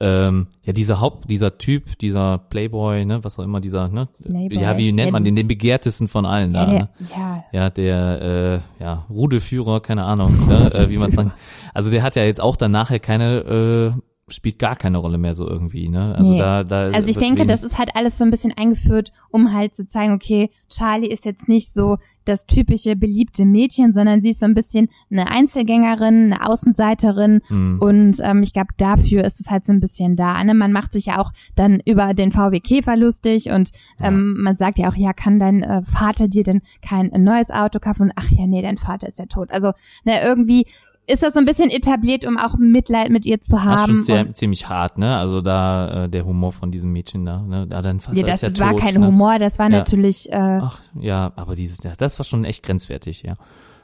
Ähm, 0.00 0.46
ja, 0.62 0.72
dieser 0.72 1.00
Haupt, 1.00 1.28
dieser 1.28 1.58
Typ, 1.58 1.98
dieser 1.98 2.38
Playboy, 2.38 3.04
ne, 3.04 3.24
was 3.24 3.36
auch 3.36 3.42
immer 3.42 3.60
dieser, 3.60 3.88
ne? 3.88 4.08
Playboy. 4.22 4.60
Ja, 4.60 4.78
wie 4.78 4.92
nennt 4.92 5.10
man 5.10 5.24
den, 5.24 5.34
den 5.34 5.48
begehrtesten 5.48 6.06
von 6.06 6.24
allen 6.24 6.54
ja, 6.54 6.66
da, 6.66 6.72
ne? 6.72 6.88
ja, 7.16 7.44
Ja, 7.50 7.70
der 7.70 8.62
äh, 8.78 8.82
ja, 8.82 9.06
Rudelführer, 9.10 9.80
keine 9.80 10.04
Ahnung, 10.04 10.46
ne, 10.46 10.72
äh, 10.72 10.88
wie 10.88 10.98
man 10.98 11.10
sagen. 11.10 11.32
Also 11.74 11.92
der 11.92 12.02
hat 12.02 12.16
ja 12.16 12.24
jetzt 12.24 12.40
auch 12.40 12.56
dann 12.56 12.72
nachher 12.72 12.98
keine, 12.98 13.92
äh, 13.94 14.00
spielt 14.28 14.58
gar 14.58 14.76
keine 14.76 14.98
Rolle 14.98 15.18
mehr 15.18 15.34
so 15.34 15.48
irgendwie, 15.48 15.88
ne? 15.88 16.14
Also 16.16 16.32
Nee. 16.32 16.38
da, 16.38 16.64
da. 16.64 16.90
Also 16.90 17.08
ich 17.08 17.16
denke, 17.18 17.40
wenig- 17.40 17.48
das 17.52 17.64
ist 17.64 17.78
halt 17.78 17.90
alles 17.94 18.18
so 18.18 18.24
ein 18.24 18.30
bisschen 18.30 18.52
eingeführt, 18.56 19.12
um 19.30 19.52
halt 19.52 19.74
zu 19.74 19.86
zeigen, 19.88 20.12
okay, 20.12 20.50
Charlie 20.68 21.08
ist 21.08 21.24
jetzt 21.24 21.48
nicht 21.48 21.72
so 21.74 21.98
das 22.24 22.44
typische 22.44 22.94
beliebte 22.94 23.46
Mädchen, 23.46 23.94
sondern 23.94 24.20
sie 24.20 24.30
ist 24.30 24.40
so 24.40 24.44
ein 24.44 24.52
bisschen 24.52 24.90
eine 25.10 25.30
Einzelgängerin, 25.30 26.30
eine 26.34 26.46
Außenseiterin 26.46 27.40
Hm. 27.48 27.78
und 27.80 28.18
ähm, 28.22 28.42
ich 28.42 28.52
glaube, 28.52 28.68
dafür 28.76 29.24
ist 29.24 29.40
es 29.40 29.50
halt 29.50 29.64
so 29.64 29.72
ein 29.72 29.80
bisschen 29.80 30.14
da. 30.14 30.44
Ne? 30.44 30.52
Man 30.52 30.72
macht 30.72 30.92
sich 30.92 31.06
ja 31.06 31.18
auch 31.18 31.32
dann 31.54 31.80
über 31.86 32.12
den 32.12 32.30
VW 32.30 32.60
Käfer 32.60 32.96
lustig 32.96 33.50
und 33.50 33.70
ähm, 34.02 34.36
man 34.42 34.56
sagt 34.58 34.78
ja 34.78 34.90
auch, 34.90 34.94
ja, 34.94 35.14
kann 35.14 35.38
dein 35.38 35.62
äh, 35.62 35.82
Vater 35.84 36.28
dir 36.28 36.44
denn 36.44 36.60
kein 36.86 37.10
neues 37.16 37.50
Auto 37.50 37.78
kaufen? 37.78 38.02
Und 38.02 38.12
ach 38.16 38.28
ja, 38.30 38.46
nee, 38.46 38.60
dein 38.60 38.76
Vater 38.78 39.08
ist 39.08 39.18
ja 39.18 39.26
tot. 39.26 39.50
Also 39.50 39.72
ne, 40.04 40.20
irgendwie 40.22 40.66
ist 41.08 41.22
das 41.22 41.32
so 41.34 41.38
ein 41.40 41.44
bisschen 41.46 41.70
etabliert, 41.70 42.26
um 42.26 42.36
auch 42.36 42.56
Mitleid 42.58 43.10
mit 43.10 43.24
ihr 43.26 43.40
zu 43.40 43.56
Das 43.56 43.62
ist 43.64 43.68
haben. 43.68 43.86
schon 43.86 44.00
sehr, 44.00 44.34
ziemlich 44.34 44.68
hart, 44.68 44.98
ne? 44.98 45.16
Also 45.16 45.40
da 45.40 46.04
äh, 46.04 46.08
der 46.08 46.24
Humor 46.24 46.52
von 46.52 46.70
diesem 46.70 46.92
Mädchen 46.92 47.24
da, 47.24 47.40
ne? 47.42 47.66
Da 47.66 47.80
dein 47.82 48.00
Vater 48.00 48.18
ja, 48.18 48.26
das 48.26 48.42
ist 48.42 48.58
ja 48.58 48.64
war 48.64 48.72
tot, 48.72 48.80
kein 48.80 49.00
ne? 49.00 49.06
Humor, 49.06 49.38
das 49.38 49.58
war 49.58 49.70
Ja. 49.70 49.78
natürlich, 49.78 50.30
äh, 50.30 50.36
Ach, 50.36 50.80
ja, 51.00 51.32
aber 51.36 51.54
dieses, 51.54 51.82
ja, 51.82 51.92
das 51.96 52.18
war 52.18 52.24
schon 52.24 52.44
echt 52.44 52.62
grenzwertig, 52.62 53.22
ja. 53.22 53.34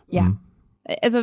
ja. 0.07 0.23
Hm. 0.27 0.39
also 1.03 1.21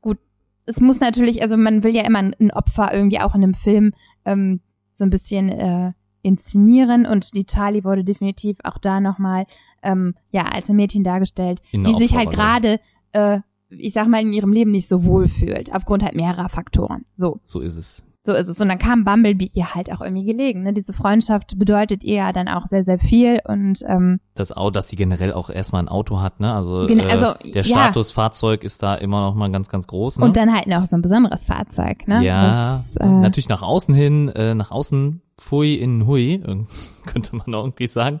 gut, 0.00 0.18
es 0.66 0.80
muss 0.80 1.00
natürlich, 1.00 1.42
also 1.42 1.56
man 1.56 1.84
will 1.84 1.94
ja 1.94 2.02
immer 2.04 2.20
ein, 2.20 2.50
Opfer 2.52 2.92
irgendwie 2.92 3.20
auch 3.20 3.34
in 3.34 3.42
einem 3.42 3.54
Film 3.54 3.92
ähm, 4.24 4.60
so 4.94 5.04
ein 5.04 5.10
bisschen 5.10 5.48
äh, 5.50 5.92
inszenieren 6.22 7.04
und 7.04 7.34
die 7.34 7.44
Charlie 7.46 7.84
wurde 7.84 8.04
definitiv 8.04 8.56
auch 8.64 8.78
da 8.78 9.00
nochmal 9.00 9.44
ähm, 9.82 10.14
ja 10.30 10.44
als 10.44 10.70
ein 10.70 10.76
Mädchen 10.76 11.04
dargestellt, 11.04 11.60
In 11.72 11.84
die 11.84 11.94
sich 11.94 12.14
halt 12.16 12.30
gerade, 12.30 12.80
äh, 13.12 13.40
ich 13.78 13.92
sag 13.92 14.08
mal, 14.08 14.20
in 14.22 14.32
ihrem 14.32 14.52
Leben 14.52 14.70
nicht 14.72 14.88
so 14.88 15.04
wohl 15.04 15.28
fühlt, 15.28 15.74
aufgrund 15.74 16.02
halt 16.02 16.14
mehrerer 16.14 16.48
Faktoren. 16.48 17.04
So, 17.16 17.40
So 17.44 17.60
ist 17.60 17.76
es. 17.76 18.02
so 18.24 18.34
ist 18.34 18.46
es. 18.48 18.60
Und 18.60 18.68
dann 18.68 18.78
kam 18.78 19.04
Bumblebee 19.04 19.50
ihr 19.54 19.74
halt 19.74 19.90
auch 19.92 20.00
irgendwie 20.00 20.24
gelegen. 20.24 20.62
Ne? 20.62 20.72
Diese 20.72 20.92
Freundschaft 20.92 21.58
bedeutet 21.58 22.04
ihr 22.04 22.16
ja 22.16 22.32
dann 22.32 22.46
auch 22.48 22.66
sehr, 22.66 22.84
sehr 22.84 22.98
viel 23.00 23.40
und 23.44 23.80
ähm, 23.88 24.20
Das 24.36 24.52
Auto, 24.52 24.70
dass 24.70 24.88
sie 24.88 24.96
generell 24.96 25.32
auch 25.32 25.50
erstmal 25.50 25.82
ein 25.82 25.88
Auto 25.88 26.20
hat, 26.20 26.38
ne? 26.38 26.54
Also, 26.54 26.86
Genau, 26.86 27.04
äh, 27.04 27.10
also, 27.10 27.34
der 27.44 27.62
ja. 27.62 27.64
Status 27.64 28.12
Fahrzeug 28.12 28.62
ist 28.62 28.82
da 28.82 28.94
immer 28.94 29.20
noch 29.22 29.34
mal 29.34 29.50
ganz, 29.50 29.68
ganz 29.68 29.86
groß, 29.88 30.18
ne? 30.18 30.24
und 30.24 30.36
dann 30.36 30.54
halt 30.54 30.68
noch 30.68 30.86
so 30.86 30.94
ein 30.96 31.02
besonderes 31.02 31.42
Fahrzeug. 31.44 32.06
Ne? 32.06 32.22
Ja, 32.22 32.84
Das, 32.94 32.96
äh, 32.98 33.10
natürlich 33.10 33.48
nach 33.48 33.62
außen 33.62 33.94
hin, 33.94 34.28
äh, 34.28 34.54
nach 34.54 34.70
außen 34.70 35.20
Pfui 35.38 35.74
in 35.74 36.06
Hui, 36.06 36.34
äh, 36.34 36.64
könnte 37.06 37.34
man 37.34 37.52
auch 37.54 37.64
irgendwie 37.64 37.88
sagen. 37.88 38.20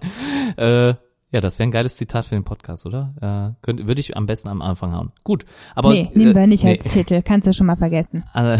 Äh, 0.56 0.94
ja, 1.32 1.40
das 1.40 1.58
wäre 1.58 1.68
ein 1.68 1.72
geiles 1.72 1.96
Zitat 1.96 2.26
für 2.26 2.34
den 2.34 2.44
Podcast, 2.44 2.84
oder? 2.84 3.14
Äh, 3.20 3.64
könnte, 3.64 3.86
würde 3.88 4.00
ich 4.00 4.16
am 4.16 4.26
besten 4.26 4.48
am 4.48 4.60
Anfang 4.60 4.94
hauen. 4.94 5.12
Gut, 5.24 5.44
aber 5.74 5.90
nee, 5.90 6.10
nehmen 6.14 6.34
wir 6.34 6.46
nicht 6.46 6.62
nee, 6.62 6.78
als 6.78 6.92
Titel. 6.92 7.22
Kannst 7.22 7.46
du 7.46 7.54
schon 7.54 7.66
mal 7.66 7.76
vergessen. 7.76 8.24
äh, 8.34 8.58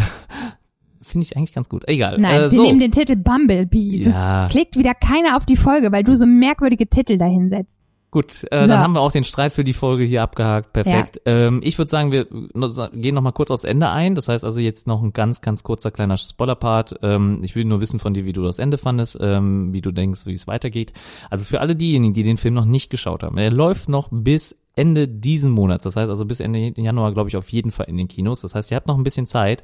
finde 1.01 1.25
ich 1.25 1.37
eigentlich 1.37 1.53
ganz 1.53 1.69
gut. 1.69 1.87
Egal. 1.87 2.17
Nein, 2.17 2.35
äh, 2.35 2.41
wir 2.41 2.49
so. 2.49 2.63
nehmen 2.63 2.79
den 2.79 2.91
Titel 2.91 3.15
Bumblebee. 3.15 3.97
Ja, 3.97 4.47
Klickt 4.49 4.75
wieder 4.77 4.95
keiner 4.95 5.37
auf 5.37 5.45
die 5.45 5.55
Folge, 5.55 5.91
weil 5.91 6.03
du 6.03 6.15
so 6.15 6.25
merkwürdige 6.25 6.87
Titel 6.87 7.17
dahin 7.17 7.49
setzt. 7.49 7.71
Gut. 8.13 8.45
Äh, 8.49 8.61
So. 8.61 8.67
Dann 8.67 8.79
haben 8.79 8.93
wir 8.93 9.01
auch 9.01 9.11
den 9.11 9.25
Streit 9.25 9.51
für 9.51 9.65
die 9.65 9.73
Folge 9.73 10.05
hier 10.05 10.23
abgehakt. 10.23 10.71
Perfekt. 10.71 11.21
Ähm, 11.25 11.59
ich 11.63 11.77
würde 11.77 11.89
sagen, 11.89 12.11
wir 12.13 12.25
gehen 12.25 13.15
noch 13.15 13.21
mal 13.21 13.33
kurz 13.33 13.51
aufs 13.51 13.65
Ende 13.65 13.89
ein. 13.89 14.15
Das 14.15 14.29
heißt 14.29 14.45
also 14.45 14.61
jetzt 14.61 14.87
noch 14.87 15.03
ein 15.03 15.11
ganz, 15.11 15.41
ganz 15.41 15.63
kurzer 15.63 15.91
kleiner 15.91 16.17
Spoiler-Part. 16.17 16.99
Ähm, 17.01 17.39
ich 17.43 17.55
will 17.55 17.65
nur 17.65 17.81
wissen 17.81 17.99
von 17.99 18.13
dir, 18.13 18.23
wie 18.23 18.33
du 18.33 18.43
das 18.43 18.59
Ende 18.59 18.77
fandest, 18.77 19.17
ähm, 19.19 19.73
wie 19.73 19.81
du 19.81 19.91
denkst, 19.91 20.25
wie 20.25 20.33
es 20.33 20.47
weitergeht. 20.47 20.93
Also 21.29 21.43
für 21.43 21.59
alle 21.59 21.75
diejenigen, 21.75 22.13
die 22.13 22.23
den 22.23 22.37
Film 22.37 22.53
noch 22.53 22.65
nicht 22.65 22.89
geschaut 22.89 23.23
haben, 23.23 23.37
er 23.37 23.51
läuft 23.51 23.89
noch 23.89 24.07
bis 24.11 24.55
Ende 24.75 25.07
diesen 25.07 25.51
Monats. 25.51 25.83
Das 25.83 25.95
heißt 25.95 26.09
also 26.09 26.25
bis 26.25 26.39
Ende 26.39 26.73
Januar, 26.79 27.13
glaube 27.13 27.29
ich, 27.29 27.37
auf 27.37 27.49
jeden 27.49 27.71
Fall 27.71 27.87
in 27.87 27.97
den 27.97 28.07
Kinos. 28.07 28.41
Das 28.41 28.55
heißt, 28.55 28.71
ihr 28.71 28.75
habt 28.75 28.87
noch 28.87 28.97
ein 28.97 29.03
bisschen 29.03 29.27
Zeit. 29.27 29.63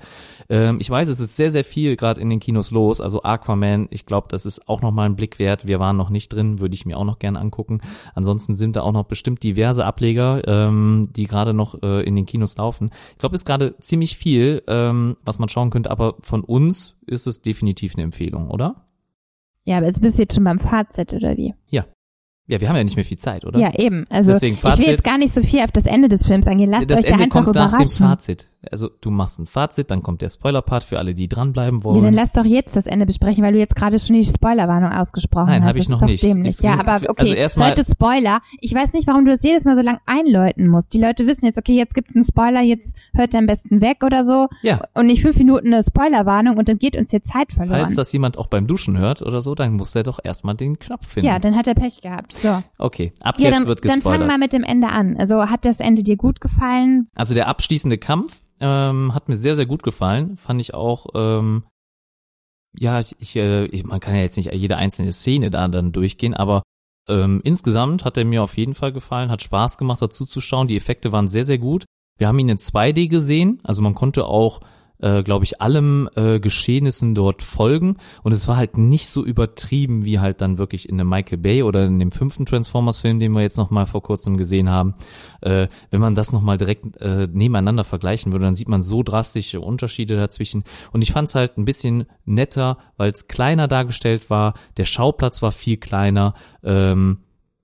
Ähm, 0.49 0.77
ich 0.79 0.89
weiß, 0.89 1.07
es 1.07 1.19
ist 1.19 1.35
sehr, 1.35 1.51
sehr 1.51 1.63
viel 1.63 1.95
gerade 1.95 2.21
in 2.21 2.29
den 2.29 2.39
Kinos 2.39 2.71
los. 2.71 3.01
Also 3.01 3.23
Aquaman, 3.23 3.87
ich 3.89 4.05
glaube, 4.05 4.27
das 4.29 4.45
ist 4.45 4.67
auch 4.67 4.81
noch 4.81 4.91
mal 4.91 5.05
ein 5.05 5.15
Blick 5.15 5.39
wert. 5.39 5.67
Wir 5.67 5.79
waren 5.79 5.97
noch 5.97 6.09
nicht 6.09 6.29
drin, 6.29 6.59
würde 6.59 6.75
ich 6.75 6.85
mir 6.85 6.97
auch 6.97 7.05
noch 7.05 7.19
gerne 7.19 7.39
angucken. 7.39 7.81
Ansonsten 8.13 8.55
sind 8.55 8.75
da 8.75 8.81
auch 8.81 8.91
noch 8.91 9.05
bestimmt 9.05 9.43
diverse 9.43 9.85
Ableger, 9.85 10.47
ähm, 10.47 11.09
die 11.15 11.25
gerade 11.25 11.53
noch 11.53 11.81
äh, 11.81 12.03
in 12.03 12.15
den 12.15 12.25
Kinos 12.25 12.57
laufen. 12.57 12.91
Ich 13.11 13.17
glaube, 13.17 13.35
es 13.35 13.41
ist 13.41 13.45
gerade 13.45 13.77
ziemlich 13.79 14.17
viel, 14.17 14.63
ähm, 14.67 15.17
was 15.23 15.39
man 15.39 15.49
schauen 15.49 15.71
könnte, 15.71 15.91
aber 15.91 16.15
von 16.21 16.43
uns 16.43 16.95
ist 17.05 17.27
es 17.27 17.41
definitiv 17.41 17.95
eine 17.95 18.03
Empfehlung, 18.03 18.49
oder? 18.49 18.85
Ja, 19.65 19.77
aber 19.77 19.87
jetzt 19.87 20.01
bist 20.01 20.17
du 20.17 20.23
jetzt 20.23 20.35
schon 20.35 20.43
beim 20.43 20.59
Fazit, 20.59 21.13
oder 21.13 21.37
wie? 21.37 21.53
Ja. 21.69 21.85
Ja, 22.49 22.59
wir 22.59 22.67
haben 22.67 22.75
ja 22.77 22.83
nicht 22.83 22.95
mehr 22.95 23.05
viel 23.05 23.17
Zeit, 23.17 23.45
oder? 23.45 23.59
Ja, 23.59 23.71
eben. 23.77 24.07
Also 24.09 24.31
Deswegen 24.31 24.55
ich 24.55 24.63
will 24.63 24.71
Fazit. 24.71 24.87
jetzt 24.87 25.03
gar 25.03 25.19
nicht 25.19 25.31
so 25.33 25.43
viel 25.43 25.59
auf 25.59 25.71
das 25.71 25.85
Ende 25.85 26.09
des 26.09 26.25
Films 26.25 26.47
eingehen. 26.47 26.71
Lasst 26.71 26.89
das 26.89 26.97
euch 26.97 27.03
da 27.05 27.11
Ende 27.11 27.23
einfach 27.25 27.43
kommt 27.43 27.55
nach 27.55 27.69
dem 27.69 27.75
überraschen. 27.75 28.07
Fazit. 28.07 28.47
Also 28.71 28.89
du 28.99 29.09
machst 29.09 29.39
ein 29.39 29.45
Fazit, 29.45 29.89
dann 29.89 30.03
kommt 30.03 30.21
der 30.21 30.29
Spoiler-Part 30.29 30.83
für 30.83 30.99
alle, 30.99 31.13
die 31.13 31.29
dranbleiben 31.29 31.79
Ja, 31.79 31.83
wollen. 31.85 32.01
dann 32.01 32.13
lass 32.13 32.33
doch 32.33 32.43
jetzt 32.43 32.75
das 32.75 32.87
Ende 32.87 33.05
besprechen, 33.05 33.41
weil 33.43 33.53
du 33.53 33.59
jetzt 33.59 33.73
gerade 33.75 33.97
schon 33.99 34.17
die 34.17 34.25
Spoilerwarnung 34.25 34.91
ausgesprochen 34.91 35.47
Nein, 35.47 35.61
hast. 35.63 35.69
hab 35.69 35.75
ich 35.77 35.87
das 35.87 35.89
noch 35.89 36.01
nicht. 36.01 36.21
Dämlich. 36.23 36.49
Ist- 36.55 36.63
Ja, 36.63 36.73
aber 36.77 36.97
okay. 36.97 37.13
also 37.17 37.33
erstmal- 37.35 37.69
Leute, 37.69 37.85
Spoiler. 37.89 38.41
Ich 38.59 38.73
weiß 38.75 38.91
nicht, 38.91 39.07
warum 39.07 39.23
du 39.23 39.31
das 39.31 39.43
jedes 39.43 39.63
Mal 39.63 39.77
so 39.77 39.81
lang 39.81 39.99
einläuten 40.05 40.67
musst. 40.67 40.93
Die 40.93 40.97
Leute 40.99 41.25
wissen 41.25 41.45
jetzt, 41.45 41.57
okay, 41.57 41.73
jetzt 41.77 41.93
gibt's 41.93 42.13
einen 42.15 42.25
Spoiler, 42.25 42.59
jetzt 42.61 42.97
hört 43.13 43.33
er 43.33 43.39
am 43.39 43.45
besten 43.45 43.79
weg 43.79 44.03
oder 44.03 44.25
so. 44.25 44.47
ja, 44.61 44.81
Und 44.93 45.07
nicht 45.07 45.21
fünf 45.21 45.37
Minuten 45.37 45.67
eine 45.73 45.81
Spoilerwarnung 45.81 46.57
und 46.57 46.67
dann 46.67 46.77
geht 46.79 46.97
uns 46.97 47.11
hier 47.11 47.23
Zeit 47.23 47.53
verloren. 47.53 47.83
falls 47.85 47.95
das 47.95 48.11
jemand 48.11 48.37
auch 48.37 48.47
beim 48.47 48.67
Duschen 48.67 48.97
hört 48.97 49.21
oder 49.21 49.41
so, 49.41 49.55
dann 49.55 49.73
muss 49.75 49.95
er 49.95 50.03
doch 50.03 50.19
erstmal 50.21 50.55
den 50.55 50.77
Knopf 50.79 51.07
finden. 51.07 51.27
ja, 51.27 51.39
dann 51.39 51.55
hat 51.55 51.67
er 51.67 51.75
Pech 51.75 52.01
gehabt. 52.01 52.35
So. 52.35 52.61
okay, 52.77 53.13
ab 53.21 53.35
Ja, 53.39 53.49
jetzt 53.51 53.59
dann, 53.61 53.67
wird 53.67 53.85
dann 53.85 53.89
fang 53.91 53.95
gespoilert. 53.99 54.27
mal 54.27 54.37
mit 54.37 54.51
dem 54.51 54.63
Ende 54.63 54.89
an. 54.89 55.15
Also 55.17 55.45
hat 55.49 55.65
das 55.65 55.79
Ende 55.79 56.03
dir 56.03 56.17
gut 56.17 56.41
gefallen? 56.41 57.07
Also 57.15 57.33
der 57.33 57.47
abschließende 57.47 57.97
Kampf 57.97 58.41
ähm, 58.59 59.13
hat 59.13 59.29
mir 59.29 59.37
sehr, 59.37 59.55
sehr 59.55 59.65
gut 59.65 59.83
gefallen. 59.83 60.37
Fand 60.37 60.61
ich 60.61 60.73
auch, 60.73 61.07
ähm, 61.13 61.63
ja, 62.77 62.99
ich, 62.99 63.15
ich, 63.19 63.35
äh, 63.35 63.67
man 63.83 63.99
kann 63.99 64.15
ja 64.15 64.21
jetzt 64.21 64.37
nicht 64.37 64.53
jede 64.53 64.77
einzelne 64.77 65.11
Szene 65.11 65.49
da 65.49 65.67
dann 65.67 65.91
durchgehen, 65.91 66.33
aber 66.33 66.63
ähm, 67.07 67.41
insgesamt 67.43 68.05
hat 68.05 68.17
er 68.17 68.25
mir 68.25 68.43
auf 68.43 68.57
jeden 68.57 68.75
Fall 68.75 68.93
gefallen, 68.93 69.31
hat 69.31 69.41
Spaß 69.41 69.77
gemacht 69.77 70.01
dazu 70.01 70.25
zu 70.25 70.41
schauen. 70.41 70.67
Die 70.67 70.77
Effekte 70.77 71.11
waren 71.11 71.27
sehr, 71.27 71.45
sehr 71.45 71.57
gut. 71.57 71.85
Wir 72.17 72.27
haben 72.27 72.39
ihn 72.39 72.49
in 72.49 72.57
2D 72.57 73.07
gesehen, 73.07 73.59
also 73.63 73.81
man 73.81 73.95
konnte 73.95 74.25
auch 74.25 74.59
äh, 75.01 75.23
glaube 75.23 75.45
ich, 75.45 75.61
allem 75.61 76.09
äh, 76.15 76.39
Geschehnissen 76.39 77.15
dort 77.15 77.41
folgen. 77.41 77.97
Und 78.23 78.31
es 78.31 78.47
war 78.47 78.57
halt 78.57 78.77
nicht 78.77 79.07
so 79.07 79.25
übertrieben 79.25 80.05
wie 80.05 80.19
halt 80.19 80.41
dann 80.41 80.57
wirklich 80.57 80.89
in 80.89 80.97
dem 80.97 81.09
Michael 81.09 81.37
Bay 81.37 81.63
oder 81.63 81.85
in 81.85 81.99
dem 81.99 82.11
fünften 82.11 82.45
Transformers-Film, 82.45 83.19
den 83.19 83.33
wir 83.33 83.41
jetzt 83.41 83.57
noch 83.57 83.69
mal 83.69 83.85
vor 83.85 84.01
kurzem 84.01 84.37
gesehen 84.37 84.69
haben. 84.69 84.95
Äh, 85.41 85.67
wenn 85.91 86.01
man 86.01 86.15
das 86.15 86.31
noch 86.31 86.41
mal 86.41 86.57
direkt 86.57 86.97
äh, 86.97 87.27
nebeneinander 87.31 87.83
vergleichen 87.83 88.31
würde, 88.31 88.45
dann 88.45 88.55
sieht 88.55 88.69
man 88.69 88.83
so 88.83 89.03
drastische 89.03 89.61
Unterschiede 89.61 90.15
dazwischen. 90.15 90.63
Und 90.91 91.01
ich 91.01 91.11
fand 91.11 91.27
es 91.27 91.35
halt 91.35 91.57
ein 91.57 91.65
bisschen 91.65 92.05
netter, 92.25 92.77
weil 92.97 93.11
es 93.11 93.27
kleiner 93.27 93.67
dargestellt 93.67 94.29
war. 94.29 94.53
Der 94.77 94.85
Schauplatz 94.85 95.41
war 95.41 95.51
viel 95.51 95.77
kleiner. 95.77 96.33
Ähm, 96.63 97.19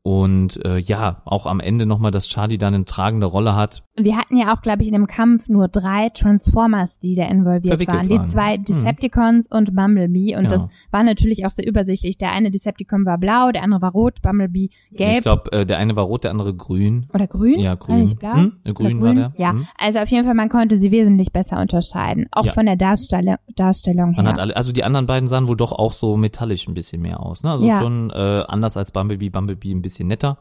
und 0.05 0.63
äh, 0.63 0.77
ja, 0.77 1.23
auch 1.25 1.47
am 1.47 1.59
Ende 1.59 1.87
nochmal, 1.87 2.11
dass 2.11 2.27
Charlie 2.27 2.59
dann 2.59 2.75
eine 2.75 2.85
tragende 2.85 3.25
Rolle 3.25 3.55
hat. 3.55 3.81
Wir 3.97 4.15
hatten 4.17 4.37
ja 4.37 4.53
auch, 4.53 4.61
glaube 4.61 4.83
ich, 4.83 4.87
in 4.89 4.93
dem 4.93 5.07
Kampf 5.07 5.49
nur 5.49 5.67
drei 5.67 6.09
Transformers, 6.09 6.99
die 6.99 7.15
da 7.15 7.25
involviert 7.25 7.69
Verwickelt 7.73 7.97
waren. 7.97 8.07
Die 8.09 8.17
waren. 8.19 8.25
zwei 8.27 8.55
Hm. 8.57 8.65
Decepticons 8.65 9.47
und 9.49 9.75
Bumblebee. 9.75 10.35
Und 10.35 10.43
Genau. 10.43 10.57
das 10.57 10.69
war 10.91 11.03
natürlich 11.03 11.47
auch 11.47 11.49
sehr 11.49 11.67
übersichtlich. 11.67 12.19
Der 12.19 12.33
eine 12.33 12.51
Decepticon 12.51 13.03
war 13.07 13.17
blau, 13.17 13.51
der 13.51 13.63
andere 13.63 13.81
war 13.81 13.93
rot, 13.93 14.21
Bumblebee 14.21 14.69
gelb 14.91 15.15
Ich 15.17 15.21
glaube, 15.23 15.51
äh, 15.53 15.65
der 15.65 15.79
eine 15.79 15.95
war 15.95 16.03
rot, 16.03 16.23
der 16.23 16.29
andere 16.29 16.53
grün. 16.53 17.07
oder 17.11 17.25
grün. 17.25 17.59
Ja, 17.59 17.71
War 17.71 17.77
grün. 17.77 17.99
nicht 18.01 18.19
blau? 18.19 18.35
Hm? 18.35 18.51
Äh, 18.63 18.73
grün 18.73 19.01
war 19.01 19.15
der. 19.15 19.33
Ja, 19.37 19.53
Hm. 19.53 19.65
also 19.79 19.97
auf 19.99 20.09
jeden 20.09 20.25
Fall, 20.25 20.35
man 20.35 20.49
konnte 20.49 20.77
sie 20.77 20.91
wesentlich 20.91 21.31
besser 21.33 21.59
unterscheiden. 21.59 22.27
Auch 22.31 22.45
Ja. 22.45 22.53
von 22.53 22.67
der 22.67 22.75
Darstellung, 22.75 23.37
Darstellung 23.55 24.11
Man 24.11 24.25
her. 24.25 24.33
hat 24.33 24.39
alle, 24.39 24.55
also 24.55 24.71
die 24.71 24.83
anderen 24.83 25.07
beiden 25.07 25.27
sahen 25.27 25.47
wohl 25.47 25.57
doch 25.57 25.71
auch 25.71 25.93
so 25.93 26.15
metallisch 26.15 26.67
ein 26.67 26.75
bisschen 26.75 27.01
mehr 27.01 27.21
aus. 27.23 27.41
Ne? 27.41 27.49
Also 27.49 27.65
Ja. 27.65 27.79
schon 27.79 28.11
äh, 28.11 28.43
anders 28.47 28.77
als 28.77 28.91
Bumblebee, 28.91 29.29
Bumblebee 29.31 29.71
ein 29.71 29.81
bisschen 29.81 29.94
netter. 30.03 30.35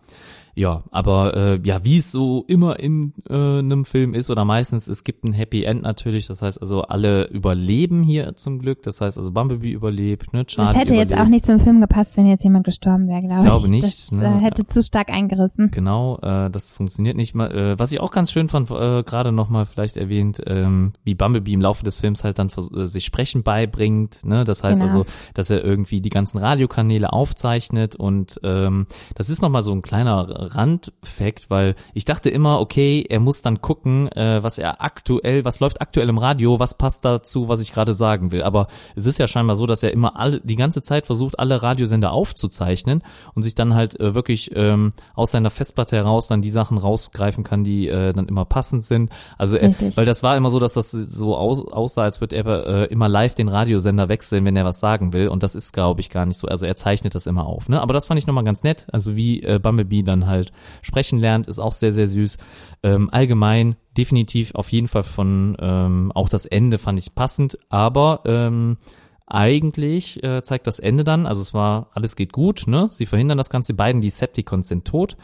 Ja, 0.57 0.85
aber 0.91 1.37
äh, 1.37 1.61
ja, 1.65 1.85
wie 1.85 1.99
es 1.99 2.13
so 2.13 2.45
immer 2.47 2.79
in 2.79 3.13
äh, 3.29 3.35
einem 3.35 3.85
Film 3.85 4.15
ist 4.15 4.31
oder 4.31 4.45
meistens, 4.45 4.87
es 4.87 5.03
gibt 5.03 5.25
ein 5.25 5.33
Happy 5.33 5.65
End 5.65 5.83
natürlich. 5.83 6.27
Das 6.29 6.43
heißt 6.43 6.61
also, 6.63 6.83
alle 6.83 7.25
überleben 7.29 8.03
hier 8.03 8.37
zum 8.37 8.59
Glück. 8.61 8.83
Das 8.83 9.01
heißt 9.01 9.19
also, 9.19 9.33
Bumblebee 9.33 9.73
überlebt, 9.73 10.33
ne? 10.33 10.47
Charlie 10.47 10.71
das 10.73 10.81
hätte 10.81 10.95
überlebt. 10.95 11.11
jetzt 11.11 11.21
auch 11.21 11.29
nicht 11.29 11.45
zum 11.47 11.59
Film 11.59 11.81
gepasst, 11.81 12.17
wenn 12.17 12.27
jetzt 12.27 12.45
jemand 12.45 12.65
gestorben 12.65 13.09
wäre, 13.09 13.21
glaube 13.21 13.41
ich. 13.41 13.45
Glaube 13.45 13.69
nicht, 13.69 13.85
Das 13.85 14.13
ne? 14.13 14.25
äh, 14.27 14.45
hätte 14.45 14.65
zu 14.67 14.83
stark 14.83 15.11
eingerissen. 15.11 15.71
Genau, 15.73 16.19
äh, 16.23 16.51
das 16.51 16.71
funktioniert 16.73 17.17
nicht 17.17 17.35
mal. 17.35 17.51
Äh, 17.51 17.79
was 17.79 17.91
ich 17.93 18.01
auch 18.01 18.11
ganz 18.13 18.31
schön 18.31 18.49
fand, 18.49 18.71
äh, 18.71 19.03
gerade 19.03 19.33
nochmal 19.33 19.67
vielleicht 19.67 19.97
erwähnt, 19.97 20.41
ähm, 20.47 20.93
wie 21.03 21.15
Bumblebee 21.15 21.53
im 21.55 21.61
Laufe 21.63 21.85
des 21.85 21.99
Films 21.99 22.23
halt 22.23 22.39
dann 22.39 22.49
äh, 22.49 22.85
sich 22.87 23.05
Sprechen 23.05 23.43
beibringt. 23.43 24.25
Ne? 24.25 24.45
Das 24.45 24.63
heißt 24.63 24.81
Genau. 24.81 24.93
also, 24.93 25.07
dass 25.35 25.51
er 25.51 25.65
irgendwie 25.65 26.01
die 26.01 26.11
ganzen 26.11 26.39
Radiokanäle 26.39 27.13
aufzeichnet 27.13 27.97
und 27.97 28.41
ähm, 28.45 28.87
das 29.15 29.31
ist 29.31 29.43
nochmal 29.43 29.63
so 29.63 29.73
ein 29.73 29.83
kleiner 29.83 30.44
Randfakt, 30.45 31.51
weil 31.51 31.75
ich 31.93 32.05
dachte 32.05 32.31
immer, 32.31 32.61
okay, 32.61 33.05
er 33.09 33.21
muss 33.21 33.43
dann 33.43 33.61
gucken, 33.61 34.11
äh, 34.13 34.43
was 34.43 34.59
er 34.59 34.83
aktuell, 34.83 35.45
was 35.45 35.61
läuft 35.61 35.81
aktuell 35.81 36.09
im 36.09 36.19
Radio, 36.19 36.59
was 36.59 36.77
passt 36.77 37.05
dazu, 37.05 37.49
was 37.49 37.61
ich 37.61 37.73
gerade 37.73 37.95
sagen 37.95 38.33
will. 38.33 38.43
Aber 38.43 38.69
es 38.95 39.07
ist 39.07 39.19
ja 39.19 39.27
scheinbar 39.27 39.57
so, 39.57 39.67
dass 39.67 39.83
er 39.83 39.93
immer 39.93 40.19
alle 40.19 40.41
die 40.41 40.57
ganze 40.57 40.83
Zeit 40.83 41.07
versucht, 41.07 41.39
alle 41.39 41.63
Radiosender 41.63 42.13
aufzuzeichnen 42.13 43.03
und 43.35 43.43
sich 43.43 43.55
dann 43.55 43.75
halt 43.75 43.99
äh, 44.01 44.15
wirklich 44.15 44.51
ähm, 44.55 44.93
aus 45.15 45.31
seiner 45.31 45.51
Festplatte 45.51 45.97
heraus 45.97 46.29
dann 46.29 46.43
die 46.43 46.51
Sachen 46.51 46.79
rausgreifen 46.79 47.45
kann, 47.45 47.65
die 47.65 47.89
äh, 47.89 48.13
dann 48.13 48.29
immer 48.29 48.45
passend 48.45 48.85
sind. 48.85 49.11
Also 49.39 49.57
er, 49.57 49.75
weil 49.97 50.07
das 50.07 50.23
war 50.23 50.37
immer 50.37 50.51
so, 50.51 50.59
dass 50.59 50.75
das 50.75 50.91
so 50.91 51.37
aus, 51.37 51.67
aussah, 51.67 52.03
als 52.03 52.21
würde 52.21 52.37
er 52.37 52.67
äh, 52.67 52.85
immer 52.87 53.09
live 53.09 53.35
den 53.35 53.49
Radiosender 53.49 54.09
wechseln, 54.09 54.45
wenn 54.45 54.57
er 54.57 54.65
was 54.65 54.81
sagen 54.81 55.13
will. 55.13 55.29
Und 55.29 55.43
das 55.43 55.55
ist, 55.55 55.73
glaube 55.73 56.01
ich, 56.01 56.11
gar 56.11 56.27
nicht 56.27 56.39
so. 56.39 56.49
Also 56.49 56.67
er 56.67 56.77
zeichnet 56.77 57.15
das 57.15 57.27
immer 57.27 57.47
auf. 57.47 57.69
Ne? 57.69 57.81
Aber 57.81 57.95
das 57.95 58.07
fand 58.07 58.19
ich 58.19 58.27
nochmal 58.27 58.45
ganz 58.45 58.63
nett. 58.63 58.87
Also 58.93 59.17
wie 59.17 59.43
äh, 59.43 59.59
Bumblebee 59.59 60.03
dann 60.03 60.27
halt 60.27 60.34
sprechen 60.83 61.19
lernt, 61.19 61.47
ist 61.47 61.59
auch 61.59 61.73
sehr, 61.73 61.93
sehr 61.93 62.07
süß. 62.07 62.39
Ähm, 62.83 63.11
allgemein 63.11 63.77
definitiv 63.97 64.55
auf 64.55 64.73
jeden 64.73 64.89
Fall 64.89 65.03
von 65.03 65.57
ähm, 65.61 66.13
auch 66.13 66.29
das 66.29 66.47
Ende 66.47 66.79
fand 66.79 66.99
ich 66.99 67.15
passend, 67.15 67.59
aber 67.69 68.23
ähm, 68.25 68.79
eigentlich 69.27 70.23
äh, 70.23 70.43
zeigt 70.43 70.67
das 70.67 70.79
Ende 70.79 71.05
dann, 71.05 71.27
also 71.27 71.41
es 71.41 71.55
war, 71.55 71.91
alles 71.95 72.17
geht 72.17 72.33
gut, 72.33 72.65
ne? 72.67 72.89
Sie 72.91 73.07
verhindern 73.07 73.39
das 73.39 73.51
Ganze, 73.51 73.73
die 73.73 73.77
beiden 73.77 74.01
Decepticons 74.01 74.69
sind 74.69 74.85
tot, 74.85 75.17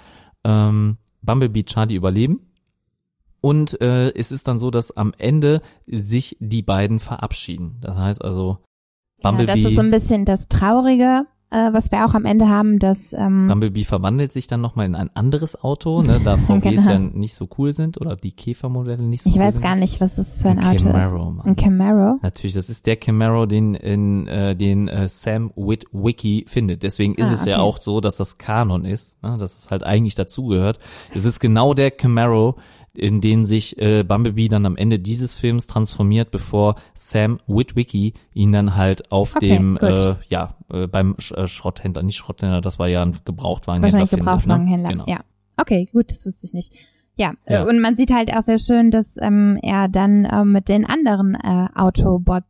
ähm, 0.45 0.97
Bumblebee, 1.23 1.65
Charlie 1.65 1.97
überleben. 1.97 2.47
Und 3.43 3.81
äh, 3.81 4.11
es 4.11 4.33
ist 4.33 4.49
dann 4.49 4.59
so, 4.59 4.71
dass 4.71 4.95
am 4.95 5.13
Ende 5.17 5.63
sich 5.87 6.37
die 6.41 6.63
beiden 6.63 6.99
verabschieden. 6.99 7.79
Das 7.81 7.97
heißt 7.97 8.23
also, 8.23 8.59
Genau, 9.23 9.33
das 9.33 9.47
Bumblebee, 9.47 9.69
ist 9.69 9.77
so 9.77 9.83
ein 9.83 9.91
bisschen 9.91 10.25
das 10.25 10.49
Traurige, 10.49 11.27
äh, 11.51 11.73
was 11.73 11.91
wir 11.91 12.05
auch 12.07 12.15
am 12.15 12.25
Ende 12.25 12.49
haben, 12.49 12.79
dass 12.79 13.13
ähm, 13.13 13.49
Bumblebee 13.49 13.85
verwandelt 13.85 14.33
sich 14.33 14.47
dann 14.47 14.61
nochmal 14.61 14.87
in 14.87 14.95
ein 14.95 15.11
anderes 15.15 15.61
Auto, 15.63 16.03
ne, 16.03 16.21
da 16.23 16.37
VWs 16.39 16.63
Genau. 16.87 16.91
ja 16.91 16.99
nicht 16.99 17.35
so 17.35 17.49
cool 17.59 17.73
sind 17.73 18.01
oder 18.01 18.17
die 18.17 18.33
Käfermodelle 18.33 19.03
nicht 19.03 19.23
so 19.23 19.31
ich 19.31 19.37
cool 19.37 19.43
weiß 19.43 19.55
sind. 19.55 19.63
gar 19.63 19.77
nicht, 19.77 20.01
was 20.01 20.15
das 20.17 20.43
für 20.43 20.49
ein, 20.51 20.59
ein 20.61 20.77
Auto 20.77 20.85
Camaro, 20.85 21.31
Mann. 21.33 21.47
Ein 21.47 21.57
Camaro. 21.57 22.19
Natürlich, 22.23 22.55
das 22.55 22.69
ist 22.69 22.87
der 22.87 22.97
Camaro, 22.97 23.47
den 23.47 23.75
in 23.75 24.27
äh, 24.29 24.55
den 24.55 24.89
äh, 24.89 25.09
Sam 25.09 25.51
Witwicky 25.57 26.45
findet. 26.49 26.83
Deswegen 26.83 27.15
ist 27.15 27.31
Ah, 27.31 27.35
es 27.35 27.45
ja 27.45 27.59
auch 27.59 27.79
so, 27.81 28.01
dass 28.01 28.17
das 28.17 28.39
Kanon 28.39 28.85
ist, 28.85 29.23
ne? 29.23 29.37
dass 29.39 29.57
es 29.59 29.71
halt 29.71 29.83
eigentlich 29.85 30.15
dazugehört. 30.15 30.79
Es 31.15 31.25
ist 31.25 31.41
genau 31.41 31.75
der 31.75 31.91
Camaro, 31.91 32.57
in 32.97 33.21
den 33.21 33.47
sich 33.47 33.79
äh, 33.79 34.03
Bumblebee 34.03 34.49
dann 34.49 34.67
am 34.67 34.77
Ende 34.77 34.99
dieses 34.99 35.35
Films 35.35 35.67
transformiert, 35.69 36.31
bevor 36.33 36.75
Sam 36.95 37.39
Witwicky 37.47 38.15
ihn 38.35 38.51
dann 38.53 38.75
halt 38.77 39.13
auf 39.13 39.37
Okay, 39.37 39.49
dem 39.49 39.75
gut. 39.81 39.83
äh, 39.89 40.15
ja 40.29 40.55
äh, 40.73 40.87
beim 40.87 41.17
Sch 41.19 41.33
äh, 41.33 41.47
Schrotthändler, 41.47 42.03
nicht 42.03 42.17
Schrotthändler, 42.17 42.61
das 42.61 42.79
war 42.79 42.89
ja 42.89 43.03
ein 43.03 43.17
Gebrauchtwagenhändler. 43.25 44.01
Wahrscheinlich 44.01 44.19
Gebrauchtwagenhändler. 44.19 44.89
Ne? 44.89 44.95
Genau. 44.95 45.05
Ja. 45.09 45.21
Okay, 45.57 45.89
gut, 45.93 46.11
das 46.11 46.25
wusste 46.27 46.47
ich 46.47 46.55
nicht. 46.55 46.73
Ja, 47.17 47.35
Ja. 47.47 47.65
Äh, 47.65 47.69
und 47.69 47.81
man 47.81 47.97
sieht 47.97 48.13
halt 48.13 48.35
auch 48.35 48.43
sehr 48.43 48.59
schön, 48.59 48.91
dass 48.91 49.17
ähm, 49.21 49.59
er 49.63 49.89
dann 49.89 50.27
ähm, 50.31 50.53
mit 50.53 50.69
den 50.69 50.87
anderen 50.87 51.35
äh, 51.35 51.67
Autobot 51.75 52.45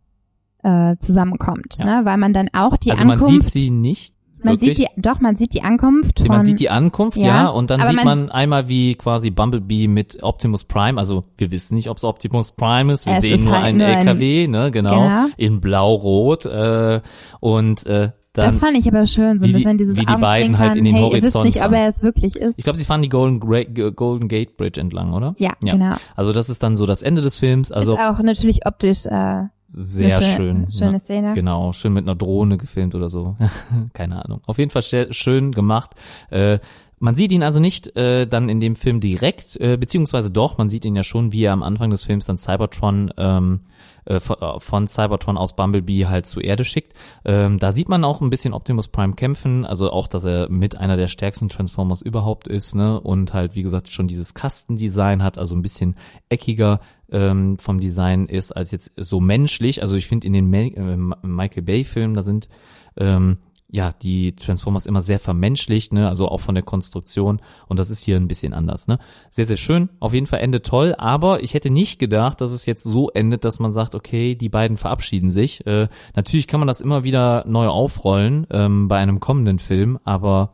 äh, 0.62 0.96
zusammenkommt, 0.98 1.76
Ja. 1.78 1.86
ne? 2.00 2.04
weil 2.04 2.18
man 2.18 2.32
dann 2.32 2.48
auch 2.52 2.76
die 2.76 2.90
also 2.90 3.04
man 3.04 3.18
Ankunft, 3.18 3.48
sieht 3.48 3.64
sie 3.64 3.70
nicht. 3.70 4.14
Man 4.44 4.54
wirklich. 4.54 4.78
sieht 4.78 4.88
die, 4.96 5.00
doch, 5.02 5.20
man 5.20 5.36
sieht 5.36 5.54
die 5.54 5.62
Ankunft 5.62 6.18
von, 6.20 6.28
Man 6.28 6.44
sieht 6.44 6.60
die 6.60 6.70
Ankunft, 6.70 7.16
ja, 7.18 7.26
Ja, 7.26 7.48
und 7.48 7.70
dann 7.70 7.80
sieht 7.82 7.96
man- 7.96 8.04
man, 8.04 8.30
einmal, 8.30 8.68
wie 8.68 8.94
quasi 8.94 9.30
Bumblebee 9.30 9.88
mit 9.88 10.22
Optimus 10.22 10.64
Prime, 10.64 10.98
also 10.98 11.24
wir 11.36 11.50
wissen 11.50 11.74
nicht, 11.74 11.88
ob 11.88 11.96
es 11.96 12.04
Optimus 12.04 12.52
Prime 12.52 12.92
ist, 12.92 13.06
wir 13.06 13.14
Es 13.14 13.20
sehen 13.22 13.40
ist 13.40 13.44
nur 13.44 13.54
halt 13.54 13.64
einen 13.66 13.78
nur 13.78 13.86
ein- 13.86 13.98
LKW, 14.06 14.46
ne, 14.48 14.70
genau, 14.70 15.02
Genau. 15.02 15.26
in 15.36 15.60
blau-rot 15.60 16.44
äh, 16.46 17.00
und 17.40 17.86
äh, 17.86 18.10
dann, 18.32 18.46
das 18.46 18.58
fand 18.60 18.76
ich 18.76 18.86
aber 18.86 19.06
schön, 19.06 19.38
so 19.40 19.44
wie 19.46 19.52
die- 19.52 19.76
dieses 19.76 19.96
wie 19.96 20.04
die 20.06 20.16
beiden 20.16 20.58
halt 20.58 20.76
in 20.76 20.84
den 20.84 20.94
hey, 20.94 21.02
Horizont 21.02 21.46
nicht, 21.46 21.56
ob 21.56 21.62
fahren. 21.64 21.74
er 21.74 21.88
es 21.88 22.02
wirklich 22.02 22.36
ist. 22.36 22.58
ich 22.58 22.64
glaube, 22.64 22.78
sie 22.78 22.84
fahren 22.84 23.02
die 23.02 23.08
Golden, 23.08 23.40
Gra 23.40 23.90
Golden 23.90 24.28
Gate 24.28 24.56
Bridge 24.56 24.80
entlang, 24.80 25.12
oder? 25.12 25.34
ja, 25.38 25.52
Ja. 25.64 25.72
genau. 25.74 25.96
Also 26.16 26.32
das 26.32 26.48
ist 26.48 26.62
dann 26.62 26.76
so 26.76 26.86
das 26.86 27.02
Ende 27.02 27.22
des 27.22 27.38
Films, 27.38 27.72
also 27.72 27.94
ist 27.94 27.98
auch 28.00 28.18
natürlich 28.22 28.66
optisch 28.66 29.04
äh, 29.06 29.44
sehr 29.66 30.22
schön. 30.22 30.66
schön, 30.66 30.70
schöne. 30.70 30.98
Szene. 31.00 31.34
Genau, 31.34 31.72
schön 31.72 31.92
mit 31.92 32.04
einer 32.04 32.16
Drohne 32.16 32.56
gefilmt 32.56 32.94
oder 32.94 33.08
so. 33.10 33.36
Keine 33.94 34.24
Ahnung. 34.24 34.40
Auf 34.46 34.58
jeden 34.58 34.70
Fall 34.70 34.82
schön 34.82 35.52
gemacht. 35.52 35.90
Äh, 36.30 36.58
Man 37.02 37.14
sieht 37.14 37.32
ihn 37.32 37.42
also 37.42 37.60
nicht 37.60 37.96
äh, 37.96 38.26
dann 38.26 38.50
in 38.50 38.60
dem 38.60 38.76
Film 38.76 39.00
direkt, 39.00 39.56
äh, 39.56 39.78
beziehungsweise 39.78 40.30
doch, 40.30 40.58
man 40.58 40.68
sieht 40.68 40.84
ihn 40.84 40.94
ja 40.94 41.02
schon, 41.02 41.32
wie 41.32 41.44
er 41.44 41.54
am 41.54 41.62
Anfang 41.62 41.88
des 41.88 42.04
Films 42.04 42.26
dann 42.26 42.36
Cybertron 42.36 43.10
ähm, 43.16 43.60
äh, 44.04 44.20
von 44.20 44.86
Cybertron 44.86 45.38
aus 45.38 45.56
Bumblebee 45.56 46.06
halt 46.06 46.26
zur 46.26 46.44
Erde 46.44 46.62
schickt. 46.62 46.92
Ähm, 47.24 47.58
da 47.58 47.72
sieht 47.72 47.88
man 47.88 48.04
auch 48.04 48.20
ein 48.20 48.28
bisschen 48.28 48.52
Optimus 48.52 48.88
Prime 48.88 49.14
kämpfen, 49.14 49.64
also 49.64 49.90
auch, 49.90 50.08
dass 50.08 50.24
er 50.24 50.50
mit 50.50 50.76
einer 50.76 50.98
der 50.98 51.08
stärksten 51.08 51.48
Transformers 51.48 52.02
überhaupt 52.02 52.48
ist, 52.48 52.74
ne? 52.74 53.00
Und 53.00 53.32
halt, 53.32 53.56
wie 53.56 53.62
gesagt, 53.62 53.88
schon 53.88 54.06
dieses 54.06 54.34
Kastendesign 54.34 55.22
hat, 55.22 55.38
also 55.38 55.54
ein 55.54 55.62
bisschen 55.62 55.96
eckiger 56.28 56.80
ähm, 57.10 57.58
vom 57.58 57.80
Design 57.80 58.26
ist 58.26 58.52
als 58.52 58.72
jetzt 58.72 58.92
so 58.96 59.20
menschlich. 59.20 59.80
Also 59.80 59.96
ich 59.96 60.06
finde 60.06 60.26
in 60.26 60.34
den 60.34 60.52
äh, 60.52 60.96
Michael 61.26 61.62
Bay-Filmen, 61.62 62.14
da 62.14 62.22
sind 62.22 62.48
ähm, 62.96 63.38
ja, 63.72 63.92
die 64.02 64.34
Transformers 64.34 64.86
immer 64.86 65.00
sehr 65.00 65.20
vermenschlicht, 65.20 65.92
ne, 65.92 66.08
also 66.08 66.28
auch 66.28 66.40
von 66.40 66.54
der 66.54 66.64
Konstruktion 66.64 67.40
und 67.68 67.78
das 67.78 67.90
ist 67.90 68.02
hier 68.02 68.16
ein 68.16 68.28
bisschen 68.28 68.52
anders, 68.52 68.88
ne. 68.88 68.98
Sehr, 69.30 69.46
sehr 69.46 69.56
schön, 69.56 69.90
auf 70.00 70.12
jeden 70.12 70.26
Fall 70.26 70.40
Ende 70.40 70.62
toll, 70.62 70.94
aber 70.98 71.42
ich 71.42 71.54
hätte 71.54 71.70
nicht 71.70 71.98
gedacht, 71.98 72.40
dass 72.40 72.52
es 72.52 72.66
jetzt 72.66 72.84
so 72.84 73.10
endet, 73.10 73.44
dass 73.44 73.58
man 73.58 73.72
sagt, 73.72 73.94
okay, 73.94 74.34
die 74.34 74.48
beiden 74.48 74.76
verabschieden 74.76 75.30
sich. 75.30 75.66
Äh, 75.66 75.88
natürlich 76.14 76.46
kann 76.46 76.60
man 76.60 76.66
das 76.66 76.80
immer 76.80 77.04
wieder 77.04 77.44
neu 77.46 77.68
aufrollen 77.68 78.46
ähm, 78.50 78.88
bei 78.88 78.98
einem 78.98 79.20
kommenden 79.20 79.58
Film, 79.58 79.98
aber 80.04 80.52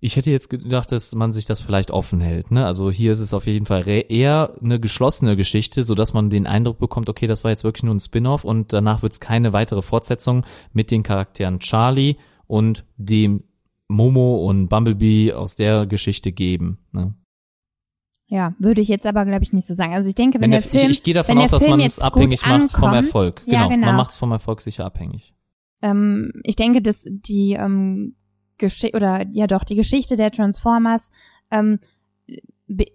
ich 0.00 0.16
hätte 0.16 0.30
jetzt 0.30 0.48
gedacht, 0.48 0.92
dass 0.92 1.14
man 1.14 1.30
sich 1.30 1.44
das 1.44 1.60
vielleicht 1.60 1.90
offen 1.90 2.20
hält. 2.20 2.50
Ne? 2.50 2.64
Also 2.64 2.90
hier 2.90 3.12
ist 3.12 3.20
es 3.20 3.34
auf 3.34 3.46
jeden 3.46 3.66
Fall 3.66 3.84
eher 3.86 4.54
eine 4.62 4.80
geschlossene 4.80 5.36
Geschichte, 5.36 5.84
so 5.84 5.94
dass 5.94 6.14
man 6.14 6.30
den 6.30 6.46
Eindruck 6.46 6.78
bekommt, 6.78 7.10
okay, 7.10 7.26
das 7.26 7.44
war 7.44 7.50
jetzt 7.50 7.64
wirklich 7.64 7.82
nur 7.82 7.94
ein 7.94 8.00
Spin-off 8.00 8.44
und 8.44 8.72
danach 8.72 9.02
wird 9.02 9.12
es 9.12 9.20
keine 9.20 9.52
weitere 9.52 9.82
Fortsetzung 9.82 10.44
mit 10.72 10.90
den 10.90 11.02
Charakteren 11.02 11.60
Charlie 11.60 12.16
und 12.46 12.84
dem 12.96 13.44
Momo 13.88 14.48
und 14.48 14.68
Bumblebee 14.68 15.34
aus 15.34 15.54
der 15.54 15.84
Geschichte 15.84 16.32
geben. 16.32 16.78
Ne? 16.92 17.14
Ja, 18.26 18.54
würde 18.58 18.80
ich 18.80 18.88
jetzt 18.88 19.06
aber, 19.06 19.26
glaube 19.26 19.42
ich, 19.42 19.52
nicht 19.52 19.66
so 19.66 19.74
sagen. 19.74 19.92
Also 19.92 20.08
ich 20.08 20.14
denke, 20.14 20.36
wenn, 20.40 20.44
wenn 20.44 20.50
der, 20.52 20.60
der, 20.62 20.70
Film, 20.70 20.90
ich, 20.90 20.98
ich 20.98 21.02
gehe 21.02 21.14
davon 21.14 21.36
aus, 21.36 21.50
dass 21.50 21.66
man 21.66 21.80
es 21.80 21.98
abhängig 21.98 22.40
macht 22.42 22.52
ankommt, 22.52 22.70
vom 22.70 22.94
Erfolg. 22.94 23.44
Genau, 23.44 23.58
ja, 23.58 23.68
genau. 23.68 23.86
man 23.88 23.96
macht 23.96 24.12
es 24.12 24.16
vom 24.16 24.32
Erfolg 24.32 24.60
sicher 24.62 24.86
abhängig. 24.86 25.34
Ähm, 25.82 26.32
ich 26.44 26.56
denke, 26.56 26.80
dass 26.80 27.02
die 27.04 27.54
ähm, 27.54 28.14
Geschichte 28.60 28.96
oder 28.96 29.26
ja 29.32 29.46
doch 29.46 29.64
die 29.64 29.76
Geschichte 29.76 30.16
der 30.16 30.30
Transformers, 30.30 31.10
ähm, 31.50 31.80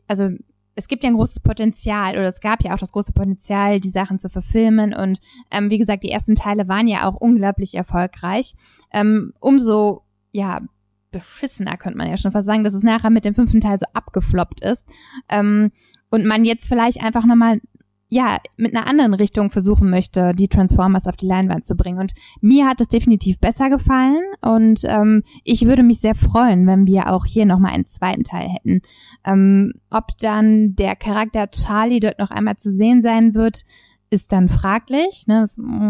also 0.08 0.30
es 0.76 0.88
gibt 0.88 1.04
ja 1.04 1.10
ein 1.10 1.16
großes 1.16 1.40
Potenzial 1.40 2.14
oder 2.18 2.28
es 2.28 2.42
gab 2.42 2.64
ja 2.64 2.74
auch 2.74 2.80
das 2.80 2.92
große 2.92 3.14
Potenzial, 3.14 3.80
die 3.80 3.90
Sachen 3.90 4.20
zu 4.20 4.30
verfilmen 4.30 4.94
und 4.94 5.20
ähm, 5.52 5.70
wie 5.70 5.78
gesagt, 5.78 6.04
die 6.04 6.12
ersten 6.12 6.36
Teile 6.36 6.68
waren 6.68 6.88
ja 6.88 7.08
auch 7.08 7.16
unglaublich 7.16 7.76
erfolgreich. 7.76 8.56
Ähm, 8.92 9.34
umso 9.40 10.04
ja 10.32 10.62
beschissener 11.12 11.78
könnte 11.78 11.98
man 11.98 12.10
ja 12.10 12.18
schon 12.18 12.34
fast 12.34 12.46
sagen, 12.46 12.66
dass 12.66 12.74
es 12.74 12.84
nachher 12.84 13.10
mit 13.10 13.24
dem 13.24 13.36
fünften 13.36 13.62
Teil 13.62 13.80
so 13.80 13.86
abgefloppt 13.94 14.62
ist 14.62 14.86
ähm, 15.30 15.72
und 16.10 16.26
man 16.26 16.44
jetzt 16.44 16.68
vielleicht 16.68 17.02
einfach 17.02 17.26
nochmal 17.26 17.62
ja, 18.08 18.38
mit 18.58 18.76
einer 18.76 18.88
anderen 18.88 19.14
Richtung 19.16 19.50
versuchen 19.50 19.90
möchte, 19.90 20.34
die 20.34 20.48
Transformers 20.48 21.08
auf 21.08 21.16
die 21.16 21.26
Leinwand 21.26 21.66
zu 21.66 21.76
bringen. 21.76 22.00
Und 22.00 22.14
mir 22.40 22.68
hat 22.68 22.80
es 22.80 22.88
definitiv 22.88 23.40
besser 23.40 23.70
gefallen 23.70 24.22
und 24.42 24.82
ähm, 24.86 25.24
ich 25.44 25.66
würde 25.66 25.84
mich 25.84 26.02
sehr 26.02 26.16
freuen, 26.16 26.68
wenn 26.68 26.86
wir 26.86 27.12
auch 27.12 27.26
hier 27.26 27.46
nochmal 27.46 27.74
einen 27.74 27.88
zweiten 27.88 28.24
Teil 28.24 28.48
hätten. 28.48 28.82
Ähm, 29.26 29.74
ob 29.90 30.18
dann 30.20 30.76
der 30.76 30.96
Charakter 30.96 31.50
Charlie 31.50 32.00
dort 32.00 32.20
noch 32.20 32.30
einmal 32.30 32.58
zu 32.58 32.72
sehen 32.72 33.02
sein 33.02 33.34
wird, 33.34 33.64
ist 34.10 34.32
dann 34.32 34.50
fraglich. 34.50 35.26
Ne? 35.28 35.48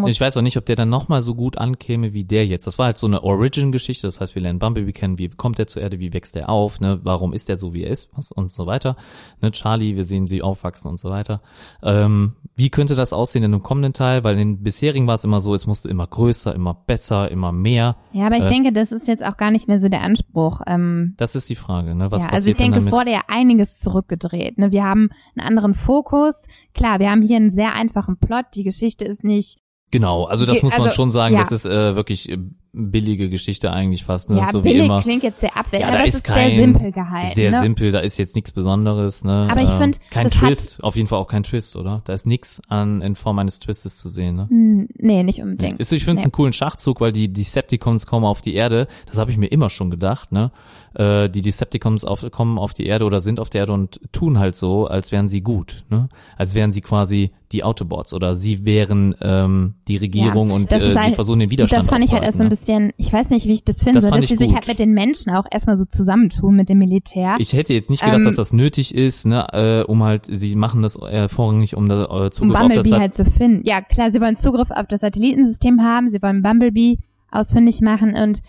ich 0.08 0.20
weiß 0.20 0.38
auch 0.38 0.42
nicht, 0.42 0.58
ob 0.58 0.66
der 0.66 0.76
dann 0.76 0.90
nochmal 0.90 1.22
so 1.22 1.36
gut 1.36 1.58
ankäme 1.58 2.14
wie 2.14 2.24
der 2.24 2.46
jetzt. 2.46 2.66
Das 2.66 2.78
war 2.78 2.88
halt 2.88 2.98
so 2.98 3.08
eine 3.08 3.24
Origin-Geschichte, 3.24 4.08
das 4.08 4.22
heißt, 4.22 4.36
wir 4.36 4.42
lernen 4.42 4.60
Bumblebee 4.60 4.94
kennen, 4.94 5.18
wie 5.18 5.30
kommt 5.30 5.60
er 5.60 5.68
zur 5.68 5.82
Erde, 5.82 6.00
wie 6.00 6.14
wächst 6.14 6.36
er 6.36 6.50
auf, 6.50 6.80
ne? 6.80 7.00
warum 7.04 7.34
ist 7.34 7.50
er 7.50 7.58
so, 7.58 7.74
wie 7.74 7.84
er 7.84 7.92
ist 7.92 8.10
und 8.36 8.52
so 8.52 8.66
weiter. 8.66 8.96
Ne? 9.42 9.52
Charlie, 9.52 9.96
wir 9.96 10.06
sehen 10.06 10.28
sie 10.28 10.42
aufwachsen 10.42 10.90
und 10.90 11.00
so 11.00 11.10
weiter. 11.10 11.42
Ähm, 11.84 12.34
wie 12.56 12.70
könnte 12.70 12.96
das 12.96 13.12
aussehen 13.12 13.44
in 13.44 13.54
einem 13.54 13.64
kommenden 13.64 13.94
Teil? 13.94 14.24
Weil 14.24 14.40
in 14.40 14.56
den 14.56 14.64
bisherigen 14.64 15.08
war 15.08 15.16
es 15.16 15.24
immer 15.26 15.42
so, 15.42 15.54
es 15.54 15.68
musste 15.68 15.90
immer 15.90 16.08
größer, 16.08 16.56
immer 16.56 16.74
besser, 16.74 17.30
immer 17.30 17.52
mehr. 17.52 17.98
Ja, 18.14 18.28
aber 18.28 18.38
ich 18.38 18.46
äh, 18.46 18.50
denke, 18.50 18.72
das 18.72 18.94
ist 18.94 19.08
jetzt 19.08 19.26
auch 19.26 19.36
gar 19.36 19.52
nicht 19.52 19.68
mehr 19.68 19.80
so 19.80 19.90
der 19.90 20.02
Anspruch. 20.02 20.62
Ähm, 20.66 21.16
das 21.18 21.36
ist 21.36 21.50
die 21.50 21.56
Frage, 21.56 21.96
ne? 21.96 22.12
Was 22.12 22.24
ja, 22.24 22.30
also 22.30 22.48
ich 22.48 22.56
denke, 22.56 22.78
es 22.78 22.92
wurde 22.92 23.12
ja 23.12 23.24
einiges 23.28 23.80
zurückgedreht. 23.80 24.58
Ne? 24.58 24.72
Wir 24.72 24.86
haben 24.86 25.10
einen 25.36 25.48
anderen 25.48 25.74
Fokus. 25.74 26.48
Klar, 26.74 27.00
wir 27.00 27.12
haben 27.12 27.22
hier 27.22 27.36
einen 27.38 27.52
sehr 27.52 27.74
einfachen 27.74 28.05
Plot. 28.08 28.46
Die 28.54 28.64
Geschichte 28.64 29.06
ist 29.06 29.24
nicht 29.24 29.60
Genau, 29.92 30.26
also 30.26 30.46
das 30.46 30.62
muss 30.62 30.74
man 30.74 30.88
also, 30.88 30.96
schon 30.96 31.12
sagen, 31.12 31.36
ja. 31.36 31.40
das 31.40 31.52
ist 31.52 31.66
äh, 31.66 31.96
wirklich 31.96 32.30
äh, 32.30 32.38
billige 32.76 33.30
Geschichte 33.30 33.72
eigentlich 33.72 34.04
fast, 34.04 34.30
ne? 34.30 34.38
Ja, 34.38 34.52
so 34.52 34.62
billig 34.62 34.82
wie 34.82 34.86
immer. 34.86 35.02
klingt 35.02 35.24
jetzt 35.24 35.40
sehr 35.40 35.56
abwertend, 35.56 35.82
ja, 35.82 35.88
aber 35.88 36.08
es 36.08 36.16
ist, 36.16 36.28
sehr 36.28 36.50
simpel 36.50 36.92
gehalten. 36.92 37.34
Sehr 37.34 37.52
ne? 37.52 37.60
simpel, 37.60 37.92
da 37.92 38.00
ist 38.00 38.18
jetzt 38.18 38.36
nichts 38.36 38.52
Besonderes, 38.52 39.24
ne? 39.24 39.48
Aber 39.50 39.62
ich 39.62 39.70
äh, 39.70 39.78
finde, 39.78 39.98
kein 40.10 40.30
Twist, 40.30 40.84
auf 40.84 40.96
jeden 40.96 41.08
Fall 41.08 41.20
auch 41.20 41.28
kein 41.28 41.44
Twist, 41.44 41.76
oder? 41.76 42.02
Da 42.06 42.14
ist 42.14 42.26
nichts 42.26 42.62
an 42.68 43.02
in 43.02 43.16
Form 43.16 43.40
eines 43.40 43.60
Twistes 43.60 43.98
zu 43.98 44.10
sehen, 44.10 44.36
ne? 44.36 44.48
Nee, 44.50 45.24
nicht 45.24 45.42
unbedingt. 45.42 45.80
Ist, 45.80 45.92
ich 45.92 46.04
finde 46.04 46.18
es 46.18 46.22
nee. 46.22 46.26
einen 46.26 46.32
coolen 46.34 46.54
Schachzug, 46.54 47.02
weil 47.02 47.12
die 47.12 47.32
Decepticons 47.32 48.06
kommen 48.06 48.26
auf 48.26 48.42
die 48.42 48.54
Erde, 48.54 48.88
das 49.08 49.18
habe 49.18 49.32
ich 49.32 49.38
mir 49.38 49.48
immer 49.48 49.70
schon 49.70 49.90
gedacht, 49.90 50.32
ne? 50.32 50.52
Äh, 50.94 51.30
die 51.30 51.42
Decepticons 51.42 52.06
auf, 52.06 52.30
kommen 52.32 52.58
auf 52.58 52.74
die 52.74 52.86
Erde 52.86 53.06
oder 53.06 53.22
sind 53.22 53.40
auf 53.40 53.50
der 53.50 53.62
Erde 53.62 53.74
und 53.74 54.02
tun 54.12 54.40
halt 54.40 54.56
so, 54.56 54.88
als 54.88 55.12
wären 55.12 55.30
sie 55.30 55.42
gut, 55.42 55.86
ne? 55.90 56.10
Als 56.38 56.56
wären 56.56 56.72
sie 56.72 56.82
quasi 56.82 57.32
die 57.52 57.64
Autobots 57.64 58.14
oder 58.14 58.36
sie 58.36 58.66
wären 58.66 59.16
ähm, 59.22 59.76
die 59.88 59.98
Regierung 59.98 60.50
ja, 60.50 60.56
und 60.56 60.72
äh, 60.72 60.96
sie 61.06 61.12
versuchen 61.14 61.40
den 61.40 61.50
Widerstand 61.50 61.84
Das 61.84 61.90
fand 61.90 62.04
ich 62.04 62.12
halt 62.12 62.24
erst 62.24 62.38
so 62.38 62.44
ein 62.44 62.50
ne? 62.50 62.56
Bisschen, 62.66 62.94
ich 62.98 63.12
weiß 63.12 63.30
nicht, 63.30 63.46
wie 63.48 63.52
ich 63.52 63.64
das 63.64 63.84
finde, 63.84 64.00
das 64.00 64.10
dass 64.10 64.28
sie 64.28 64.36
sich 64.36 64.54
halt 64.54 64.68
mit 64.68 64.80
den 64.80 64.92
Menschen 64.92 65.32
auch 65.32 65.46
erstmal 65.50 65.78
so 65.78 65.86
zusammentun 65.86 66.56
mit 66.56 66.70
dem 66.70 66.80
Militär. 66.80 67.36
Ich 67.40 67.54
hätte 67.54 67.74
jetzt 67.74 67.90
nicht 67.90 68.02
gedacht, 68.02 68.20
ähm, 68.20 68.26
dass 68.26 68.36
das 68.36 68.54
nötig 68.54 68.96
ist, 68.96 69.26
ne, 69.26 69.48
äh, 69.54 69.84
um 69.84 70.04
halt, 70.04 70.26
sie 70.26 70.56
machen 70.56 70.82
das 70.82 70.96
äh, 71.02 71.28
vorrangig, 71.30 71.76
um 71.76 71.88
da 71.88 72.04
äh, 72.04 72.32
Zugriff 72.32 72.42
um 72.42 72.50
Bumblebee 72.50 72.80
auf 72.80 72.90
das 72.90 73.00
halt 73.00 73.14
zu 73.16 73.26
finden. 73.26 73.66
Ja, 73.66 73.82
klar, 73.82 74.12
sie 74.12 74.22
wollen 74.22 74.36
Zugriff 74.36 74.72
auf 74.72 74.88
das 74.88 75.02
Satellitensystem 75.02 75.82
haben, 75.82 76.10
sie 76.10 76.22
wollen 76.22 76.42
Bumblebee 76.42 76.98
ausfindig 77.32 77.82
machen 77.82 78.16
und 78.16 78.42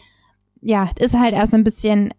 ja, 0.62 0.88
ist 0.98 1.18
halt 1.18 1.34
erst 1.34 1.52
so 1.52 1.58
ein 1.58 1.64
bisschen 1.64 2.12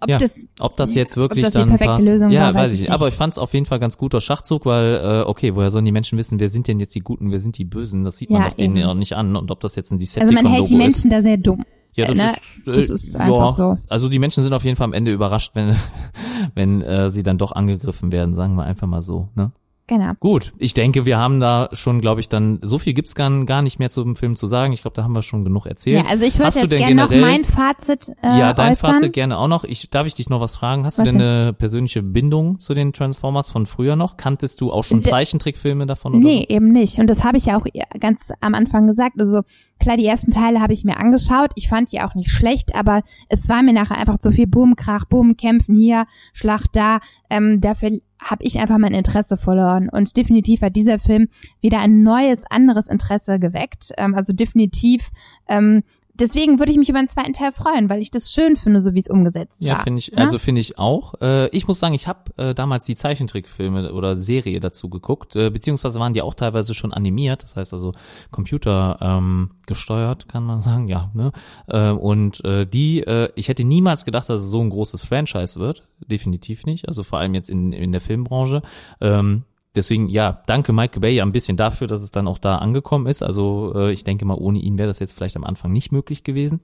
ob, 0.00 0.08
ja, 0.08 0.18
das, 0.18 0.46
ob 0.60 0.76
das 0.76 0.94
jetzt 0.94 1.16
wirklich 1.16 1.44
das 1.44 1.54
dann 1.54 1.76
passt. 1.76 2.06
Lösung 2.06 2.30
ja, 2.30 2.42
war, 2.42 2.54
weiß 2.54 2.72
ich 2.72 2.80
nicht. 2.82 2.90
Aber 2.90 3.08
ich 3.08 3.14
fand 3.14 3.32
es 3.34 3.38
auf 3.38 3.52
jeden 3.52 3.66
Fall 3.66 3.80
ganz 3.80 3.98
guter 3.98 4.20
Schachzug, 4.20 4.64
weil, 4.64 4.94
äh, 4.94 5.28
okay, 5.28 5.56
woher 5.56 5.70
sollen 5.70 5.84
die 5.84 5.92
Menschen 5.92 6.18
wissen, 6.18 6.38
wer 6.38 6.48
sind 6.48 6.68
denn 6.68 6.78
jetzt 6.78 6.94
die 6.94 7.00
Guten, 7.00 7.30
wer 7.32 7.40
sind 7.40 7.58
die 7.58 7.64
Bösen? 7.64 8.04
Das 8.04 8.18
sieht 8.18 8.30
man 8.30 8.42
ja, 8.42 8.48
doch 8.48 8.54
denen 8.54 8.76
ja 8.76 8.94
nicht 8.94 9.14
an. 9.14 9.34
Und 9.34 9.50
ob 9.50 9.60
das 9.60 9.74
jetzt 9.76 9.90
ein 9.90 9.98
Decepticon-Logo 9.98 10.38
ist. 10.38 10.44
Also 10.44 10.48
man 10.48 10.56
hält 10.56 10.70
die 10.70 10.76
Menschen 10.76 11.10
ist. 11.10 11.16
da 11.16 11.22
sehr 11.22 11.36
dumm. 11.36 11.64
Ja, 11.94 12.06
das, 12.06 12.16
ne? 12.16 12.32
ist, 12.32 12.68
äh, 12.68 12.72
das 12.72 12.90
ist 12.90 13.16
einfach 13.16 13.58
ja, 13.58 13.74
so. 13.76 13.82
Also 13.88 14.08
die 14.08 14.20
Menschen 14.20 14.44
sind 14.44 14.52
auf 14.52 14.64
jeden 14.64 14.76
Fall 14.76 14.84
am 14.84 14.92
Ende 14.92 15.12
überrascht, 15.12 15.52
wenn, 15.54 15.74
wenn 16.54 16.80
äh, 16.82 17.10
sie 17.10 17.24
dann 17.24 17.38
doch 17.38 17.50
angegriffen 17.52 18.12
werden, 18.12 18.34
sagen 18.34 18.54
wir 18.54 18.64
einfach 18.64 18.86
mal 18.86 19.02
so. 19.02 19.28
Ne? 19.34 19.50
Genau. 19.88 20.12
Gut, 20.20 20.52
ich 20.58 20.74
denke, 20.74 21.06
wir 21.06 21.16
haben 21.16 21.40
da 21.40 21.70
schon, 21.72 22.02
glaube 22.02 22.20
ich, 22.20 22.28
dann 22.28 22.58
so 22.62 22.78
viel 22.78 22.92
gibt's 22.92 23.14
gar, 23.14 23.30
gar 23.46 23.62
nicht 23.62 23.78
mehr 23.78 23.88
zum 23.88 24.16
Film 24.16 24.36
zu 24.36 24.46
sagen. 24.46 24.74
Ich 24.74 24.82
glaube, 24.82 24.94
da 24.94 25.02
haben 25.02 25.16
wir 25.16 25.22
schon 25.22 25.44
genug 25.44 25.64
erzählt. 25.64 26.04
Ja, 26.04 26.10
also 26.10 26.24
ich 26.26 26.38
würde 26.38 26.58
jetzt 26.60 26.70
gerne 26.70 26.94
noch 26.94 27.10
mein 27.10 27.44
Fazit 27.44 28.10
äh, 28.22 28.38
Ja, 28.38 28.52
dein 28.52 28.72
äußern. 28.72 28.92
Fazit 28.96 29.14
gerne 29.14 29.38
auch 29.38 29.48
noch. 29.48 29.64
Ich 29.64 29.88
darf 29.88 30.06
ich 30.06 30.14
dich 30.14 30.28
noch 30.28 30.40
was 30.42 30.56
fragen? 30.56 30.84
Hast 30.84 30.98
was 30.98 31.06
du 31.06 31.10
denn 31.12 31.20
eine 31.22 31.52
persönliche 31.54 32.02
Bindung 32.02 32.58
zu 32.58 32.74
den 32.74 32.92
Transformers 32.92 33.50
von 33.50 33.64
früher 33.64 33.96
noch? 33.96 34.18
Kanntest 34.18 34.60
du 34.60 34.70
auch 34.70 34.84
schon 34.84 35.02
Zeichentrickfilme 35.02 35.86
davon 35.86 36.14
oder 36.14 36.22
Nee, 36.22 36.46
so? 36.48 36.54
eben 36.54 36.70
nicht. 36.70 36.98
Und 36.98 37.08
das 37.08 37.24
habe 37.24 37.38
ich 37.38 37.46
ja 37.46 37.56
auch 37.58 37.64
ganz 37.98 38.30
am 38.42 38.54
Anfang 38.54 38.86
gesagt. 38.86 39.18
Also 39.18 39.40
klar, 39.80 39.96
die 39.96 40.04
ersten 40.04 40.32
Teile 40.32 40.60
habe 40.60 40.74
ich 40.74 40.84
mir 40.84 40.98
angeschaut. 40.98 41.52
Ich 41.54 41.70
fand 41.70 41.90
die 41.92 42.02
auch 42.02 42.14
nicht 42.14 42.30
schlecht, 42.30 42.74
aber 42.74 43.02
es 43.30 43.48
war 43.48 43.62
mir 43.62 43.72
nachher 43.72 43.96
einfach 43.96 44.18
zu 44.18 44.32
viel 44.32 44.46
Boom, 44.46 44.76
Krach, 44.76 45.06
Boom, 45.06 45.38
Kämpfen 45.38 45.74
hier, 45.76 46.06
Schlacht 46.34 46.76
da. 46.76 47.00
Ähm, 47.30 47.62
dafür 47.62 48.00
habe 48.20 48.44
ich 48.44 48.58
einfach 48.58 48.78
mein 48.78 48.94
Interesse 48.94 49.36
verloren. 49.36 49.88
Und 49.88 50.16
definitiv 50.16 50.62
hat 50.62 50.76
dieser 50.76 50.98
Film 50.98 51.28
wieder 51.60 51.80
ein 51.80 52.02
neues, 52.02 52.42
anderes 52.50 52.88
Interesse 52.88 53.38
geweckt. 53.38 53.92
Ähm, 53.96 54.14
also 54.14 54.32
definitiv 54.32 55.10
ähm, 55.48 55.82
deswegen 56.18 56.58
würde 56.58 56.72
ich 56.72 56.78
mich 56.78 56.88
über 56.88 56.98
einen 56.98 57.08
zweiten 57.08 57.32
Teil 57.32 57.52
freuen, 57.52 57.88
weil 57.88 58.00
ich 58.00 58.10
das 58.10 58.32
schön 58.32 58.56
finde, 58.56 58.80
so 58.80 58.94
wie 58.94 58.98
es 58.98 59.08
umgesetzt 59.08 59.62
ja, 59.62 59.76
war. 59.76 59.84
Find 59.84 59.98
ich, 59.98 60.08
ja, 60.08 60.18
also 60.18 60.38
finde 60.38 60.60
ich 60.60 60.78
auch. 60.78 61.14
Äh, 61.20 61.48
ich 61.48 61.68
muss 61.68 61.78
sagen, 61.78 61.94
ich 61.94 62.06
habe 62.06 62.20
äh, 62.36 62.54
damals 62.54 62.84
die 62.84 62.96
Zeichentrickfilme 62.96 63.92
oder 63.92 64.16
Serie 64.16 64.60
dazu 64.60 64.88
geguckt, 64.88 65.36
äh, 65.36 65.50
beziehungsweise 65.50 66.00
waren 66.00 66.12
die 66.12 66.22
auch 66.22 66.34
teilweise 66.34 66.74
schon 66.74 66.92
animiert, 66.92 67.42
das 67.42 67.56
heißt 67.56 67.72
also 67.72 67.92
Computer 68.30 68.98
ähm, 69.00 69.50
gesteuert, 69.66 70.28
kann 70.28 70.44
man 70.44 70.60
sagen, 70.60 70.88
ja. 70.88 71.10
Ne? 71.14 71.32
Äh, 71.66 71.90
und 71.90 72.44
äh, 72.44 72.66
die, 72.66 73.00
äh, 73.00 73.30
ich 73.34 73.48
hätte 73.48 73.64
niemals 73.64 74.04
gedacht, 74.04 74.28
dass 74.28 74.40
es 74.40 74.50
so 74.50 74.60
ein 74.60 74.70
großes 74.70 75.04
Franchise 75.04 75.58
wird, 75.58 75.86
definitiv 76.06 76.66
nicht. 76.66 76.88
Also 76.88 77.02
vor 77.02 77.18
allem 77.18 77.34
jetzt 77.34 77.50
in, 77.50 77.72
in 77.72 77.92
der 77.92 78.00
Filmbranche. 78.00 78.62
Ähm, 79.00 79.44
deswegen, 79.78 80.08
ja, 80.08 80.42
danke 80.46 80.72
Mike 80.72 81.00
Bay 81.00 81.20
ein 81.20 81.32
bisschen 81.32 81.56
dafür, 81.56 81.86
dass 81.86 82.02
es 82.02 82.10
dann 82.10 82.28
auch 82.28 82.38
da 82.38 82.58
angekommen 82.58 83.06
ist. 83.06 83.22
Also 83.22 83.72
äh, 83.74 83.92
ich 83.92 84.04
denke 84.04 84.24
mal, 84.24 84.34
ohne 84.34 84.58
ihn 84.58 84.76
wäre 84.76 84.88
das 84.88 84.98
jetzt 84.98 85.14
vielleicht 85.14 85.36
am 85.36 85.44
Anfang 85.44 85.72
nicht 85.72 85.92
möglich 85.92 86.24
gewesen. 86.24 86.60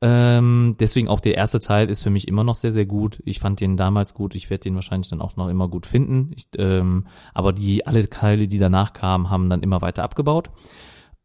Ähm, 0.00 0.76
deswegen 0.80 1.08
auch 1.08 1.20
der 1.20 1.36
erste 1.36 1.60
Teil 1.60 1.88
ist 1.88 2.02
für 2.02 2.10
mich 2.10 2.26
immer 2.28 2.44
noch 2.44 2.54
sehr, 2.54 2.72
sehr 2.72 2.86
gut. 2.86 3.22
Ich 3.24 3.38
fand 3.38 3.60
den 3.60 3.76
damals 3.76 4.14
gut. 4.14 4.34
Ich 4.34 4.50
werde 4.50 4.62
den 4.62 4.74
wahrscheinlich 4.74 5.10
dann 5.10 5.20
auch 5.20 5.36
noch 5.36 5.48
immer 5.48 5.68
gut 5.68 5.86
finden. 5.86 6.32
Ich, 6.34 6.48
ähm, 6.58 7.06
aber 7.34 7.52
die 7.52 7.86
alle 7.86 8.08
Teile, 8.10 8.48
die 8.48 8.58
danach 8.58 8.92
kamen, 8.92 9.30
haben 9.30 9.48
dann 9.48 9.62
immer 9.62 9.82
weiter 9.82 10.02
abgebaut. 10.02 10.50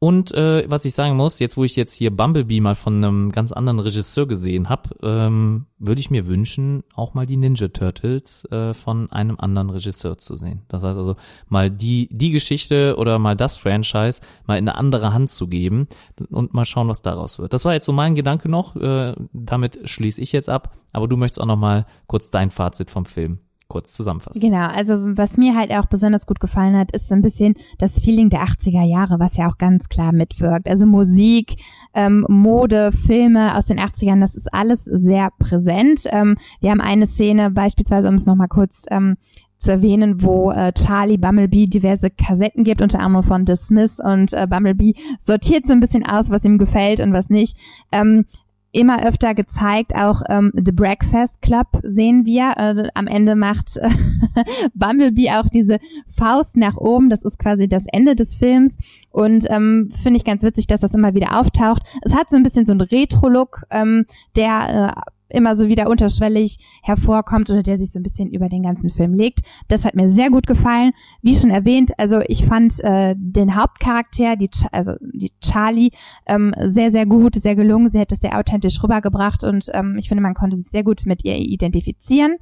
Und 0.03 0.33
äh, 0.33 0.63
was 0.67 0.83
ich 0.85 0.95
sagen 0.95 1.15
muss, 1.15 1.37
jetzt 1.37 1.57
wo 1.57 1.63
ich 1.63 1.75
jetzt 1.75 1.93
hier 1.93 2.09
Bumblebee 2.09 2.59
mal 2.59 2.73
von 2.73 2.95
einem 2.95 3.31
ganz 3.31 3.51
anderen 3.51 3.77
Regisseur 3.77 4.25
gesehen 4.25 4.67
habe, 4.67 4.95
ähm, 5.03 5.67
würde 5.77 6.01
ich 6.01 6.09
mir 6.09 6.25
wünschen, 6.25 6.83
auch 6.95 7.13
mal 7.13 7.27
die 7.27 7.37
Ninja 7.37 7.67
Turtles 7.67 8.45
äh, 8.45 8.73
von 8.73 9.11
einem 9.11 9.39
anderen 9.39 9.69
Regisseur 9.69 10.17
zu 10.17 10.35
sehen. 10.37 10.63
Das 10.69 10.81
heißt 10.81 10.97
also 10.97 11.17
mal 11.49 11.69
die 11.69 12.09
die 12.11 12.31
Geschichte 12.31 12.95
oder 12.97 13.19
mal 13.19 13.35
das 13.35 13.57
Franchise 13.57 14.21
mal 14.47 14.57
in 14.57 14.67
eine 14.67 14.75
andere 14.75 15.13
Hand 15.13 15.29
zu 15.29 15.47
geben 15.47 15.87
und 16.31 16.55
mal 16.55 16.65
schauen, 16.65 16.87
was 16.87 17.03
daraus 17.03 17.37
wird. 17.37 17.53
Das 17.53 17.65
war 17.65 17.73
jetzt 17.73 17.85
so 17.85 17.91
mein 17.91 18.15
Gedanke 18.15 18.49
noch. 18.49 18.75
Äh, 18.75 19.13
damit 19.33 19.87
schließe 19.87 20.19
ich 20.19 20.31
jetzt 20.31 20.49
ab. 20.49 20.73
Aber 20.93 21.07
du 21.07 21.15
möchtest 21.15 21.41
auch 21.41 21.45
noch 21.45 21.57
mal 21.57 21.85
kurz 22.07 22.31
dein 22.31 22.49
Fazit 22.49 22.89
vom 22.89 23.05
Film 23.05 23.37
kurz 23.71 23.93
zusammenfassen. 23.93 24.41
Genau, 24.41 24.67
also 24.67 24.95
was 25.17 25.37
mir 25.37 25.55
halt 25.55 25.71
auch 25.71 25.85
besonders 25.85 26.25
gut 26.25 26.41
gefallen 26.41 26.75
hat, 26.75 26.91
ist 26.91 27.07
so 27.07 27.15
ein 27.15 27.21
bisschen 27.21 27.55
das 27.77 28.01
Feeling 28.01 28.29
der 28.29 28.43
80er 28.43 28.83
Jahre, 28.83 29.17
was 29.19 29.37
ja 29.37 29.47
auch 29.47 29.57
ganz 29.57 29.87
klar 29.87 30.11
mitwirkt. 30.11 30.67
Also 30.67 30.85
Musik, 30.85 31.55
ähm, 31.93 32.25
Mode, 32.27 32.91
Filme 32.91 33.55
aus 33.55 33.67
den 33.67 33.79
80ern, 33.79 34.19
das 34.19 34.35
ist 34.35 34.53
alles 34.53 34.83
sehr 34.83 35.29
präsent. 35.39 36.01
Ähm, 36.11 36.35
wir 36.59 36.71
haben 36.71 36.81
eine 36.81 37.07
Szene 37.07 37.49
beispielsweise, 37.49 38.09
um 38.09 38.15
es 38.15 38.25
nochmal 38.25 38.49
kurz 38.49 38.83
ähm, 38.91 39.15
zu 39.57 39.71
erwähnen, 39.71 40.21
wo 40.21 40.51
äh, 40.51 40.73
Charlie 40.73 41.17
Bumblebee 41.17 41.67
diverse 41.67 42.09
Kassetten 42.09 42.65
gibt, 42.65 42.81
unter 42.81 42.99
anderem 42.99 43.23
von 43.23 43.47
The 43.47 43.55
Smiths 43.55 44.01
und 44.03 44.33
äh, 44.33 44.47
Bumblebee 44.49 44.95
sortiert 45.21 45.65
so 45.65 45.71
ein 45.71 45.79
bisschen 45.79 46.05
aus, 46.05 46.29
was 46.29 46.43
ihm 46.43 46.57
gefällt 46.57 46.99
und 46.99 47.13
was 47.13 47.29
nicht. 47.29 47.55
Ähm, 47.93 48.25
immer 48.71 49.05
öfter 49.05 49.33
gezeigt. 49.33 49.93
Auch 49.95 50.21
ähm, 50.29 50.51
The 50.53 50.71
Breakfast 50.71 51.41
Club 51.41 51.67
sehen 51.83 52.25
wir. 52.25 52.53
Äh, 52.57 52.89
am 52.93 53.07
Ende 53.07 53.35
macht 53.35 53.77
äh, 53.77 53.89
Bumblebee 54.73 55.31
auch 55.31 55.47
diese 55.49 55.79
Faust 56.09 56.57
nach 56.57 56.77
oben. 56.77 57.09
Das 57.09 57.23
ist 57.23 57.39
quasi 57.39 57.67
das 57.67 57.85
Ende 57.91 58.15
des 58.15 58.35
Films. 58.35 58.77
Und 59.09 59.45
ähm, 59.49 59.89
finde 60.01 60.17
ich 60.17 60.25
ganz 60.25 60.43
witzig, 60.43 60.67
dass 60.67 60.81
das 60.81 60.93
immer 60.93 61.13
wieder 61.13 61.39
auftaucht. 61.39 61.83
Es 62.01 62.15
hat 62.15 62.29
so 62.29 62.37
ein 62.37 62.43
bisschen 62.43 62.65
so 62.65 62.71
einen 62.71 62.81
Retro-Look, 62.81 63.63
ähm, 63.69 64.05
der 64.35 64.95
äh, 64.97 65.11
immer 65.31 65.55
so 65.55 65.67
wieder 65.67 65.89
unterschwellig 65.89 66.57
hervorkommt 66.83 67.49
oder 67.49 67.63
der 67.63 67.77
sich 67.77 67.91
so 67.91 67.99
ein 67.99 68.03
bisschen 68.03 68.29
über 68.29 68.49
den 68.49 68.63
ganzen 68.63 68.89
Film 68.89 69.13
legt. 69.13 69.39
Das 69.67 69.85
hat 69.85 69.95
mir 69.95 70.09
sehr 70.09 70.29
gut 70.29 70.47
gefallen. 70.47 70.91
Wie 71.21 71.35
schon 71.35 71.49
erwähnt, 71.49 71.91
also 71.97 72.19
ich 72.27 72.45
fand 72.45 72.79
äh, 72.83 73.15
den 73.17 73.55
Hauptcharakter, 73.55 74.35
die, 74.35 74.49
also 74.71 74.93
die 75.01 75.31
Charlie, 75.41 75.91
ähm, 76.25 76.53
sehr, 76.65 76.91
sehr 76.91 77.05
gut, 77.05 77.35
sehr 77.35 77.55
gelungen. 77.55 77.89
Sie 77.89 77.99
hat 77.99 78.11
es 78.11 78.19
sehr 78.19 78.37
authentisch 78.37 78.81
rübergebracht 78.83 79.43
und 79.43 79.65
ähm, 79.73 79.95
ich 79.97 80.07
finde, 80.07 80.23
man 80.23 80.33
konnte 80.33 80.57
sich 80.57 80.69
sehr 80.69 80.83
gut 80.83 81.05
mit 81.05 81.23
ihr 81.25 81.37
identifizieren. 81.37 82.37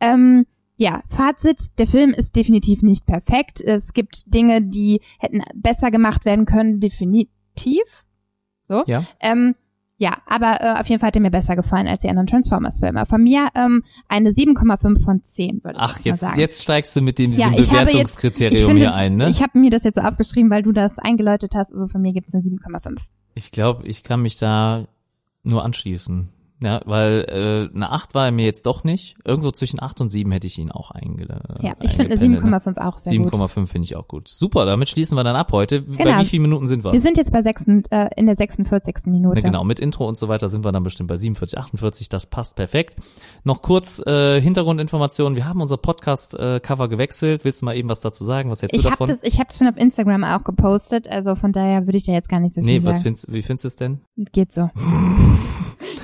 Ähm, 0.00 0.46
ja, 0.80 1.02
Fazit, 1.08 1.78
der 1.78 1.86
Film 1.86 2.10
ist 2.10 2.36
definitiv 2.36 2.80
nicht 2.80 3.04
perfekt. 3.04 3.60
Es 3.60 3.92
gibt 3.92 4.32
Dinge, 4.32 4.62
die 4.62 5.02
hätten 5.18 5.42
besser 5.54 5.90
gemacht 5.90 6.24
werden 6.24 6.46
können, 6.46 6.80
definitiv. 6.80 8.06
So. 8.66 8.84
Ja. 8.86 9.04
Ähm, 9.20 9.54
ja, 10.02 10.16
aber 10.26 10.62
äh, 10.62 10.80
auf 10.80 10.86
jeden 10.86 10.98
Fall 10.98 11.08
hat 11.08 11.16
er 11.16 11.20
mir 11.20 11.30
besser 11.30 11.56
gefallen 11.56 11.86
als 11.86 12.00
die 12.00 12.08
anderen 12.08 12.26
Transformers-Filme. 12.26 13.04
Von 13.04 13.22
mir 13.22 13.48
ähm, 13.54 13.82
eine 14.08 14.30
7,5 14.30 15.04
von 15.04 15.22
10, 15.30 15.62
würde 15.62 15.78
Ach, 15.78 15.98
ich 15.98 16.06
jetzt, 16.06 16.20
sagen. 16.20 16.40
jetzt 16.40 16.62
steigst 16.62 16.96
du 16.96 17.02
mit 17.02 17.18
dem, 17.18 17.32
diesem 17.32 17.52
Ja, 17.52 17.58
jetzt- 17.58 17.70
Bewertungskriterium 17.70 18.56
ich 18.60 18.64
finde, 18.64 18.80
hier 18.80 18.94
ein, 18.94 19.16
ne? 19.16 19.28
Ich 19.28 19.42
habe 19.42 19.58
mir 19.58 19.68
das 19.70 19.84
jetzt 19.84 19.96
so 19.96 20.00
aufgeschrieben, 20.00 20.50
weil 20.50 20.62
du 20.62 20.72
das 20.72 20.98
eingeläutet 20.98 21.54
hast. 21.54 21.70
Also 21.74 21.86
von 21.86 22.00
mir 22.00 22.14
gibt 22.14 22.28
es 22.28 22.34
eine 22.34 22.42
7,5. 22.42 22.98
Ich 23.34 23.50
glaube, 23.50 23.86
ich 23.86 24.02
kann 24.02 24.22
mich 24.22 24.38
da 24.38 24.86
nur 25.42 25.64
anschließen. 25.64 26.30
Ja, 26.62 26.82
weil 26.84 27.70
äh, 27.72 27.74
eine 27.74 27.90
8 27.90 28.14
war 28.14 28.26
er 28.26 28.32
mir 28.32 28.44
jetzt 28.44 28.66
doch 28.66 28.84
nicht. 28.84 29.16
Irgendwo 29.24 29.50
zwischen 29.50 29.82
8 29.82 30.02
und 30.02 30.10
7 30.10 30.30
hätte 30.30 30.46
ich 30.46 30.58
ihn 30.58 30.70
auch 30.70 30.90
einge 30.90 31.26
Ja, 31.62 31.72
ich 31.80 31.92
finde 31.92 32.12
eine 32.12 32.20
eingependelt, 32.20 32.44
ne? 32.44 32.74
7,5 32.76 32.86
auch 32.86 32.98
sehr 32.98 33.16
gut. 33.16 33.32
7,5 33.32 33.66
finde 33.66 33.84
ich 33.84 33.96
auch 33.96 34.06
gut. 34.06 34.28
Super, 34.28 34.66
damit 34.66 34.90
schließen 34.90 35.16
wir 35.16 35.24
dann 35.24 35.36
ab 35.36 35.52
heute. 35.52 35.80
Bei 35.82 36.04
Genau. 36.04 36.20
wie 36.20 36.24
vielen 36.26 36.42
Minuten 36.42 36.66
sind 36.66 36.84
wir? 36.84 36.92
Wir 36.92 37.00
sind 37.00 37.16
jetzt 37.16 37.32
bei 37.32 37.40
6, 37.42 37.66
äh, 37.90 38.10
in 38.16 38.26
der 38.26 38.36
46. 38.36 39.06
Minute. 39.06 39.40
Ja, 39.40 39.46
genau, 39.46 39.64
mit 39.64 39.80
Intro 39.80 40.06
und 40.06 40.18
so 40.18 40.28
weiter 40.28 40.50
sind 40.50 40.62
wir 40.64 40.70
dann 40.72 40.82
bestimmt 40.82 41.08
bei 41.08 41.16
47, 41.16 41.58
48. 41.58 42.08
Das 42.10 42.26
passt 42.26 42.56
perfekt. 42.56 42.96
Noch 43.42 43.62
kurz 43.62 44.00
äh, 44.06 44.40
Hintergrundinformationen. 44.42 45.36
Wir 45.36 45.46
haben 45.46 45.62
unser 45.62 45.78
Podcast-Cover 45.78 46.88
gewechselt. 46.88 47.44
Willst 47.44 47.62
du 47.62 47.64
mal 47.64 47.74
eben 47.76 47.88
was 47.88 48.00
dazu 48.00 48.22
sagen? 48.24 48.50
Was 48.50 48.60
hältst 48.60 48.76
Ich 48.76 48.82
du 48.82 48.90
habe 48.90 48.98
davon? 48.98 49.08
das, 49.08 49.18
ich 49.22 49.38
habe 49.38 49.48
das 49.48 49.58
schon 49.58 49.68
auf 49.68 49.76
Instagram 49.78 50.24
auch 50.24 50.44
gepostet, 50.44 51.08
also 51.08 51.36
von 51.36 51.52
daher 51.52 51.86
würde 51.86 51.96
ich 51.96 52.04
da 52.04 52.12
jetzt 52.12 52.28
gar 52.28 52.40
nicht 52.40 52.54
so 52.54 52.60
viel 52.60 52.66
nee, 52.66 52.84
was 52.84 52.96
sagen. 52.96 53.02
findest, 53.04 53.32
wie 53.32 53.42
findest 53.42 53.64
du 53.64 53.68
es 53.68 53.76
denn? 53.76 54.00
Geht 54.32 54.52
so. 54.52 54.68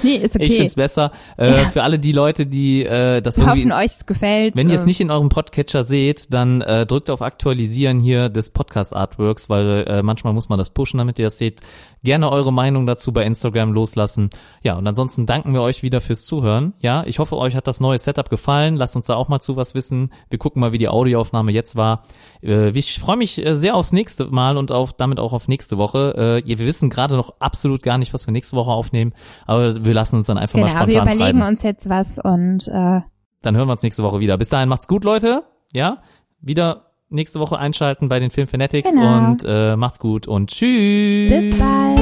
nee, 0.07 0.17
ist 0.17 0.37
okay. 0.37 0.45
Ich 0.45 0.57
find's 0.57 0.75
besser. 0.75 1.13
Äh, 1.37 1.47
Ja. 1.51 1.65
Für 1.67 1.83
alle 1.83 1.99
die 1.99 2.13
Leute, 2.13 2.47
die 2.47 2.85
äh, 2.85 3.21
das 3.21 3.37
Wir 3.37 3.45
irgendwie 3.45 3.71
hoffen, 3.71 3.73
euch 3.73 4.07
gefällt. 4.07 4.57
Wenn 4.57 4.69
ihr 4.69 4.77
es 4.77 4.85
nicht 4.85 5.01
in 5.01 5.11
eurem 5.11 5.29
Podcatcher 5.29 5.85
seht, 5.85 6.33
dann 6.33 6.61
äh, 6.61 6.87
drückt 6.87 7.11
auf 7.11 7.23
Aktualisieren 7.23 8.01
hier 8.01 8.29
des 8.29 8.51
Podcast-Artworks, 8.51 9.49
weil 9.49 9.85
äh, 9.89 10.03
manchmal 10.03 10.33
muss 10.33 10.49
man 10.49 10.59
das 10.59 10.71
pushen, 10.71 10.99
damit 10.99 11.19
ihr 11.19 11.27
das 11.27 11.39
seht. 11.39 11.61
Gerne 12.03 12.31
eure 12.31 12.53
Meinung 12.53 12.87
dazu 12.87 13.13
bei 13.13 13.25
Instagram 13.25 13.73
loslassen. 13.73 14.31
Ja, 14.63 14.77
und 14.77 14.87
ansonsten 14.87 15.27
danken 15.27 15.53
wir 15.55 15.63
euch 15.63 15.83
wieder 15.83 16.01
fürs 16.01 16.25
Zuhören. 16.25 16.73
Ja, 16.81 17.03
ich 17.05 17.19
hoffe, 17.19 17.37
euch 17.37 17.57
hat 17.57 17.67
das 17.67 17.81
neue 17.81 17.99
Setup 17.99 18.31
gefallen. 18.31 18.77
Lasst 18.77 18.95
uns 18.95 19.07
da 19.07 19.17
auch 19.17 19.29
mal 19.29 19.41
zu 19.41 19.57
was 19.57 19.75
wissen. 19.75 20.13
Wir 20.31 20.39
gucken 20.39 20.61
mal, 20.61 20.73
wie 20.73 20.79
die 20.79 20.89
Audioaufnahme 20.89 21.51
jetzt 21.51 21.75
war. 21.75 22.03
Äh, 22.43 22.71
ich 22.71 22.99
freue 23.01 23.17
mich 23.17 23.45
äh, 23.45 23.57
sehr 23.57 23.75
aufs 23.75 23.93
nächste 23.93 24.27
Mal 24.27 24.57
und 24.57 24.71
auf, 24.71 24.93
damit 24.93 25.19
auch 25.19 25.33
auf 25.33 25.49
nächste 25.49 25.79
Woche. 25.79 26.43
Äh, 26.47 26.49
wir 26.59 26.67
wissen 26.67 26.91
gerade 26.91 27.17
noch 27.17 27.35
absolut 27.41 27.83
gar 27.83 27.99
nicht, 27.99 28.15
was 28.15 28.27
wir 28.27 28.33
nächste 28.33 28.57
Woche 28.57 28.71
aufnehmen, 28.71 29.13
aber 29.47 29.85
wir 29.85 29.95
lassen 29.97 30.17
uns 30.17 30.27
dann 30.29 30.39
einfach 30.39 30.59
mal 30.59 30.67
Genau, 30.69 30.87
wir 30.87 30.93
spontan 30.93 31.03
überlegen 31.17 31.39
treiben. 31.39 31.43
uns 31.53 31.63
jetzt 31.65 31.89
was 31.89 32.19
und 32.23 32.69
äh, 32.69 33.01
Dann 33.43 33.57
hören 33.57 33.67
wir 33.67 33.73
uns 33.73 33.83
nächste 33.83 34.05
Woche 34.05 34.21
wieder. 34.21 34.39
Bis 34.39 34.49
dahin 34.49 34.69
macht's 34.69 34.87
gut, 34.87 35.03
Leute. 35.03 35.43
Ja, 35.73 35.99
wieder 36.41 36.93
nächste 37.09 37.41
Woche 37.41 37.59
einschalten 37.59 38.09
bei 38.09 38.21
den 38.21 38.31
Film 38.31 38.47
Fanatics 38.47 38.91
Genau. 38.93 39.19
und 39.31 39.45
äh, 39.47 39.75
macht's 39.77 39.99
gut 39.99 40.29
und 40.29 40.51
tschüss. 40.51 41.31
bis 41.51 41.59
bald. 41.59 42.01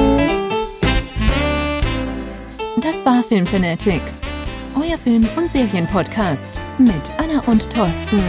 Das 2.81 3.05
war 3.05 3.23
Film 3.23 3.45
Fanatics, 3.45 4.15
euer 4.75 4.97
Film- 4.97 5.27
und 5.37 5.47
Serienpodcast 5.49 6.59
mit 6.77 6.91
Anna 7.17 7.41
und 7.47 7.69
Thorsten. 7.71 8.19